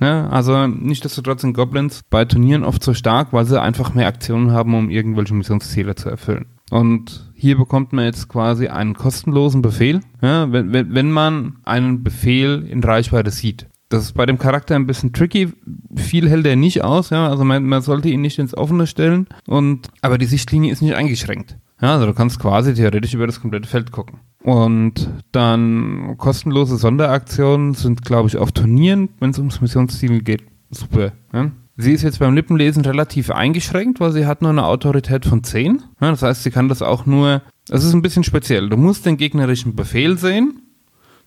Ja, 0.00 0.28
also 0.28 0.66
nichtsdestotrotz 0.66 1.42
sind 1.42 1.54
Goblins 1.54 2.02
bei 2.10 2.24
Turnieren 2.24 2.64
oft 2.64 2.82
so 2.82 2.94
stark, 2.94 3.32
weil 3.32 3.44
sie 3.44 3.60
einfach 3.60 3.94
mehr 3.94 4.08
Aktionen 4.08 4.50
haben, 4.50 4.74
um 4.74 4.90
irgendwelche 4.90 5.34
Missionsziele 5.34 5.94
zu 5.94 6.08
erfüllen. 6.08 6.46
Und 6.70 7.32
hier 7.34 7.56
bekommt 7.56 7.92
man 7.92 8.06
jetzt 8.06 8.28
quasi 8.28 8.68
einen 8.68 8.94
kostenlosen 8.94 9.62
Befehl, 9.62 10.00
ja, 10.22 10.50
wenn, 10.50 10.72
wenn, 10.72 10.94
wenn 10.94 11.10
man 11.10 11.58
einen 11.64 12.02
Befehl 12.02 12.66
in 12.68 12.82
Reichweite 12.82 13.30
sieht. 13.30 13.68
Das 13.90 14.02
ist 14.02 14.14
bei 14.14 14.26
dem 14.26 14.38
Charakter 14.38 14.74
ein 14.74 14.86
bisschen 14.86 15.12
tricky. 15.12 15.52
Viel 15.94 16.28
hält 16.28 16.46
er 16.46 16.56
nicht 16.56 16.82
aus, 16.82 17.10
ja. 17.10 17.28
Also 17.28 17.44
man, 17.44 17.64
man 17.64 17.82
sollte 17.82 18.08
ihn 18.08 18.22
nicht 18.22 18.38
ins 18.38 18.56
Offene 18.56 18.86
stellen. 18.86 19.28
Und, 19.46 19.88
aber 20.00 20.18
die 20.18 20.26
Sichtlinie 20.26 20.72
ist 20.72 20.82
nicht 20.82 20.94
eingeschränkt. 20.94 21.58
Ja, 21.80 21.94
also 21.94 22.06
du 22.06 22.14
kannst 22.14 22.38
quasi 22.38 22.74
theoretisch 22.74 23.14
über 23.14 23.26
das 23.26 23.40
komplette 23.40 23.68
Feld 23.68 23.90
gucken. 23.90 24.20
Und 24.42 25.10
dann 25.32 26.16
kostenlose 26.18 26.76
Sonderaktionen 26.76 27.74
sind, 27.74 28.04
glaube 28.04 28.28
ich, 28.28 28.36
auf 28.36 28.52
Turnieren, 28.52 29.08
wenn 29.18 29.30
es 29.30 29.38
ums 29.38 29.60
Missionsziel 29.60 30.22
geht, 30.22 30.44
super. 30.70 31.12
Ja? 31.32 31.50
Sie 31.76 31.92
ist 31.92 32.02
jetzt 32.02 32.20
beim 32.20 32.34
Lippenlesen 32.34 32.84
relativ 32.84 33.30
eingeschränkt, 33.30 33.98
weil 33.98 34.12
sie 34.12 34.26
hat 34.26 34.42
nur 34.42 34.50
eine 34.50 34.66
Autorität 34.66 35.26
von 35.26 35.42
10. 35.42 35.82
Ja, 36.00 36.10
das 36.10 36.22
heißt, 36.22 36.44
sie 36.44 36.52
kann 36.52 36.68
das 36.68 36.82
auch 36.82 37.04
nur, 37.04 37.42
es 37.68 37.82
ist 37.82 37.94
ein 37.94 38.02
bisschen 38.02 38.22
speziell. 38.22 38.68
Du 38.68 38.76
musst 38.76 39.06
den 39.06 39.16
gegnerischen 39.16 39.74
Befehl 39.74 40.16
sehen. 40.16 40.60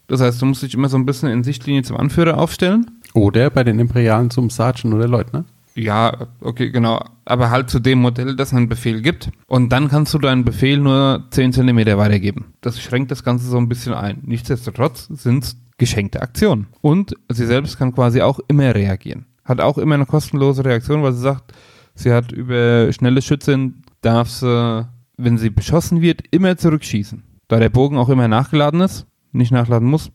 Das 0.07 0.21
heißt, 0.21 0.41
du 0.41 0.45
musst 0.45 0.63
dich 0.63 0.73
immer 0.73 0.87
so 0.87 0.97
ein 0.97 1.05
bisschen 1.05 1.29
in 1.29 1.43
Sichtlinie 1.43 1.83
zum 1.83 1.97
Anführer 1.97 2.37
aufstellen. 2.37 3.01
Oder 3.13 3.49
bei 3.49 3.65
den 3.65 3.79
Imperialen 3.79 4.29
zum 4.29 4.49
Sergeant 4.49 4.93
oder 4.93 5.07
Leutnant. 5.07 5.47
Ja, 5.77 6.27
okay, 6.41 6.71
genau. 6.71 7.05
Aber 7.23 7.51
halt 7.51 7.69
zu 7.69 7.79
dem 7.79 7.99
Modell, 7.99 8.35
das 8.35 8.51
einen 8.51 8.67
Befehl 8.67 9.01
gibt. 9.01 9.29
Und 9.45 9.69
dann 9.69 9.89
kannst 9.89 10.11
du 10.13 10.17
deinen 10.17 10.43
Befehl 10.43 10.79
nur 10.79 11.25
10 11.29 11.53
cm 11.53 11.77
weitergeben. 11.97 12.53
Das 12.61 12.81
schränkt 12.81 13.11
das 13.11 13.23
Ganze 13.23 13.45
so 13.45 13.57
ein 13.57 13.69
bisschen 13.69 13.93
ein. 13.93 14.23
Nichtsdestotrotz 14.25 15.07
sind 15.09 15.43
es 15.43 15.57
geschenkte 15.77 16.23
Aktionen. 16.23 16.65
Und 16.81 17.13
sie 17.29 17.45
selbst 17.45 17.77
kann 17.77 17.93
quasi 17.93 18.21
auch 18.21 18.39
immer 18.47 18.73
reagieren. 18.73 19.27
Hat 19.45 19.61
auch 19.61 19.77
immer 19.77 19.93
eine 19.93 20.07
kostenlose 20.07 20.65
Reaktion, 20.65 21.03
weil 21.03 21.13
sie 21.13 21.21
sagt, 21.21 21.53
sie 21.93 22.11
hat 22.11 22.31
über 22.31 22.91
schnelle 22.91 23.21
Schützen, 23.21 23.83
darf 24.01 24.29
sie, 24.29 24.87
wenn 25.17 25.37
sie 25.37 25.51
beschossen 25.51 26.01
wird, 26.01 26.23
immer 26.31 26.57
zurückschießen. 26.57 27.23
Da 27.47 27.59
der 27.59 27.69
Bogen 27.69 27.97
auch 27.97 28.09
immer 28.09 28.27
nachgeladen 28.27 28.81
ist, 28.81 29.05
nicht 29.31 29.51
nachladen 29.51 29.87
muss, 29.87 30.09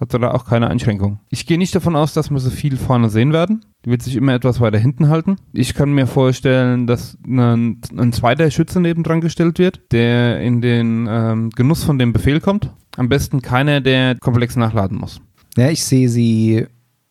hat 0.00 0.10
sie 0.10 0.18
da 0.18 0.32
auch 0.32 0.44
keine 0.44 0.68
Einschränkung. 0.68 1.20
Ich 1.30 1.46
gehe 1.46 1.56
nicht 1.56 1.74
davon 1.74 1.94
aus, 1.94 2.14
dass 2.14 2.30
wir 2.30 2.40
so 2.40 2.50
viel 2.50 2.76
vorne 2.76 3.10
sehen 3.10 3.32
werden. 3.32 3.64
Die 3.84 3.90
wird 3.90 4.02
sich 4.02 4.16
immer 4.16 4.32
etwas 4.32 4.60
weiter 4.60 4.78
hinten 4.78 5.08
halten. 5.08 5.36
Ich 5.52 5.74
kann 5.74 5.92
mir 5.92 6.06
vorstellen, 6.06 6.86
dass 6.86 7.18
ein, 7.26 7.80
ein 7.96 8.12
zweiter 8.12 8.50
Schütze 8.50 8.80
nebendran 8.80 9.20
gestellt 9.20 9.58
wird, 9.58 9.92
der 9.92 10.40
in 10.40 10.62
den 10.62 11.06
ähm, 11.08 11.50
Genuss 11.50 11.84
von 11.84 11.98
dem 11.98 12.12
Befehl 12.12 12.40
kommt. 12.40 12.70
Am 12.96 13.08
besten 13.08 13.42
keiner, 13.42 13.80
der 13.80 14.16
komplex 14.16 14.56
nachladen 14.56 14.98
muss. 14.98 15.20
Ja, 15.56 15.68
ich 15.68 15.84
sehe 15.84 16.08
sie, 16.08 16.66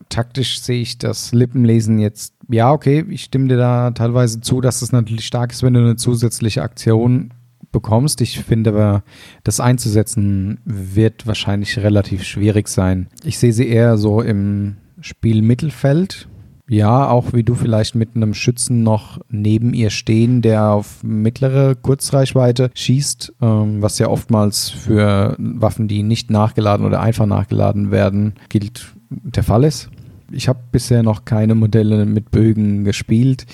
taktisch 0.08 0.60
sehe 0.60 0.82
ich 0.82 0.98
das 0.98 1.32
Lippenlesen 1.32 1.98
jetzt, 1.98 2.34
ja, 2.50 2.72
okay, 2.72 3.04
ich 3.08 3.24
stimme 3.24 3.48
dir 3.48 3.56
da 3.56 3.90
teilweise 3.92 4.40
zu, 4.40 4.60
dass 4.60 4.82
es 4.82 4.92
natürlich 4.92 5.26
stark 5.26 5.52
ist, 5.52 5.62
wenn 5.62 5.74
du 5.74 5.80
eine 5.80 5.96
zusätzliche 5.96 6.62
Aktion 6.62 7.32
bekommst. 7.72 8.20
Ich 8.20 8.40
finde 8.40 8.70
aber, 8.70 9.04
das 9.44 9.60
einzusetzen 9.60 10.60
wird 10.64 11.26
wahrscheinlich 11.26 11.78
relativ 11.78 12.24
schwierig 12.24 12.68
sein. 12.68 13.08
Ich 13.24 13.38
sehe 13.38 13.52
sie 13.52 13.68
eher 13.68 13.96
so 13.96 14.20
im 14.20 14.76
Spielmittelfeld. 15.00 16.28
Ja, 16.66 17.08
auch 17.08 17.34
wie 17.34 17.42
du 17.42 17.54
vielleicht 17.54 17.94
mit 17.94 18.16
einem 18.16 18.32
Schützen 18.32 18.82
noch 18.82 19.20
neben 19.28 19.74
ihr 19.74 19.90
stehen, 19.90 20.40
der 20.40 20.70
auf 20.70 21.02
mittlere 21.02 21.74
Kurzreichweite 21.74 22.70
schießt, 22.74 23.34
ähm, 23.42 23.82
was 23.82 23.98
ja 23.98 24.08
oftmals 24.08 24.70
für 24.70 25.36
Waffen, 25.38 25.88
die 25.88 26.02
nicht 26.02 26.30
nachgeladen 26.30 26.86
oder 26.86 27.00
einfach 27.00 27.26
nachgeladen 27.26 27.90
werden, 27.90 28.34
gilt, 28.48 28.94
der 29.10 29.42
Fall 29.42 29.64
ist. 29.64 29.90
Ich 30.32 30.48
habe 30.48 30.60
bisher 30.72 31.02
noch 31.02 31.26
keine 31.26 31.54
Modelle 31.54 32.06
mit 32.06 32.30
Bögen 32.30 32.84
gespielt, 32.84 33.44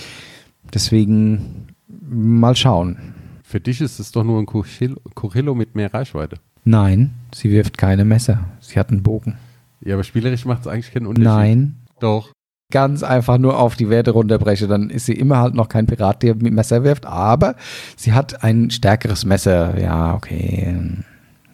deswegen 0.72 1.66
mal 2.08 2.54
schauen. 2.54 2.96
Für 3.42 3.58
dich 3.58 3.80
ist 3.80 3.98
es 3.98 4.12
doch 4.12 4.22
nur 4.22 4.38
ein 4.38 4.46
Kurillo 4.46 5.54
mit 5.56 5.74
mehr 5.74 5.92
Reichweite. 5.92 6.36
Nein, 6.64 7.10
sie 7.34 7.50
wirft 7.50 7.76
keine 7.76 8.04
Messer. 8.04 8.44
Sie 8.60 8.78
hat 8.78 8.90
einen 8.90 9.02
Bogen. 9.02 9.36
Ja, 9.80 9.94
aber 9.94 10.04
spielerisch 10.04 10.44
macht 10.44 10.60
es 10.60 10.66
eigentlich 10.68 10.92
keinen 10.92 11.06
Unterschied. 11.06 11.26
Nein. 11.26 11.76
Doch. 11.98 12.30
Ganz 12.70 13.02
einfach 13.02 13.38
nur 13.38 13.58
auf 13.58 13.76
die 13.76 13.90
Werte 13.90 14.12
runterbreche, 14.12 14.68
dann 14.68 14.90
ist 14.90 15.06
sie 15.06 15.14
immer 15.14 15.38
halt 15.38 15.54
noch 15.54 15.68
kein 15.68 15.86
Pirat, 15.86 16.22
der 16.22 16.36
mit 16.36 16.52
Messer 16.52 16.84
wirft, 16.84 17.06
aber 17.06 17.56
sie 17.96 18.12
hat 18.12 18.44
ein 18.44 18.70
stärkeres 18.70 19.24
Messer. 19.24 19.80
Ja, 19.80 20.14
okay. 20.14 20.76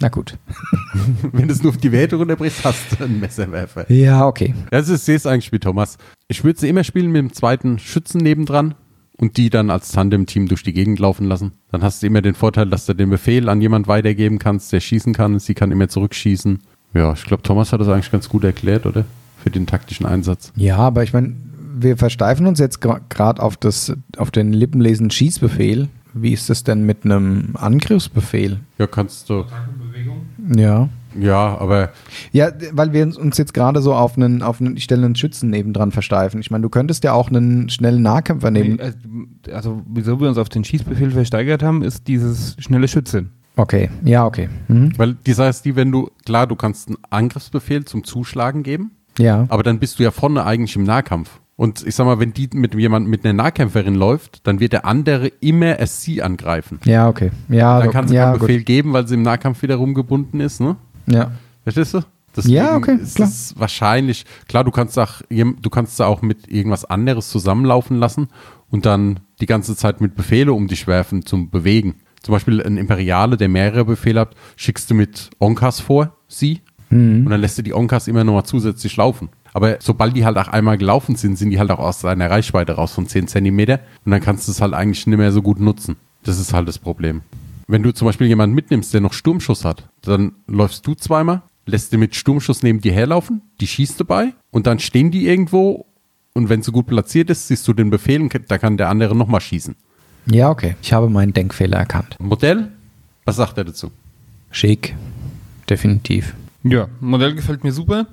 Na 0.01 0.09
gut. 0.09 0.37
Wenn 1.33 1.49
du 1.49 1.55
es 1.55 1.63
nur 1.63 1.73
auf 1.73 1.79
die 1.79 1.93
Werte 1.93 2.17
runterbrichst, 2.17 2.65
hast 2.65 2.99
du 2.99 3.05
einen 3.05 3.21
Messerwerfer. 3.21 3.91
Ja, 3.91 4.27
okay. 4.27 4.55
Das 4.71 4.89
ist, 4.89 5.27
eigentlich 5.27 5.53
wie 5.53 5.59
Thomas. 5.59 5.97
Ich 6.29 6.45
würde 6.45 6.61
sie 6.61 6.69
immer 6.69 6.85
spielen 6.85 7.11
mit 7.11 7.21
dem 7.21 7.33
zweiten 7.33 7.79
Schützen 7.79 8.19
nebendran 8.21 8.75
und 9.17 9.39
die 9.39 9.49
dann 9.49 9.71
als 9.71 9.93
Tandem-Team 9.93 10.49
durch 10.49 10.63
die 10.63 10.75
Gegend 10.75 10.99
laufen 10.99 11.27
lassen. 11.27 11.53
Dann 11.71 11.83
hast 11.83 12.03
du 12.03 12.07
immer 12.07 12.21
den 12.21 12.35
Vorteil, 12.35 12.69
dass 12.69 12.85
du 12.87 12.95
den 12.95 13.09
Befehl 13.09 13.49
an 13.49 13.63
jemand 13.63 13.89
weitergeben 13.89 14.39
kannst, 14.39 14.73
der 14.73 14.81
schießen 14.81 15.15
kann. 15.15 15.39
Sie 15.39 15.55
kann 15.55 15.73
immer 15.73 15.89
zurückschießen. 15.89 16.59
Ja, 16.93 17.13
ich 17.13 17.25
glaube, 17.25 17.43
Thomas 17.43 17.73
hat 17.73 17.81
das 17.81 17.89
eigentlich 17.89 18.13
ganz 18.13 18.29
gut 18.29 18.45
erklärt, 18.45 18.85
oder? 18.87 19.05
Für 19.47 19.51
den 19.53 19.67
taktischen 19.67 20.07
Einsatz. 20.07 20.53
Ja, 20.57 20.79
aber 20.79 21.05
ich 21.05 21.13
meine, 21.13 21.37
wir 21.79 21.97
versteifen 21.97 22.47
uns 22.47 22.59
jetzt 22.59 22.81
gerade 22.81 23.41
auf, 23.41 23.57
auf 24.17 24.31
den 24.33 24.53
Lippenlesen 24.53 25.09
Schießbefehl. 25.09 25.87
Wie 26.15 26.33
ist 26.33 26.51
das 26.51 26.65
denn 26.65 26.85
mit 26.85 27.05
einem 27.05 27.51
Angriffsbefehl? 27.55 28.59
Ja, 28.79 28.89
kannst 28.89 29.31
du. 29.31 29.45
Ja. 30.57 30.89
Ja, 31.17 31.59
aber. 31.59 31.91
Ja, 32.33 32.51
weil 32.73 32.93
wir 32.93 33.07
uns 33.07 33.39
jetzt 33.39 33.55
gerade 33.55 33.81
so 33.83 33.95
auf 33.95 34.17
einen, 34.17 34.43
auf 34.43 34.61
einen, 34.61 34.77
ich 34.77 34.83
stelle 34.83 35.07
einen 35.07 35.15
Schützen 35.15 35.49
nebendran 35.51 35.93
versteifen. 35.93 36.41
Ich 36.41 36.51
meine, 36.51 36.63
du 36.63 36.69
könntest 36.69 37.05
ja 37.05 37.13
auch 37.13 37.29
einen 37.29 37.69
schnellen 37.69 38.03
Nahkämpfer 38.03 38.51
nehmen. 38.51 38.81
Also, 39.53 39.81
wieso 39.87 40.21
wir 40.21 40.29
uns 40.29 40.39
auf 40.39 40.49
den 40.49 40.65
Schießbefehl 40.65 41.13
versteigert 41.13 41.63
haben, 41.63 41.83
ist 41.83 42.09
dieses 42.09 42.57
schnelle 42.59 42.89
Schützen. 42.89 43.31
Okay, 43.55 43.91
ja, 44.05 44.27
okay. 44.27 44.49
Mhm. 44.67 44.93
Weil 44.99 45.15
die 45.15 45.35
Sache 45.35 45.51
ist 45.51 45.65
die, 45.65 45.77
wenn 45.77 45.93
du, 45.93 46.11
klar, 46.25 46.49
du 46.49 46.57
kannst 46.57 46.89
einen 46.89 46.99
Angriffsbefehl 47.09 47.85
zum 47.85 48.03
Zuschlagen 48.03 48.65
geben. 48.65 48.91
Ja. 49.19 49.47
Aber 49.49 49.63
dann 49.63 49.79
bist 49.79 49.99
du 49.99 50.03
ja 50.03 50.11
vorne 50.11 50.45
eigentlich 50.45 50.77
im 50.77 50.85
Nahkampf. 50.85 51.41
Und 51.57 51.87
ich 51.87 51.95
sag 51.95 52.05
mal, 52.05 52.21
wenn 52.21 52.35
die 52.35 52.51
mit 52.53 52.75
jemand 52.75 53.09
mit 53.09 53.25
einer 53.25 53.33
Nahkämpferin 53.33 53.95
läuft, 53.95 54.47
dann 54.47 54.61
wird 54.61 54.75
der 54.75 54.85
andere 54.85 55.29
immer 55.41 55.85
sie 55.87 56.23
angreifen. 56.23 56.81
Ja, 56.85 57.09
okay. 57.09 57.31
Ja, 57.49 57.81
dann 57.81 57.91
kann 57.91 58.09
sie 58.09 58.15
ja, 58.15 58.31
keinen 58.31 58.41
Befehl 58.41 58.63
geben, 58.63 58.93
weil 58.93 59.09
sie 59.09 59.15
im 59.15 59.23
Nahkampf 59.23 59.63
wiederum 59.63 59.95
gebunden 59.95 60.41
ist, 60.41 60.61
ne? 60.61 60.77
Ja. 61.07 61.31
Verstehst 61.63 61.95
du? 61.95 62.03
Deswegen 62.37 62.55
ja, 62.57 62.77
okay, 62.77 62.99
ist 63.01 63.17
klar. 63.17 63.29
es 63.29 63.55
wahrscheinlich, 63.57 64.27
klar, 64.47 64.63
du 64.65 64.71
kannst 64.71 64.99
auch, 64.99 65.23
du 65.31 65.71
kannst 65.71 66.03
auch 66.03 66.21
mit 66.21 66.49
irgendwas 66.49 66.85
anderes 66.85 67.31
zusammenlaufen 67.31 67.97
lassen 67.97 68.29
und 68.71 68.85
dann 68.85 69.21
die 69.41 69.47
ganze 69.47 69.75
Zeit 69.75 70.03
mit 70.03 70.15
Befehle 70.15 70.53
um 70.53 70.69
dich 70.69 70.87
werfen 70.87 71.25
zum 71.25 71.49
Bewegen. 71.49 71.95
Zum 72.21 72.33
Beispiel 72.33 72.63
ein 72.63 72.77
Imperiale, 72.77 73.39
der 73.39 73.49
mehrere 73.49 73.87
Befehle 73.87 74.21
hat, 74.21 74.35
schickst 74.57 74.91
du 74.91 74.95
mit 74.95 75.31
Onkas 75.39 75.81
vor, 75.81 76.17
sie, 76.29 76.61
mhm. 76.91 77.25
und 77.25 77.31
dann 77.31 77.41
lässt 77.41 77.59
du 77.59 77.63
die 77.63 77.75
Onkas 77.75 78.09
immer 78.09 78.25
nochmal 78.25 78.45
zusätzlich 78.45 78.97
laufen. 78.97 79.29
Aber 79.53 79.79
sobald 79.81 80.17
die 80.17 80.25
halt 80.25 80.37
auch 80.37 80.49
einmal 80.49 80.77
gelaufen 80.77 81.17
sind, 81.17 81.39
sind 81.39 81.51
die 81.51 81.59
halt 81.59 81.71
auch 81.71 81.79
aus 81.79 82.01
seiner 82.01 82.31
Reichweite 82.31 82.73
raus 82.73 82.93
von 82.93 83.07
10 83.07 83.29
Zentimeter 83.29 83.81
und 84.05 84.13
dann 84.13 84.21
kannst 84.21 84.49
du 84.49 84.53
es 84.53 84.61
halt 84.61 84.75
eigentlich 84.75 85.07
nicht 85.07 85.17
mehr 85.17 85.33
so 85.33 85.43
gut 85.43 85.61
nutzen. 85.61 85.97
Das 86.25 86.39
ist 86.39 86.53
halt 86.53 86.69
das 86.69 86.79
Problem. 86.79 87.23
Wenn 87.69 87.83
du 87.83 87.93
zum 87.93 88.07
Beispiel 88.07 88.27
jemanden 88.27 88.55
mitnimmst, 88.55 88.93
der 88.95 89.01
noch 89.01 89.13
Sturmschuss 89.13 89.65
hat, 89.65 89.89
dann 90.03 90.33
läufst 90.47 90.87
du 90.87 90.95
zweimal, 90.95 91.43
lässt 91.65 91.93
du 91.93 91.99
mit 91.99 92.15
Sturmschuss 92.15 92.63
neben 92.63 92.81
dir 92.81 92.93
herlaufen, 92.93 93.43
die 93.61 93.67
schießt 93.67 93.99
dabei 93.99 94.35
und 94.51 94.67
dann 94.67 94.79
stehen 94.79 95.11
die 95.11 95.27
irgendwo 95.27 95.87
und 96.35 96.49
wenn 96.51 96.63
sie 96.63 96.71
gut 96.71 96.87
platziert 96.87 97.31
ist, 97.31 97.49
siehst 97.49 97.67
du 97.67 97.73
den 97.73 97.91
Befehl 97.91 98.21
und 98.21 98.39
da 98.49 98.59
kann 98.59 98.77
der 98.77 98.91
andere 98.91 99.17
nochmal 99.17 99.41
schießen. 99.41 99.75
Ja, 100.27 100.51
okay. 100.51 100.77
Ich 100.83 100.93
habe 100.93 101.09
meinen 101.09 101.33
Denkfehler 101.33 101.79
erkannt. 101.79 102.17
Modell? 102.19 102.69
Was 103.25 103.37
sagt 103.37 103.57
er 103.59 103.65
dazu? 103.65 103.91
Schick. 104.51 104.95
Definitiv. 105.69 106.35
Ja, 106.69 106.89
Modell 107.01 107.35
gefällt 107.35 107.65
mir 107.65 107.73
super. 107.73 108.07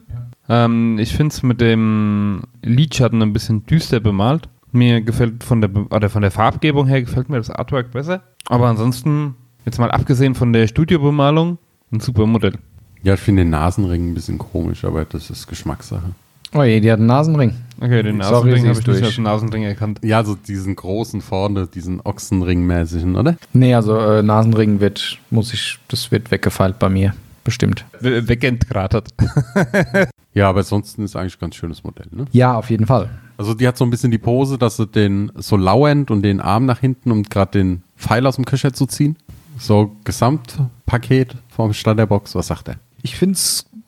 Ja. 0.47 0.65
Ähm, 0.65 0.97
ich 0.99 1.15
finde 1.15 1.33
es 1.33 1.43
mit 1.43 1.61
dem 1.61 2.41
Lidschatten 2.61 3.21
ein 3.21 3.33
bisschen 3.33 3.65
düster 3.65 3.99
bemalt. 3.99 4.49
Mir 4.71 5.01
gefällt 5.01 5.43
von 5.43 5.61
der, 5.61 5.69
oder 5.91 6.09
von 6.09 6.21
der 6.21 6.31
Farbgebung 6.31 6.87
her 6.87 7.01
gefällt 7.01 7.29
mir 7.29 7.37
das 7.37 7.49
Artwork 7.49 7.91
besser. 7.91 8.23
Aber 8.47 8.67
ansonsten 8.67 9.35
Jetzt 9.65 9.79
mal 9.79 9.91
abgesehen 9.91 10.35
von 10.35 10.51
der 10.51 10.67
Studiobemalung, 10.67 11.57
ein 11.91 11.99
super 11.99 12.25
Modell. 12.25 12.53
Ja, 13.01 13.13
ich 13.13 13.19
finde 13.19 13.43
den 13.43 13.49
Nasenring 13.49 14.11
ein 14.11 14.13
bisschen 14.13 14.37
komisch, 14.37 14.83
aber 14.83 15.05
das 15.05 15.29
ist 15.29 15.47
Geschmackssache. 15.47 16.13
Oh 16.53 16.63
je, 16.63 16.79
die 16.81 16.91
hat 16.91 16.99
einen 16.99 17.07
Nasenring. 17.07 17.55
Okay, 17.79 18.03
den 18.03 18.21
Sorry, 18.21 18.51
Nasenring 18.51 18.59
habe 18.59 18.71
ich 18.71 18.75
nicht 18.75 18.87
durch. 18.87 19.03
als 19.03 19.17
Nasenring 19.17 19.63
erkannt. 19.63 19.99
Ja, 20.03 20.23
so 20.23 20.35
diesen 20.35 20.75
großen 20.75 21.21
vorne, 21.21 21.67
diesen 21.67 22.01
Ochsenring-mäßigen, 22.01 23.15
oder? 23.15 23.37
Nee, 23.53 23.73
also 23.73 23.97
äh, 23.97 24.21
Nasenring 24.21 24.79
wird, 24.79 25.17
muss 25.31 25.53
ich, 25.53 25.79
das 25.87 26.11
wird 26.11 26.29
weggefeilt 26.29 26.77
bei 26.77 26.89
mir. 26.89 27.15
Bestimmt. 27.43 27.85
We- 27.99 28.27
Weggentgratert. 28.27 29.09
Ja, 30.35 30.49
aber 30.49 30.61
ansonsten 30.61 31.03
ist 31.03 31.15
eigentlich 31.15 31.35
ein 31.35 31.41
ganz 31.41 31.55
schönes 31.55 31.83
Modell, 31.83 32.07
ne? 32.09 32.25
Ja, 32.31 32.55
auf 32.55 32.71
jeden 32.71 32.87
Fall. 32.87 33.11
Also 33.37 33.53
die 33.53 33.67
hat 33.67 33.77
so 33.77 33.85
ein 33.85 33.91
bisschen 33.91 34.09
die 34.09 34.17
Pose, 34.17 34.57
dass 34.57 34.77
sie 34.77 34.87
den 34.87 35.31
so 35.35 35.55
lauernd 35.57 36.09
und 36.09 36.23
den 36.23 36.39
Arm 36.41 36.65
nach 36.65 36.79
hinten, 36.79 37.11
um 37.11 37.21
gerade 37.21 37.51
den 37.51 37.83
Pfeil 37.97 38.25
aus 38.25 38.37
dem 38.37 38.45
Köcher 38.45 38.73
zu 38.73 38.87
ziehen. 38.87 39.15
So 39.59 39.95
Gesamtpaket 40.05 41.35
vom 41.49 41.71
Starterbox, 41.73 42.33
was 42.33 42.47
sagt 42.47 42.67
er? 42.69 42.75
Ich 43.03 43.15
finde 43.15 43.37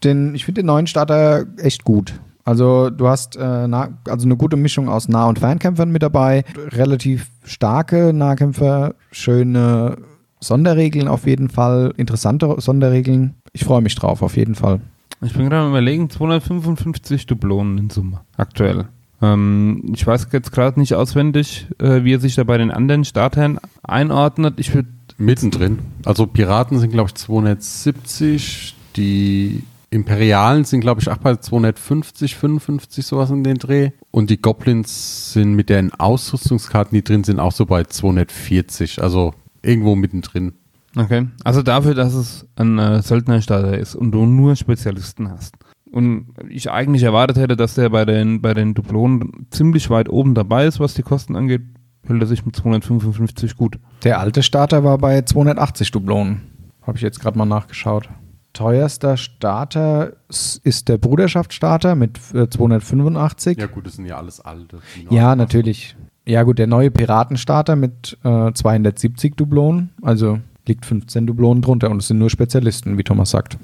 den, 0.04 0.36
ich 0.36 0.46
find 0.46 0.58
den 0.60 0.68
neuen 0.68 0.86
Starter 0.86 1.46
echt 1.58 1.84
gut. 1.84 2.14
Also 2.44 2.92
du 2.92 3.08
hast 3.08 3.36
äh, 3.38 3.68
nah, 3.68 3.90
also 4.08 4.28
eine 4.28 4.38
gute 4.38 4.56
Mischung 4.56 4.88
aus 4.88 5.08
Nah- 5.08 5.26
und 5.28 5.40
Fernkämpfern 5.40 5.90
mit 5.90 6.04
dabei, 6.04 6.44
relativ 6.74 7.32
starke 7.44 8.14
Nahkämpfer, 8.14 8.94
schöne 9.12 9.98
Sonderregeln 10.40 11.08
auf 11.08 11.26
jeden 11.26 11.50
Fall, 11.50 11.94
interessante 11.98 12.54
Sonderregeln. 12.60 13.36
Ich 13.54 13.64
freue 13.64 13.82
mich 13.82 13.96
drauf, 13.96 14.22
auf 14.22 14.38
jeden 14.38 14.56
Fall. 14.56 14.82
Ich 15.22 15.34
bin 15.34 15.50
gerade 15.50 15.64
am 15.64 15.70
überlegen, 15.70 16.10
255 16.10 17.26
Dublonen 17.26 17.78
in 17.78 17.90
Summe, 17.90 18.22
aktuell. 18.38 18.86
Ähm, 19.22 19.84
ich 19.94 20.06
weiß 20.06 20.28
jetzt 20.32 20.52
gerade 20.52 20.80
nicht 20.80 20.94
auswendig, 20.94 21.68
äh, 21.80 22.04
wie 22.04 22.14
er 22.14 22.20
sich 22.20 22.36
da 22.36 22.44
bei 22.44 22.58
den 22.58 22.72
anderen 22.72 23.06
Startern 23.06 23.60
einordnet. 23.84 24.56
Ich 24.58 24.74
würde 24.74 24.90
Mittendrin. 25.18 25.80
Also 26.04 26.28
Piraten 26.28 26.80
sind, 26.80 26.92
glaube 26.92 27.10
ich, 27.10 27.16
270. 27.16 28.76
Die 28.98 29.64
Imperialen 29.90 30.66
sind, 30.66 30.82
glaube 30.82 31.02
ich, 31.02 31.10
auch 31.10 31.18
bei 31.18 31.36
250, 31.36 32.36
55, 32.36 33.06
sowas 33.06 33.30
in 33.30 33.44
den 33.44 33.58
Dreh. 33.58 33.92
Und 34.12 34.30
die 34.30 34.42
Goblins 34.42 35.34
sind 35.34 35.54
mit 35.54 35.70
den 35.70 35.94
Ausrüstungskarten, 35.94 36.96
die 36.96 37.04
drin 37.04 37.24
sind, 37.24 37.40
auch 37.40 37.54
so 37.54 37.66
bei 37.66 37.86
240. 37.86 39.02
Also 39.02 39.34
irgendwo 39.66 39.96
mittendrin. 39.96 40.54
Okay. 40.96 41.28
Also 41.44 41.62
dafür, 41.62 41.94
dass 41.94 42.14
es 42.14 42.48
ein 42.56 42.80
äh, 42.80 43.02
Söldnerstarter 43.02 43.78
ist 43.78 43.96
und 43.96 44.12
du 44.12 44.26
nur 44.26 44.56
Spezialisten 44.56 45.30
hast. 45.30 45.56
Und 45.92 46.34
ich 46.50 46.72
eigentlich 46.72 47.04
erwartet 47.04 47.38
hätte, 47.38 47.56
dass 47.56 47.76
der 47.76 47.90
bei 47.90 48.06
den, 48.06 48.42
bei 48.42 48.54
den 48.54 48.74
Dublonen 48.74 49.48
ziemlich 49.50 49.90
weit 49.90 50.10
oben 50.10 50.36
dabei 50.36 50.66
ist, 50.66 50.80
was 50.80 50.94
die 50.94 51.04
Kosten 51.04 51.36
angeht, 51.36 51.62
hält 52.06 52.22
er 52.22 52.28
sich 52.28 52.46
mit 52.46 52.56
255 52.56 53.56
gut. 53.56 53.80
Der 54.04 54.20
alte 54.20 54.44
Starter 54.44 54.84
war 54.84 54.98
bei 54.98 55.22
280 55.22 55.92
Dublonen. 55.92 56.42
Habe 56.82 56.98
ich 56.98 57.02
jetzt 57.04 57.20
gerade 57.20 57.38
mal 57.38 57.46
nachgeschaut. 57.46 58.10
Teuerster 58.54 59.18
Starter 59.18 60.14
ist 60.30 60.88
der 60.88 60.98
Bruderschaft-Starter 60.98 61.96
mit 61.96 62.20
äh, 62.34 62.50
285. 62.50 63.58
Ja 63.58 63.68
gut, 63.68 63.86
das 63.86 63.96
sind 63.96 64.06
ja 64.06 64.18
alles 64.18 64.40
alte. 64.40 64.80
Ja, 65.10 65.36
natürlich. 65.36 65.98
Ja, 66.28 66.42
gut, 66.42 66.58
der 66.58 66.68
neue 66.68 66.90
Piratenstarter 66.90 67.76
mit 67.76 68.18
äh, 68.24 68.52
270 68.52 69.36
Dublonen, 69.36 69.92
also 70.02 70.40
liegt 70.68 70.86
15 70.86 71.28
Dublonen 71.28 71.62
drunter 71.62 71.92
und 71.92 71.98
es 71.98 72.08
sind 72.08 72.18
nur 72.18 72.32
Spezialisten, 72.32 72.98
wie 72.98 73.04
Thomas 73.04 73.30
sagt. 73.30 73.58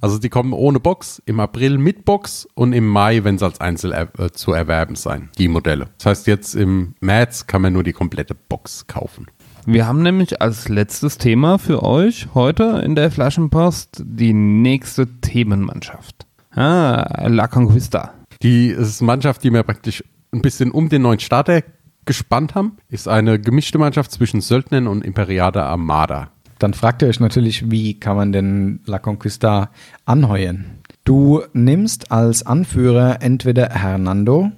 Also 0.00 0.18
die 0.18 0.30
kommen 0.30 0.54
ohne 0.54 0.80
Box, 0.80 1.20
im 1.26 1.38
April 1.40 1.76
mit 1.76 2.06
Box 2.06 2.48
und 2.54 2.72
im 2.72 2.86
Mai, 2.86 3.24
wenn 3.24 3.36
sie 3.36 3.44
als 3.44 3.60
Einzel 3.60 3.92
er 3.92 4.08
äh, 4.18 4.30
zu 4.30 4.52
erwerben 4.52 4.94
sein, 4.94 5.28
die 5.36 5.48
Modelle. 5.48 5.88
Das 5.98 6.06
heißt, 6.06 6.26
jetzt 6.28 6.54
im 6.54 6.94
März 7.00 7.46
kann 7.46 7.60
man 7.62 7.74
nur 7.74 7.82
die 7.82 7.92
komplette 7.92 8.34
Box 8.34 8.86
kaufen. 8.86 9.26
Wir 9.66 9.86
haben 9.86 10.02
nämlich 10.02 10.40
als 10.40 10.70
letztes 10.70 11.18
Thema 11.18 11.58
für 11.58 11.82
euch 11.82 12.28
heute 12.32 12.80
in 12.84 12.94
der 12.94 13.10
Flaschenpost 13.10 14.02
die 14.02 14.32
nächste 14.32 15.20
Themenmannschaft. 15.20 16.26
Ah, 16.52 17.26
La 17.28 17.48
Conquista. 17.48 18.14
Die 18.40 18.68
ist 18.68 19.02
eine 19.02 19.06
Mannschaft, 19.08 19.44
die 19.44 19.52
wir 19.52 19.62
praktisch 19.62 20.02
ein 20.32 20.42
bisschen 20.42 20.70
um 20.70 20.88
den 20.88 21.02
neuen 21.02 21.20
Starter 21.20 21.62
gespannt 22.08 22.54
haben, 22.54 22.78
ist 22.88 23.06
eine 23.06 23.38
gemischte 23.38 23.78
Mannschaft 23.78 24.10
zwischen 24.10 24.40
Söldnern 24.40 24.86
und 24.86 25.04
Imperiader 25.04 25.66
Armada. 25.66 26.30
Dann 26.58 26.72
fragt 26.72 27.02
ihr 27.02 27.08
euch 27.08 27.20
natürlich, 27.20 27.70
wie 27.70 28.00
kann 28.00 28.16
man 28.16 28.32
denn 28.32 28.80
La 28.86 28.98
Conquista 28.98 29.70
anheuern? 30.06 30.64
Du 31.04 31.42
nimmst 31.52 32.10
als 32.10 32.44
Anführer 32.44 33.18
entweder 33.20 33.68
Hernando, 33.68 34.50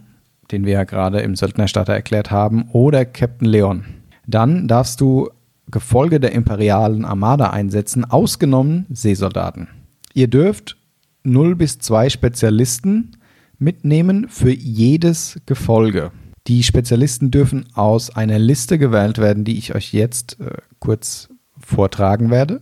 den 0.52 0.64
wir 0.64 0.74
ja 0.74 0.84
gerade 0.84 1.20
im 1.20 1.34
Söldnerstarter 1.34 1.92
erklärt 1.92 2.30
haben, 2.30 2.68
oder 2.72 3.04
Captain 3.04 3.48
Leon. 3.48 3.84
Dann 4.26 4.68
darfst 4.68 5.00
du 5.00 5.28
Gefolge 5.70 6.20
der 6.20 6.32
imperialen 6.32 7.04
Armada 7.04 7.50
einsetzen, 7.50 8.04
ausgenommen 8.04 8.86
Seesoldaten. 8.90 9.66
Ihr 10.14 10.28
dürft 10.28 10.76
0 11.24 11.56
bis 11.56 11.80
2 11.80 12.10
Spezialisten 12.10 13.16
mitnehmen 13.58 14.28
für 14.28 14.52
jedes 14.52 15.40
Gefolge. 15.46 16.12
Die 16.46 16.62
Spezialisten 16.62 17.30
dürfen 17.30 17.66
aus 17.74 18.10
einer 18.10 18.38
Liste 18.38 18.78
gewählt 18.78 19.18
werden, 19.18 19.44
die 19.44 19.58
ich 19.58 19.74
euch 19.74 19.92
jetzt 19.92 20.40
äh, 20.40 20.56
kurz 20.78 21.28
vortragen 21.58 22.30
werde. 22.30 22.60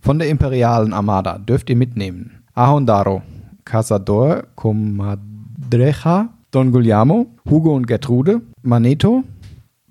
Von 0.00 0.18
der 0.18 0.28
imperialen 0.28 0.92
Armada 0.92 1.38
dürft 1.38 1.70
ihr 1.70 1.76
mitnehmen 1.76 2.42
Ahondaro, 2.54 3.22
Cazador, 3.64 4.44
Comadreja, 4.56 6.30
Don 6.50 6.72
Guglielmo, 6.72 7.26
Hugo 7.48 7.74
und 7.74 7.86
Gertrude, 7.86 8.42
Maneto, 8.62 9.22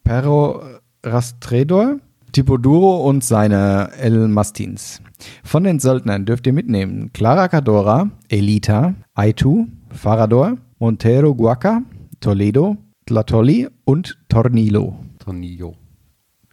Perro 0.04 0.62
Rastredor, 1.04 2.00
Tipoduro 2.32 3.08
und 3.08 3.24
seine 3.24 3.92
El 3.98 4.28
Mastins. 4.28 5.02
Von 5.44 5.64
den 5.64 5.80
Söldnern 5.80 6.26
dürft 6.26 6.48
ihr 6.48 6.54
mitnehmen 6.54 7.12
Clara 7.14 7.48
Cadora, 7.48 8.10
Elita, 8.28 8.96
Aitu, 9.14 9.68
Farador, 9.90 10.58
Montero 10.80 11.34
Guaca, 11.34 11.82
Toledo, 12.20 12.78
Tlatoli 13.10 13.68
und 13.86 14.20
Tornilo. 14.30 14.96
Tornillo. 15.18 15.76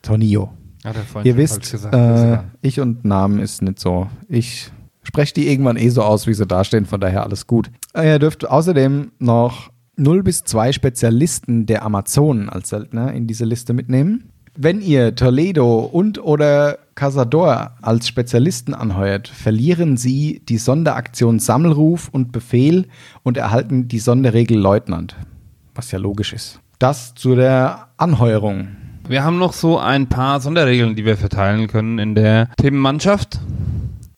Tornillo. 0.00 0.48
Hat 0.84 0.96
er 0.96 1.02
vorhin 1.02 1.28
Ihr 1.30 1.36
wisst, 1.36 1.70
gesagt. 1.70 1.94
äh, 1.94 2.38
ich 2.62 2.80
und 2.80 3.04
Namen 3.04 3.40
ist 3.40 3.61
nicht 3.61 3.78
so. 3.78 4.07
Ich 4.26 4.70
spreche 5.02 5.34
die 5.34 5.48
irgendwann 5.50 5.76
eh 5.76 5.90
so 5.90 6.02
aus, 6.02 6.26
wie 6.26 6.32
sie 6.32 6.46
dastehen, 6.46 6.86
von 6.86 6.98
daher 6.98 7.24
alles 7.24 7.46
gut. 7.46 7.70
Äh, 7.94 8.12
Ihr 8.12 8.18
dürft 8.18 8.48
außerdem 8.48 9.12
noch 9.18 9.70
0 9.96 10.22
bis 10.22 10.44
2 10.44 10.72
Spezialisten 10.72 11.66
der 11.66 11.84
Amazonen 11.84 12.48
als 12.48 12.70
Söldner 12.70 13.12
in 13.12 13.26
diese 13.26 13.44
Liste 13.44 13.74
mitnehmen. 13.74 14.30
Wenn 14.57 14.80
ihr 14.80 15.14
Toledo 15.14 15.80
und 15.80 16.24
oder 16.24 16.78
Cazador 16.94 17.72
als 17.82 18.09
Spezialisten 18.09 18.72
anheuert, 18.72 19.28
verlieren 19.28 19.98
sie 19.98 20.40
die 20.48 20.57
Sonderaktion 20.57 21.38
Sammelruf 21.38 22.09
und 22.11 22.32
Befehl 22.32 22.86
und 23.24 23.36
erhalten 23.36 23.88
die 23.88 23.98
Sonderregel 23.98 24.57
Leutnant. 24.57 25.16
Was 25.77 25.93
ja 25.93 25.99
logisch 25.99 26.33
ist. 26.33 26.61
Das 26.79 27.14
zu 27.14 27.35
der 27.35 27.89
Anheuerung. 27.99 28.77
Wir 29.09 29.22
haben 29.22 29.39
noch 29.39 29.53
so 29.53 29.79
ein 29.79 30.09
paar 30.09 30.41
Sonderregeln, 30.41 30.97
die 30.97 31.05
wir 31.05 31.16
verteilen 31.16 31.68
können 31.68 31.99
in 31.99 32.14
der 32.14 32.49
Themenmannschaft. 32.57 33.39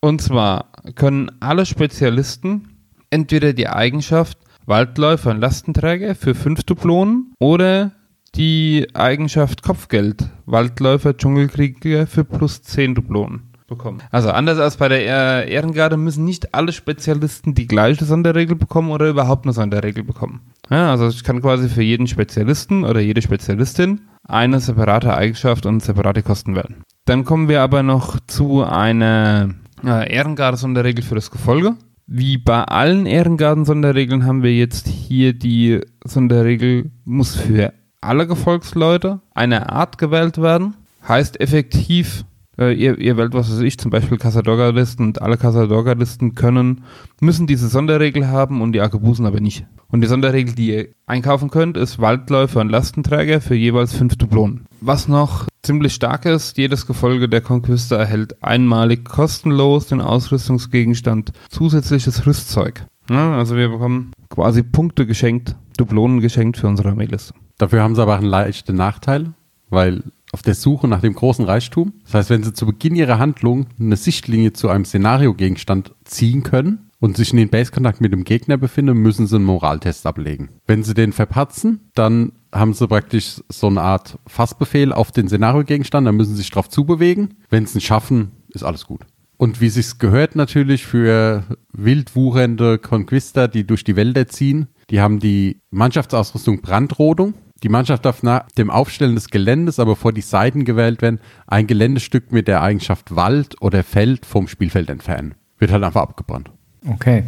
Und 0.01 0.23
zwar 0.23 0.67
können 0.95 1.31
alle 1.41 1.67
Spezialisten 1.67 2.69
entweder 3.11 3.53
die 3.53 3.69
Eigenschaft 3.69 4.39
Waldläufer 4.67 5.31
und 5.31 5.41
Lastenträger 5.41 6.15
für 6.15 6.35
5 6.35 6.63
Dublonen 6.63 7.33
oder 7.41 7.93
die 8.35 8.87
Eigenschaft 8.95 9.63
Kopfgeld 9.63 10.29
Waldläufer 10.47 11.17
Dschungelkrieger 11.17 12.07
für 12.07 12.25
plus 12.25 12.63
10 12.63 12.95
Dublonen 12.95 13.48
bekommen. 13.69 14.03
Also 14.11 14.31
anders 14.31 14.59
als 14.59 14.77
bei 14.77 14.89
der 14.89 15.47
äh, 15.47 15.53
Ehrengarde 15.53 15.97
müssen 15.97 16.25
nicht 16.25 16.55
alle 16.55 16.73
Spezialisten 16.73 17.55
die 17.55 17.69
gleiche 17.69 18.05
Sonderregel 18.05 18.57
bekommen 18.57 18.91
oder 18.91 19.09
überhaupt 19.09 19.45
eine 19.45 19.53
Sonderregel 19.53 20.03
bekommen. 20.03 20.41
Ja, 20.71 20.91
also 20.91 21.09
ich 21.09 21.23
kann 21.23 21.41
quasi 21.41 21.69
für 21.69 21.83
jeden 21.83 22.07
Spezialisten 22.09 22.85
oder 22.85 23.01
jede 23.01 23.23
Spezialistin 23.23 24.01
eine 24.25 24.61
separate 24.61 25.15
Eigenschaft 25.15 25.67
und 25.67 25.83
separate 25.83 26.23
Kosten 26.23 26.57
wählen. 26.57 26.83
Dann 27.05 27.25
kommen 27.25 27.49
wir 27.49 27.63
aber 27.63 27.83
noch 27.83 28.19
zu 28.27 28.65
einer 28.65 29.51
äh, 29.85 30.13
Ehrengarde-Sonderregel 30.13 31.05
für 31.05 31.15
das 31.15 31.31
Gefolge. 31.31 31.77
Wie 32.07 32.39
bei 32.39 32.65
allen 32.65 33.07
Ehrengarden-Sonderregeln 33.07 34.25
haben 34.25 34.43
wir 34.43 34.55
jetzt 34.55 34.89
hier 34.89 35.35
die 35.35 35.81
Sonderregel 36.05 36.91
muss 37.05 37.37
für 37.37 37.75
alle 38.01 38.27
Gefolgsleute 38.27 39.21
einer 39.35 39.73
Art 39.73 39.99
gewählt 39.99 40.41
werden. 40.41 40.75
Heißt 41.07 41.41
effektiv, 41.41 42.25
äh, 42.59 42.73
ihr, 42.73 42.99
ihr 42.99 43.17
wählt, 43.17 43.35
was 43.35 43.51
weiß 43.51 43.61
ich, 43.61 43.79
zum 43.79 43.91
Beispiel 43.91 44.19
Casadorga-Listen 44.19 45.07
und 45.07 45.23
alle 45.23 45.37
Casadorga-Listen 45.37 46.35
können, 46.35 46.85
müssen 47.21 47.47
diese 47.47 47.69
Sonderregel 47.69 48.29
haben 48.29 48.61
und 48.61 48.73
die 48.73 48.81
Arkebusen 48.81 49.27
aber 49.27 49.41
nicht. 49.41 49.67
Und 49.91 50.03
die 50.03 50.09
Sonderregel, 50.09 50.55
die 50.55 50.75
ihr 50.75 50.89
einkaufen 51.07 51.51
könnt, 51.51 51.77
ist 51.77 51.99
Waldläufer 51.99 52.61
und 52.61 52.69
Lastenträger 52.69 53.41
für 53.41 53.55
jeweils 53.55 53.95
fünf 53.95 54.17
Dublonen. 54.17 54.67
Was 54.81 55.09
noch 55.09 55.47
ziemlich 55.63 55.95
stark 55.95 56.27
ist, 56.27 56.59
jedes 56.59 56.87
Gefolge 56.87 57.29
der 57.29 57.41
Conquista 57.41 57.97
erhält 57.97 58.43
einmalig 58.43 59.05
kostenlos 59.05 59.87
den 59.87 60.01
Ausrüstungsgegenstand 60.01 61.33
zusätzliches 61.49 62.27
Rüstzeug. 62.27 62.85
Ja, 63.11 63.37
also 63.39 63.57
wir 63.57 63.69
bekommen 63.71 64.13
quasi 64.29 64.63
Punkte 64.63 65.07
geschenkt, 65.07 65.57
Dublonen 65.79 66.21
geschenkt 66.21 66.59
für 66.59 66.69
unsere 66.69 66.91
Armeeliste. 66.91 67.35
Dafür 67.57 67.83
haben 67.83 67.95
sie 67.95 68.03
aber 68.03 68.17
einen 68.17 68.27
leichten 68.27 68.77
Nachteil, 68.77 69.33
weil 69.71 70.03
auf 70.33 70.43
der 70.43 70.55
Suche 70.55 70.89
nach 70.89 71.01
dem 71.01 71.15
großen 71.15 71.45
Reichtum. 71.45 71.93
Das 72.05 72.15
heißt, 72.15 72.31
wenn 72.31 72.43
sie 72.43 72.53
zu 72.53 72.67
Beginn 72.67 72.97
ihrer 72.97 73.19
Handlung 73.19 73.67
eine 73.79 73.97
Sichtlinie 73.97 74.53
zu 74.53 74.69
einem 74.69 74.85
Szenariogegenstand 74.85 75.95
ziehen 76.05 76.43
können 76.43 76.91
und 77.01 77.17
sich 77.17 77.31
in 77.31 77.39
den 77.39 77.49
Base-Kontakt 77.49 78.01
mit 78.01 78.13
dem 78.13 78.25
Gegner 78.25 78.57
befinden, 78.57 78.99
müssen 78.99 79.27
sie 79.27 79.37
einen 79.37 79.45
Moraltest 79.45 80.07
ablegen. 80.07 80.51
Wenn 80.67 80.83
sie 80.83 80.95
den 80.95 81.13
verpatzen, 81.13 81.91
dann 81.95 82.33
haben 82.53 82.75
sie 82.75 82.89
praktisch 82.89 83.43
so 83.49 83.67
eine 83.67 83.83
Art 83.83 84.19
Fassbefehl 84.27 84.93
auf 84.93 85.13
den 85.13 85.29
Szenariogegenstand, 85.29 86.07
dann 86.07 86.17
müssen 86.17 86.33
sie 86.33 86.43
sich 86.43 86.51
darauf 86.51 86.69
zubewegen. 86.69 87.35
Wenn 87.49 87.67
sie 87.67 87.79
es 87.79 87.85
schaffen, 87.85 88.33
ist 88.49 88.65
alles 88.65 88.87
gut. 88.87 89.03
Und 89.37 89.61
wie 89.61 89.69
sich's 89.69 89.99
gehört 89.99 90.35
natürlich 90.35 90.85
für 90.85 91.45
wild 91.73 92.17
wuchernde 92.17 92.79
Conquista, 92.79 93.47
die 93.47 93.65
durch 93.65 93.85
die 93.85 93.95
Wälder 93.95 94.27
ziehen, 94.27 94.67
die 94.91 95.01
haben 95.01 95.21
die 95.21 95.61
Mannschaftsausrüstung 95.71 96.61
Brandrodung. 96.61 97.35
Die 97.63 97.69
Mannschaft 97.69 98.05
darf 98.05 98.23
nach 98.23 98.49
dem 98.53 98.71
Aufstellen 98.71 99.17
des 99.17 99.29
Geländes, 99.29 99.81
aber 99.81 99.93
bevor 99.93 100.13
die 100.13 100.21
Seiten 100.21 100.65
gewählt 100.65 101.03
werden, 101.03 101.21
ein 101.47 101.67
Geländestück 101.67 102.31
mit 102.31 102.47
der 102.47 102.63
Eigenschaft 102.63 103.17
Wald 103.17 103.61
oder 103.61 103.83
Feld 103.83 104.27
vom 104.27 104.47
Spielfeld 104.47 104.91
entfernen. 104.91 105.35
Wird 105.59 105.73
halt 105.73 105.83
einfach 105.83 106.03
abgebrannt. 106.03 106.51
Okay. 106.87 107.25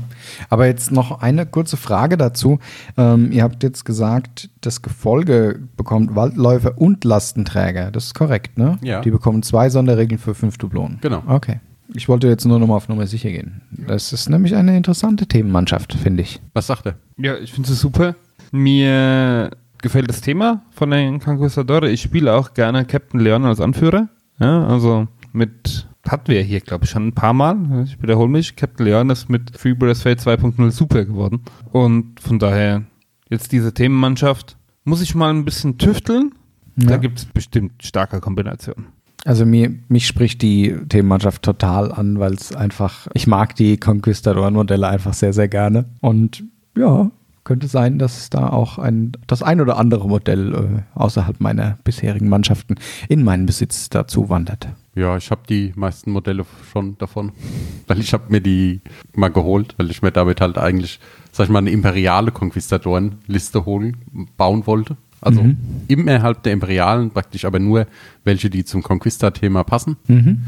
Aber 0.48 0.66
jetzt 0.66 0.92
noch 0.92 1.20
eine 1.22 1.44
kurze 1.44 1.76
Frage 1.76 2.16
dazu. 2.16 2.60
Ähm, 2.96 3.32
ihr 3.32 3.42
habt 3.42 3.62
jetzt 3.64 3.84
gesagt, 3.84 4.48
das 4.60 4.82
Gefolge 4.82 5.60
bekommt 5.76 6.14
Waldläufer 6.14 6.78
und 6.78 7.04
Lastenträger. 7.04 7.90
Das 7.90 8.06
ist 8.06 8.14
korrekt, 8.14 8.56
ne? 8.56 8.78
Ja. 8.82 9.00
Die 9.00 9.10
bekommen 9.10 9.42
zwei 9.42 9.68
Sonderregeln 9.68 10.20
für 10.20 10.34
fünf 10.34 10.56
Dublonen. 10.58 10.98
Genau. 11.00 11.24
Okay. 11.26 11.58
Ich 11.94 12.08
wollte 12.08 12.28
jetzt 12.28 12.44
nur 12.44 12.60
noch 12.60 12.68
mal 12.68 12.76
auf 12.76 12.88
Nummer 12.88 13.08
sicher 13.08 13.30
gehen. 13.30 13.62
Das 13.72 14.12
ist 14.12 14.28
nämlich 14.28 14.54
eine 14.54 14.76
interessante 14.76 15.26
Themenmannschaft, 15.26 15.94
finde 15.94 16.22
ich. 16.22 16.40
Was 16.52 16.68
sagt 16.68 16.86
er? 16.86 16.94
Ja, 17.16 17.36
ich 17.36 17.52
finde 17.52 17.72
es 17.72 17.80
super. 17.80 18.14
Mir 18.52 19.50
gefällt 19.82 20.08
das 20.08 20.20
Thema 20.20 20.62
von 20.70 20.90
den 20.90 21.20
Conquistadores. 21.20 21.90
Ich 21.90 22.02
spiele 22.02 22.34
auch 22.34 22.54
gerne 22.54 22.84
Captain 22.84 23.20
Leon 23.20 23.44
als 23.44 23.60
Anführer. 23.60 24.08
Ja, 24.38 24.66
also 24.66 25.06
mit, 25.32 25.88
hatten 26.08 26.28
wir 26.28 26.42
hier, 26.42 26.60
glaube 26.60 26.84
ich, 26.84 26.90
schon 26.90 27.08
ein 27.08 27.14
paar 27.14 27.32
Mal. 27.32 27.56
Ich 27.84 28.00
wiederhole 28.02 28.28
mich. 28.28 28.56
Captain 28.56 28.86
Leon 28.86 29.10
ist 29.10 29.28
mit 29.28 29.56
Freebirds 29.56 30.02
Fate 30.02 30.20
2.0 30.20 30.70
super 30.70 31.04
geworden. 31.04 31.42
Und 31.72 32.20
von 32.20 32.38
daher, 32.38 32.84
jetzt 33.28 33.52
diese 33.52 33.72
Themenmannschaft, 33.74 34.56
muss 34.84 35.02
ich 35.02 35.14
mal 35.14 35.30
ein 35.30 35.44
bisschen 35.44 35.78
tüfteln. 35.78 36.32
Da 36.76 36.92
Ja. 36.92 36.96
gibt 36.96 37.18
es 37.18 37.24
bestimmt 37.26 37.82
starke 37.84 38.20
Kombinationen. 38.20 38.86
Also 39.26 39.44
mir, 39.44 39.70
mich 39.88 40.06
spricht 40.06 40.40
die 40.40 40.74
Themenmannschaft 40.88 41.42
total 41.42 41.92
an, 41.92 42.18
weil 42.18 42.32
es 42.32 42.54
einfach, 42.56 43.06
ich 43.12 43.26
mag 43.26 43.54
die 43.54 43.76
Conquistadoren-Modelle 43.76 44.88
einfach 44.88 45.12
sehr, 45.12 45.34
sehr 45.34 45.48
gerne. 45.48 45.84
Und 46.00 46.42
ja, 46.76 47.10
könnte 47.50 47.66
sein, 47.66 47.98
dass 47.98 48.30
da 48.30 48.48
auch 48.50 48.78
ein, 48.78 49.10
das 49.26 49.42
ein 49.42 49.60
oder 49.60 49.76
andere 49.76 50.06
Modell 50.06 50.54
äh, 50.54 50.82
außerhalb 50.96 51.40
meiner 51.40 51.78
bisherigen 51.82 52.28
Mannschaften 52.28 52.76
in 53.08 53.24
meinen 53.24 53.44
Besitz 53.44 53.88
dazu 53.90 54.28
wandert. 54.28 54.68
Ja, 54.94 55.16
ich 55.16 55.32
habe 55.32 55.40
die 55.48 55.72
meisten 55.74 56.12
Modelle 56.12 56.44
schon 56.70 56.96
davon, 56.98 57.32
weil 57.88 57.98
ich 57.98 58.12
habe 58.12 58.22
mir 58.28 58.40
die 58.40 58.82
mal 59.16 59.32
geholt, 59.32 59.74
weil 59.78 59.90
ich 59.90 60.00
mir 60.00 60.12
damit 60.12 60.40
halt 60.40 60.58
eigentlich, 60.58 61.00
sag 61.32 61.46
ich 61.46 61.50
mal, 61.50 61.58
eine 61.58 61.70
imperiale 61.70 62.30
Konquistadoren-Liste 62.30 63.64
holen, 63.66 63.96
bauen 64.36 64.64
wollte. 64.68 64.96
Also 65.20 65.42
Mhm. 65.42 65.56
innerhalb 65.88 66.44
der 66.44 66.52
imperialen 66.52 67.10
praktisch, 67.10 67.44
aber 67.46 67.58
nur 67.58 67.88
welche, 68.22 68.48
die 68.48 68.64
zum 68.64 68.84
Conquista-Thema 68.84 69.64
passen. 69.64 69.96
Mhm. 70.06 70.42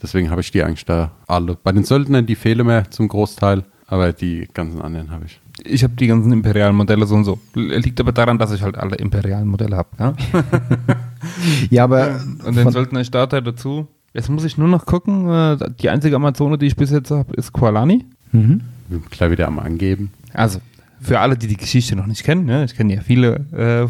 Deswegen 0.00 0.30
habe 0.30 0.42
ich 0.42 0.52
die 0.52 0.62
eigentlich 0.62 0.84
da 0.84 1.10
alle. 1.26 1.56
Bei 1.60 1.72
den 1.72 1.82
Söldnern, 1.82 2.24
die 2.24 2.36
fehlen 2.36 2.66
mir 2.68 2.84
zum 2.90 3.08
Großteil, 3.08 3.64
aber 3.88 4.12
die 4.12 4.46
ganzen 4.54 4.80
anderen 4.80 5.10
habe 5.10 5.24
ich. 5.26 5.40
Ich 5.64 5.82
habe 5.84 5.94
die 5.94 6.06
ganzen 6.06 6.32
imperialen 6.32 6.74
Modelle 6.76 7.06
so 7.06 7.14
und 7.14 7.24
so. 7.24 7.38
Liegt 7.54 8.00
aber 8.00 8.12
daran, 8.12 8.38
dass 8.38 8.52
ich 8.52 8.62
halt 8.62 8.78
alle 8.78 8.96
imperialen 8.96 9.48
Modelle 9.48 9.76
habe. 9.76 9.88
Ja? 9.98 10.14
Ja, 11.70 11.84
aber 11.84 12.20
Und 12.44 12.56
den 12.56 12.64
von, 12.64 12.72
Söldner 12.72 13.04
Starter 13.04 13.42
dazu. 13.42 13.86
Jetzt 14.14 14.28
muss 14.30 14.44
ich 14.44 14.56
nur 14.58 14.68
noch 14.68 14.86
gucken. 14.86 15.28
äh, 15.28 15.56
Die 15.80 15.90
einzige 15.90 16.16
Amazone, 16.16 16.56
die 16.58 16.66
ich 16.66 16.76
bis 16.76 16.90
jetzt 16.90 17.10
habe, 17.10 17.34
ist 17.34 17.52
Qualani. 17.52 18.04
mhm. 18.32 18.62
Ich 18.86 18.90
will 18.96 19.02
gleich 19.10 19.30
wieder 19.30 19.46
einmal 19.46 19.66
angeben. 19.66 20.10
Also, 20.32 20.60
für 21.00 21.20
alle, 21.20 21.36
die 21.36 21.46
die 21.46 21.56
Geschichte 21.56 21.94
noch 21.94 22.06
nicht 22.06 22.24
kennen, 22.24 22.48
ja, 22.48 22.64
ich 22.64 22.74
kenne 22.74 22.94
ja 22.94 23.02
viele. 23.02 23.88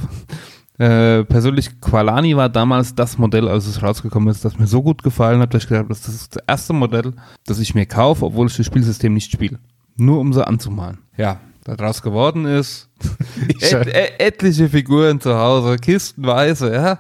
Äh, 0.78 0.84
äh, 0.84 1.24
persönlich, 1.24 1.80
Qualani 1.80 2.36
war 2.36 2.48
damals 2.48 2.94
das 2.94 3.16
Modell, 3.16 3.48
als 3.48 3.66
es 3.66 3.82
rausgekommen 3.82 4.28
ist, 4.28 4.44
das 4.44 4.58
mir 4.58 4.66
so 4.66 4.82
gut 4.82 5.02
gefallen 5.02 5.40
hat, 5.40 5.54
dass 5.54 5.62
ich 5.62 5.68
gedacht 5.68 5.84
habe, 5.84 5.94
das 5.94 6.06
ist 6.08 6.36
das 6.36 6.42
erste 6.46 6.72
Modell, 6.72 7.12
das 7.46 7.58
ich 7.60 7.74
mir 7.74 7.86
kaufe, 7.86 8.24
obwohl 8.26 8.46
ich 8.48 8.56
das 8.56 8.66
Spielsystem 8.66 9.14
nicht 9.14 9.30
spiele. 9.32 9.58
Nur 9.96 10.18
um 10.20 10.32
sie 10.32 10.46
anzumalen. 10.46 10.98
Ja, 11.16 11.40
daraus 11.64 12.02
geworden 12.02 12.44
ist 12.46 12.88
et, 13.48 13.86
et, 13.86 14.20
etliche 14.20 14.68
Figuren 14.68 15.20
zu 15.20 15.36
Hause, 15.36 15.76
kistenweise, 15.76 16.72
ja. 16.72 16.98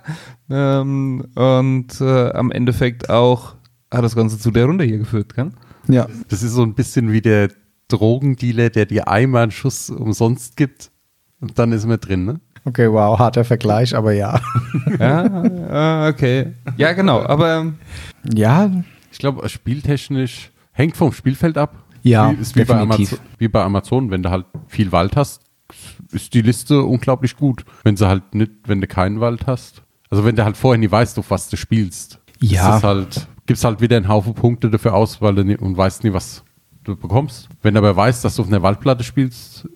Ähm, 0.50 1.24
und 1.34 2.00
äh, 2.00 2.30
am 2.32 2.50
Endeffekt 2.50 3.08
auch 3.10 3.54
hat 3.90 4.04
das 4.04 4.14
Ganze 4.16 4.38
zu 4.38 4.50
der 4.50 4.66
Runde 4.66 4.84
hier 4.84 4.98
geführt, 4.98 5.34
kann? 5.34 5.54
ja. 5.88 6.06
Das 6.28 6.42
ist 6.42 6.52
so 6.52 6.62
ein 6.62 6.74
bisschen 6.74 7.12
wie 7.12 7.20
der 7.20 7.48
Drogendealer, 7.88 8.70
der 8.70 8.86
dir 8.86 9.08
einmal 9.08 9.44
einen 9.44 9.50
Schuss 9.50 9.90
umsonst 9.90 10.56
gibt 10.56 10.90
und 11.40 11.58
dann 11.58 11.72
ist 11.72 11.86
man 11.86 11.98
drin, 11.98 12.24
ne? 12.24 12.40
Okay, 12.64 12.92
wow, 12.92 13.18
harter 13.18 13.44
Vergleich, 13.44 13.96
aber 13.96 14.12
ja. 14.12 14.38
Ja, 14.98 16.04
äh, 16.06 16.10
okay. 16.10 16.52
Ja, 16.76 16.92
genau, 16.92 17.22
aber 17.22 17.72
Ja, 18.34 18.70
Ich 19.10 19.18
glaube, 19.18 19.48
spieltechnisch 19.48 20.50
hängt 20.72 20.96
vom 20.96 21.12
Spielfeld 21.12 21.56
ab. 21.56 21.74
Ja, 22.02 22.30
Wie- 22.32 22.36
ist 22.40 22.56
wie 22.56 22.64
bei, 22.64 22.74
definitiv. 22.78 23.12
Amazon, 23.12 23.18
wie 23.38 23.48
bei 23.48 23.62
Amazon, 23.62 24.10
wenn 24.10 24.22
du 24.22 24.30
halt 24.30 24.46
viel 24.68 24.92
Wald 24.92 25.16
hast, 25.16 25.42
ist 26.12 26.34
die 26.34 26.42
Liste 26.42 26.82
unglaublich 26.82 27.36
gut. 27.36 27.64
Wenn 27.84 27.96
sie 27.96 28.08
halt 28.08 28.34
nicht, 28.34 28.52
wenn 28.66 28.80
du 28.80 28.86
keinen 28.86 29.20
Wald 29.20 29.46
hast. 29.46 29.82
Also 30.08 30.24
wenn 30.24 30.34
du 30.36 30.44
halt 30.44 30.56
vorher 30.56 30.78
nie 30.78 30.90
weißt, 30.90 31.18
auf 31.18 31.30
was 31.30 31.48
du 31.48 31.56
spielst, 31.56 32.18
Ja. 32.40 32.70
ist 32.70 32.76
es 32.78 32.82
halt, 32.84 33.28
gibst 33.46 33.64
halt 33.64 33.80
wieder 33.80 33.96
einen 33.96 34.08
Haufen 34.08 34.34
Punkte 34.34 34.70
dafür 34.70 34.94
aus, 34.94 35.20
weil 35.22 35.34
du 35.34 35.44
nie, 35.44 35.56
und 35.56 35.76
weißt 35.76 36.02
nie, 36.04 36.12
was 36.12 36.42
du 36.84 36.96
bekommst. 36.96 37.48
Wenn 37.62 37.74
du 37.74 37.78
aber 37.78 37.94
weißt, 37.94 38.24
dass 38.24 38.36
du 38.36 38.42
auf 38.42 38.48
einer 38.48 38.62
Waldplatte 38.62 39.04
spielst, 39.04 39.68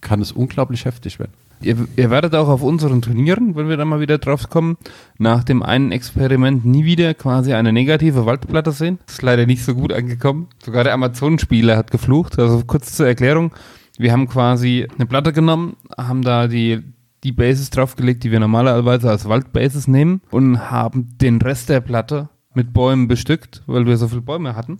kann 0.00 0.20
es 0.20 0.30
unglaublich 0.32 0.84
heftig 0.84 1.18
werden. 1.18 1.32
Ihr, 1.62 1.76
ihr 1.96 2.10
werdet 2.10 2.34
auch 2.34 2.48
auf 2.48 2.62
unseren 2.62 3.02
Turnieren, 3.02 3.56
wenn 3.56 3.68
wir 3.68 3.76
da 3.76 3.84
mal 3.84 4.00
wieder 4.00 4.18
drauf 4.18 4.48
kommen, 4.48 4.76
nach 5.18 5.44
dem 5.44 5.62
einen 5.62 5.92
Experiment 5.92 6.64
nie 6.64 6.84
wieder 6.84 7.14
quasi 7.14 7.52
eine 7.52 7.72
negative 7.72 8.26
Waldplatte 8.26 8.72
sehen. 8.72 8.98
Das 9.06 9.16
ist 9.16 9.22
leider 9.22 9.46
nicht 9.46 9.64
so 9.64 9.74
gut 9.74 9.92
angekommen. 9.92 10.48
Sogar 10.62 10.84
der 10.84 10.94
Amazon-Spieler 10.94 11.76
hat 11.76 11.90
geflucht. 11.90 12.38
Also 12.38 12.62
kurz 12.66 12.96
zur 12.96 13.06
Erklärung. 13.06 13.52
Wir 13.98 14.12
haben 14.12 14.28
quasi 14.28 14.86
eine 14.94 15.06
Platte 15.06 15.32
genommen, 15.32 15.76
haben 15.96 16.22
da 16.22 16.48
die, 16.48 16.80
die 17.22 17.32
Bases 17.32 17.70
draufgelegt, 17.70 18.24
die 18.24 18.30
wir 18.30 18.40
normalerweise 18.40 19.10
als 19.10 19.28
Waldbases 19.28 19.88
nehmen 19.88 20.22
und 20.30 20.70
haben 20.70 21.18
den 21.20 21.40
Rest 21.40 21.68
der 21.68 21.80
Platte 21.80 22.30
mit 22.54 22.72
Bäumen 22.72 23.08
bestückt, 23.08 23.62
weil 23.66 23.86
wir 23.86 23.96
so 23.96 24.08
viele 24.08 24.22
Bäume 24.22 24.56
hatten. 24.56 24.78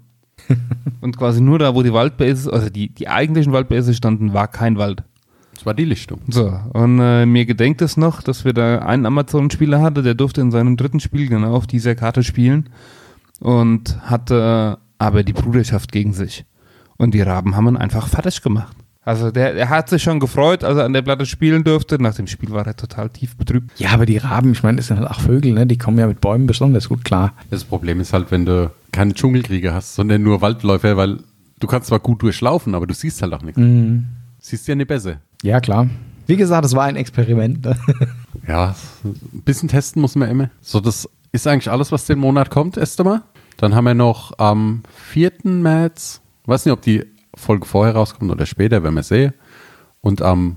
und 1.02 1.18
quasi 1.18 1.40
nur 1.40 1.58
da, 1.58 1.74
wo 1.74 1.82
die 1.82 1.92
Waldbases, 1.92 2.48
also 2.48 2.70
die, 2.70 2.88
die 2.94 3.08
eigentlichen 3.08 3.52
Waldbases 3.52 3.96
standen, 3.96 4.32
war 4.32 4.48
kein 4.48 4.78
Wald. 4.78 5.02
Das 5.60 5.66
war 5.66 5.74
die 5.74 5.84
Lichtung. 5.84 6.20
So, 6.28 6.58
und 6.72 7.00
äh, 7.00 7.26
mir 7.26 7.44
gedenkt 7.44 7.82
es 7.82 7.98
noch, 7.98 8.22
dass 8.22 8.46
wir 8.46 8.54
da 8.54 8.78
einen 8.78 9.04
Amazon-Spieler 9.04 9.82
hatte, 9.82 10.02
der 10.02 10.14
durfte 10.14 10.40
in 10.40 10.50
seinem 10.50 10.78
dritten 10.78 11.00
Spiel 11.00 11.28
genau 11.28 11.54
auf 11.54 11.66
dieser 11.66 11.94
Karte 11.94 12.22
spielen 12.22 12.70
und 13.40 14.00
hatte 14.00 14.78
aber 14.96 15.22
die 15.22 15.34
Bruderschaft 15.34 15.92
gegen 15.92 16.14
sich. 16.14 16.46
Und 16.96 17.12
die 17.12 17.20
Raben 17.20 17.56
haben 17.56 17.68
ihn 17.68 17.76
einfach 17.76 18.08
fertig 18.08 18.40
gemacht. 18.40 18.74
Also 19.02 19.30
der, 19.30 19.52
der 19.52 19.68
hat 19.68 19.90
sich 19.90 20.02
schon 20.02 20.18
gefreut, 20.18 20.64
als 20.64 20.78
er 20.78 20.86
an 20.86 20.94
der 20.94 21.02
Platte 21.02 21.26
spielen 21.26 21.62
durfte. 21.62 22.02
Nach 22.02 22.14
dem 22.14 22.26
Spiel 22.26 22.52
war 22.52 22.66
er 22.66 22.74
total 22.74 23.10
tief 23.10 23.36
betrübt. 23.36 23.78
ja, 23.78 23.90
aber 23.90 24.06
die 24.06 24.16
Raben, 24.16 24.52
ich 24.52 24.62
meine, 24.62 24.78
das 24.78 24.86
sind 24.86 24.98
halt 24.98 25.10
auch 25.10 25.20
Vögel, 25.20 25.52
ne? 25.52 25.66
Die 25.66 25.76
kommen 25.76 25.98
ja 25.98 26.06
mit 26.06 26.22
Bäumen 26.22 26.46
besonders 26.46 26.88
gut 26.88 27.04
klar. 27.04 27.34
Das 27.50 27.64
Problem 27.64 28.00
ist 28.00 28.14
halt, 28.14 28.30
wenn 28.30 28.46
du 28.46 28.70
keine 28.92 29.12
Dschungelkriege 29.12 29.74
hast, 29.74 29.94
sondern 29.94 30.22
nur 30.22 30.40
Waldläufer, 30.40 30.96
weil 30.96 31.18
du 31.58 31.66
kannst 31.66 31.88
zwar 31.88 32.00
gut 32.00 32.22
durchlaufen, 32.22 32.74
aber 32.74 32.86
du 32.86 32.94
siehst 32.94 33.20
halt 33.20 33.34
auch 33.34 33.42
nichts. 33.42 33.60
Siehst 34.40 34.66
ja 34.68 34.74
nicht 34.74 34.88
besser. 34.88 35.20
Ja, 35.42 35.60
klar. 35.60 35.88
Wie 36.26 36.36
gesagt, 36.36 36.64
es 36.64 36.74
war 36.74 36.84
ein 36.84 36.96
Experiment. 36.96 37.64
Ne? 37.64 37.76
Ja, 38.48 38.74
ein 39.04 39.42
bisschen 39.44 39.68
testen 39.68 40.00
muss 40.00 40.16
man 40.16 40.28
immer. 40.28 40.50
So, 40.60 40.80
das 40.80 41.08
ist 41.30 41.46
eigentlich 41.46 41.70
alles, 41.70 41.92
was 41.92 42.06
den 42.06 42.18
Monat 42.18 42.50
kommt, 42.50 42.76
erst 42.76 42.98
einmal. 42.98 43.22
Dann 43.58 43.74
haben 43.74 43.84
wir 43.84 43.94
noch 43.94 44.38
am 44.38 44.82
4. 45.10 45.32
März, 45.44 46.20
weiß 46.46 46.64
nicht, 46.64 46.72
ob 46.72 46.80
die 46.82 47.04
Folge 47.34 47.66
vorher 47.66 47.94
rauskommt 47.94 48.30
oder 48.30 48.46
später, 48.46 48.82
wenn 48.82 48.94
wir 48.94 49.02
sehen. 49.02 49.34
Und 50.00 50.22
am 50.22 50.56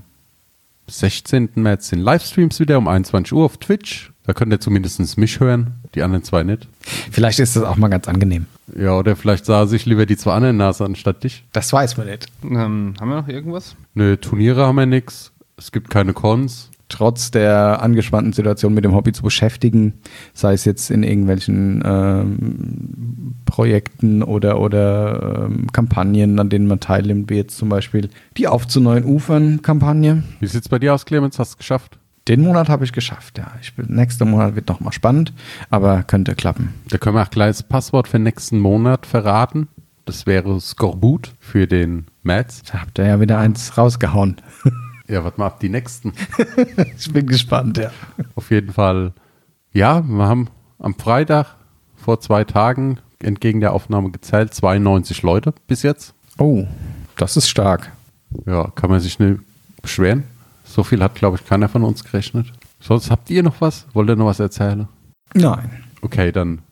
16. 0.88 1.50
März 1.56 1.88
sind 1.88 2.00
Livestreams 2.00 2.58
wieder 2.58 2.78
um 2.78 2.88
21 2.88 3.32
Uhr 3.32 3.44
auf 3.44 3.58
Twitch. 3.58 4.12
Da 4.24 4.32
könnt 4.32 4.52
ihr 4.52 4.60
zumindest 4.60 5.18
mich 5.18 5.40
hören, 5.40 5.74
die 5.94 6.02
anderen 6.02 6.24
zwei 6.24 6.42
nicht. 6.42 6.66
Vielleicht 7.10 7.38
ist 7.38 7.56
das 7.56 7.62
auch 7.62 7.76
mal 7.76 7.88
ganz 7.88 8.08
angenehm. 8.08 8.46
Ja, 8.76 8.96
oder 8.98 9.16
vielleicht 9.16 9.44
sah 9.44 9.66
sich 9.66 9.86
lieber 9.86 10.06
die 10.06 10.16
zwei 10.16 10.32
anderen 10.32 10.56
Nase 10.56 10.84
anstatt 10.84 11.24
dich. 11.24 11.44
Das 11.52 11.72
weiß 11.72 11.96
man 11.96 12.06
nicht. 12.06 12.26
Ähm, 12.42 12.94
haben 12.98 13.08
wir 13.08 13.16
noch 13.16 13.28
irgendwas? 13.28 13.76
Ne, 13.94 14.18
Turniere 14.20 14.66
haben 14.66 14.76
wir 14.76 14.86
nix. 14.86 15.32
Es 15.56 15.72
gibt 15.72 15.90
keine 15.90 16.12
Cons. 16.12 16.70
Trotz 16.88 17.30
der 17.30 17.82
angespannten 17.82 18.32
Situation 18.32 18.74
mit 18.74 18.84
dem 18.84 18.94
Hobby 18.94 19.12
zu 19.12 19.22
beschäftigen, 19.22 19.94
sei 20.34 20.52
es 20.52 20.64
jetzt 20.64 20.90
in 20.90 21.02
irgendwelchen 21.02 21.82
ähm, 21.84 23.34
Projekten 23.46 24.22
oder, 24.22 24.60
oder 24.60 25.46
ähm, 25.46 25.72
Kampagnen, 25.72 26.38
an 26.38 26.50
denen 26.50 26.66
man 26.66 26.80
teilnimmt, 26.80 27.30
wie 27.30 27.36
jetzt 27.36 27.56
zum 27.56 27.70
Beispiel 27.70 28.10
die 28.36 28.48
Auf 28.48 28.68
zu 28.68 28.80
neuen 28.80 29.04
Ufern-Kampagne. 29.04 30.24
Wie 30.40 30.46
sieht's 30.46 30.68
bei 30.68 30.78
dir 30.78 30.94
aus, 30.94 31.06
Clemens? 31.06 31.38
Hast 31.38 31.52
du 31.52 31.54
es 31.54 31.58
geschafft? 31.58 31.98
Den 32.26 32.40
Monat 32.40 32.70
habe 32.70 32.84
ich 32.84 32.92
geschafft, 32.92 33.36
ja. 33.36 33.52
Ich 33.60 33.74
bin, 33.74 33.86
nächster 33.94 34.24
Monat 34.24 34.56
wird 34.56 34.68
nochmal 34.68 34.92
spannend, 34.92 35.34
aber 35.68 36.02
könnte 36.04 36.34
klappen. 36.34 36.72
Da 36.88 36.96
können 36.96 37.16
wir 37.16 37.22
auch 37.22 37.30
gleich 37.30 37.50
das 37.50 37.62
Passwort 37.62 38.08
für 38.08 38.18
nächsten 38.18 38.58
Monat 38.58 39.04
verraten. 39.04 39.68
Das 40.06 40.26
wäre 40.26 40.58
Skorbut 40.60 41.34
für 41.38 41.66
den 41.66 42.06
Mats. 42.22 42.62
Da 42.62 42.80
habt 42.80 42.98
ihr 42.98 43.06
ja 43.06 43.20
wieder 43.20 43.38
eins 43.38 43.76
rausgehauen. 43.76 44.36
Ja, 45.06 45.22
warte 45.22 45.38
mal 45.38 45.48
ab, 45.48 45.60
die 45.60 45.68
nächsten. 45.68 46.14
Ich 46.96 47.12
bin 47.12 47.26
gespannt, 47.26 47.76
ja. 47.76 47.90
Auf 48.36 48.50
jeden 48.50 48.72
Fall. 48.72 49.12
Ja, 49.70 50.02
wir 50.02 50.24
haben 50.24 50.48
am 50.78 50.94
Freitag 50.94 51.56
vor 51.94 52.20
zwei 52.20 52.44
Tagen 52.44 52.98
entgegen 53.18 53.60
der 53.60 53.74
Aufnahme 53.74 54.10
gezählt 54.10 54.54
92 54.54 55.22
Leute 55.22 55.52
bis 55.66 55.82
jetzt. 55.82 56.14
Oh, 56.38 56.66
das 57.18 57.36
ist 57.36 57.50
stark. 57.50 57.92
Ja, 58.46 58.70
kann 58.74 58.88
man 58.88 59.00
sich 59.00 59.18
nicht 59.18 59.40
beschweren. 59.82 60.24
So 60.74 60.82
viel 60.82 61.04
hat, 61.04 61.14
glaube 61.14 61.36
ich, 61.36 61.46
keiner 61.46 61.68
von 61.68 61.84
uns 61.84 62.02
gerechnet. 62.02 62.52
Sonst 62.80 63.08
habt 63.08 63.30
ihr 63.30 63.44
noch 63.44 63.60
was? 63.60 63.86
Wollt 63.92 64.08
ihr 64.08 64.16
noch 64.16 64.26
was 64.26 64.40
erzählen? 64.40 64.88
Nein. 65.32 65.70
Okay, 66.02 66.32
dann 66.32 66.62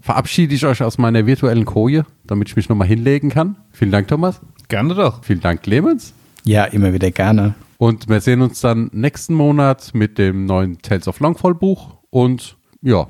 verabschiede 0.00 0.52
ich 0.56 0.66
euch 0.66 0.82
aus 0.82 0.98
meiner 0.98 1.24
virtuellen 1.24 1.64
Koje, 1.64 2.04
damit 2.26 2.48
ich 2.48 2.56
mich 2.56 2.68
nochmal 2.68 2.88
hinlegen 2.88 3.30
kann. 3.30 3.54
Vielen 3.70 3.92
Dank, 3.92 4.08
Thomas. 4.08 4.40
Gerne 4.66 4.96
doch. 4.96 5.22
Vielen 5.22 5.38
Dank, 5.40 5.62
Clemens. 5.62 6.14
Ja, 6.42 6.64
immer 6.64 6.92
wieder 6.92 7.12
gerne. 7.12 7.54
Und 7.78 8.08
wir 8.08 8.20
sehen 8.20 8.42
uns 8.42 8.60
dann 8.60 8.90
nächsten 8.92 9.34
Monat 9.34 9.92
mit 9.94 10.18
dem 10.18 10.46
neuen 10.46 10.82
Tales 10.82 11.06
of 11.06 11.20
Longfall 11.20 11.54
Buch. 11.54 11.98
Und 12.10 12.56
ja, 12.82 13.06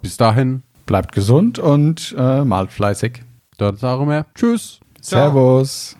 bis 0.00 0.16
dahin, 0.16 0.62
Bleibt 0.86 1.12
gesund 1.12 1.58
und 1.58 2.14
äh, 2.18 2.42
malt 2.42 2.72
fleißig. 2.72 3.22
dann 3.58 3.76
sagen 3.76 4.08
wir 4.08 4.24
Tschüss. 4.34 4.80
Servus. 5.02 5.96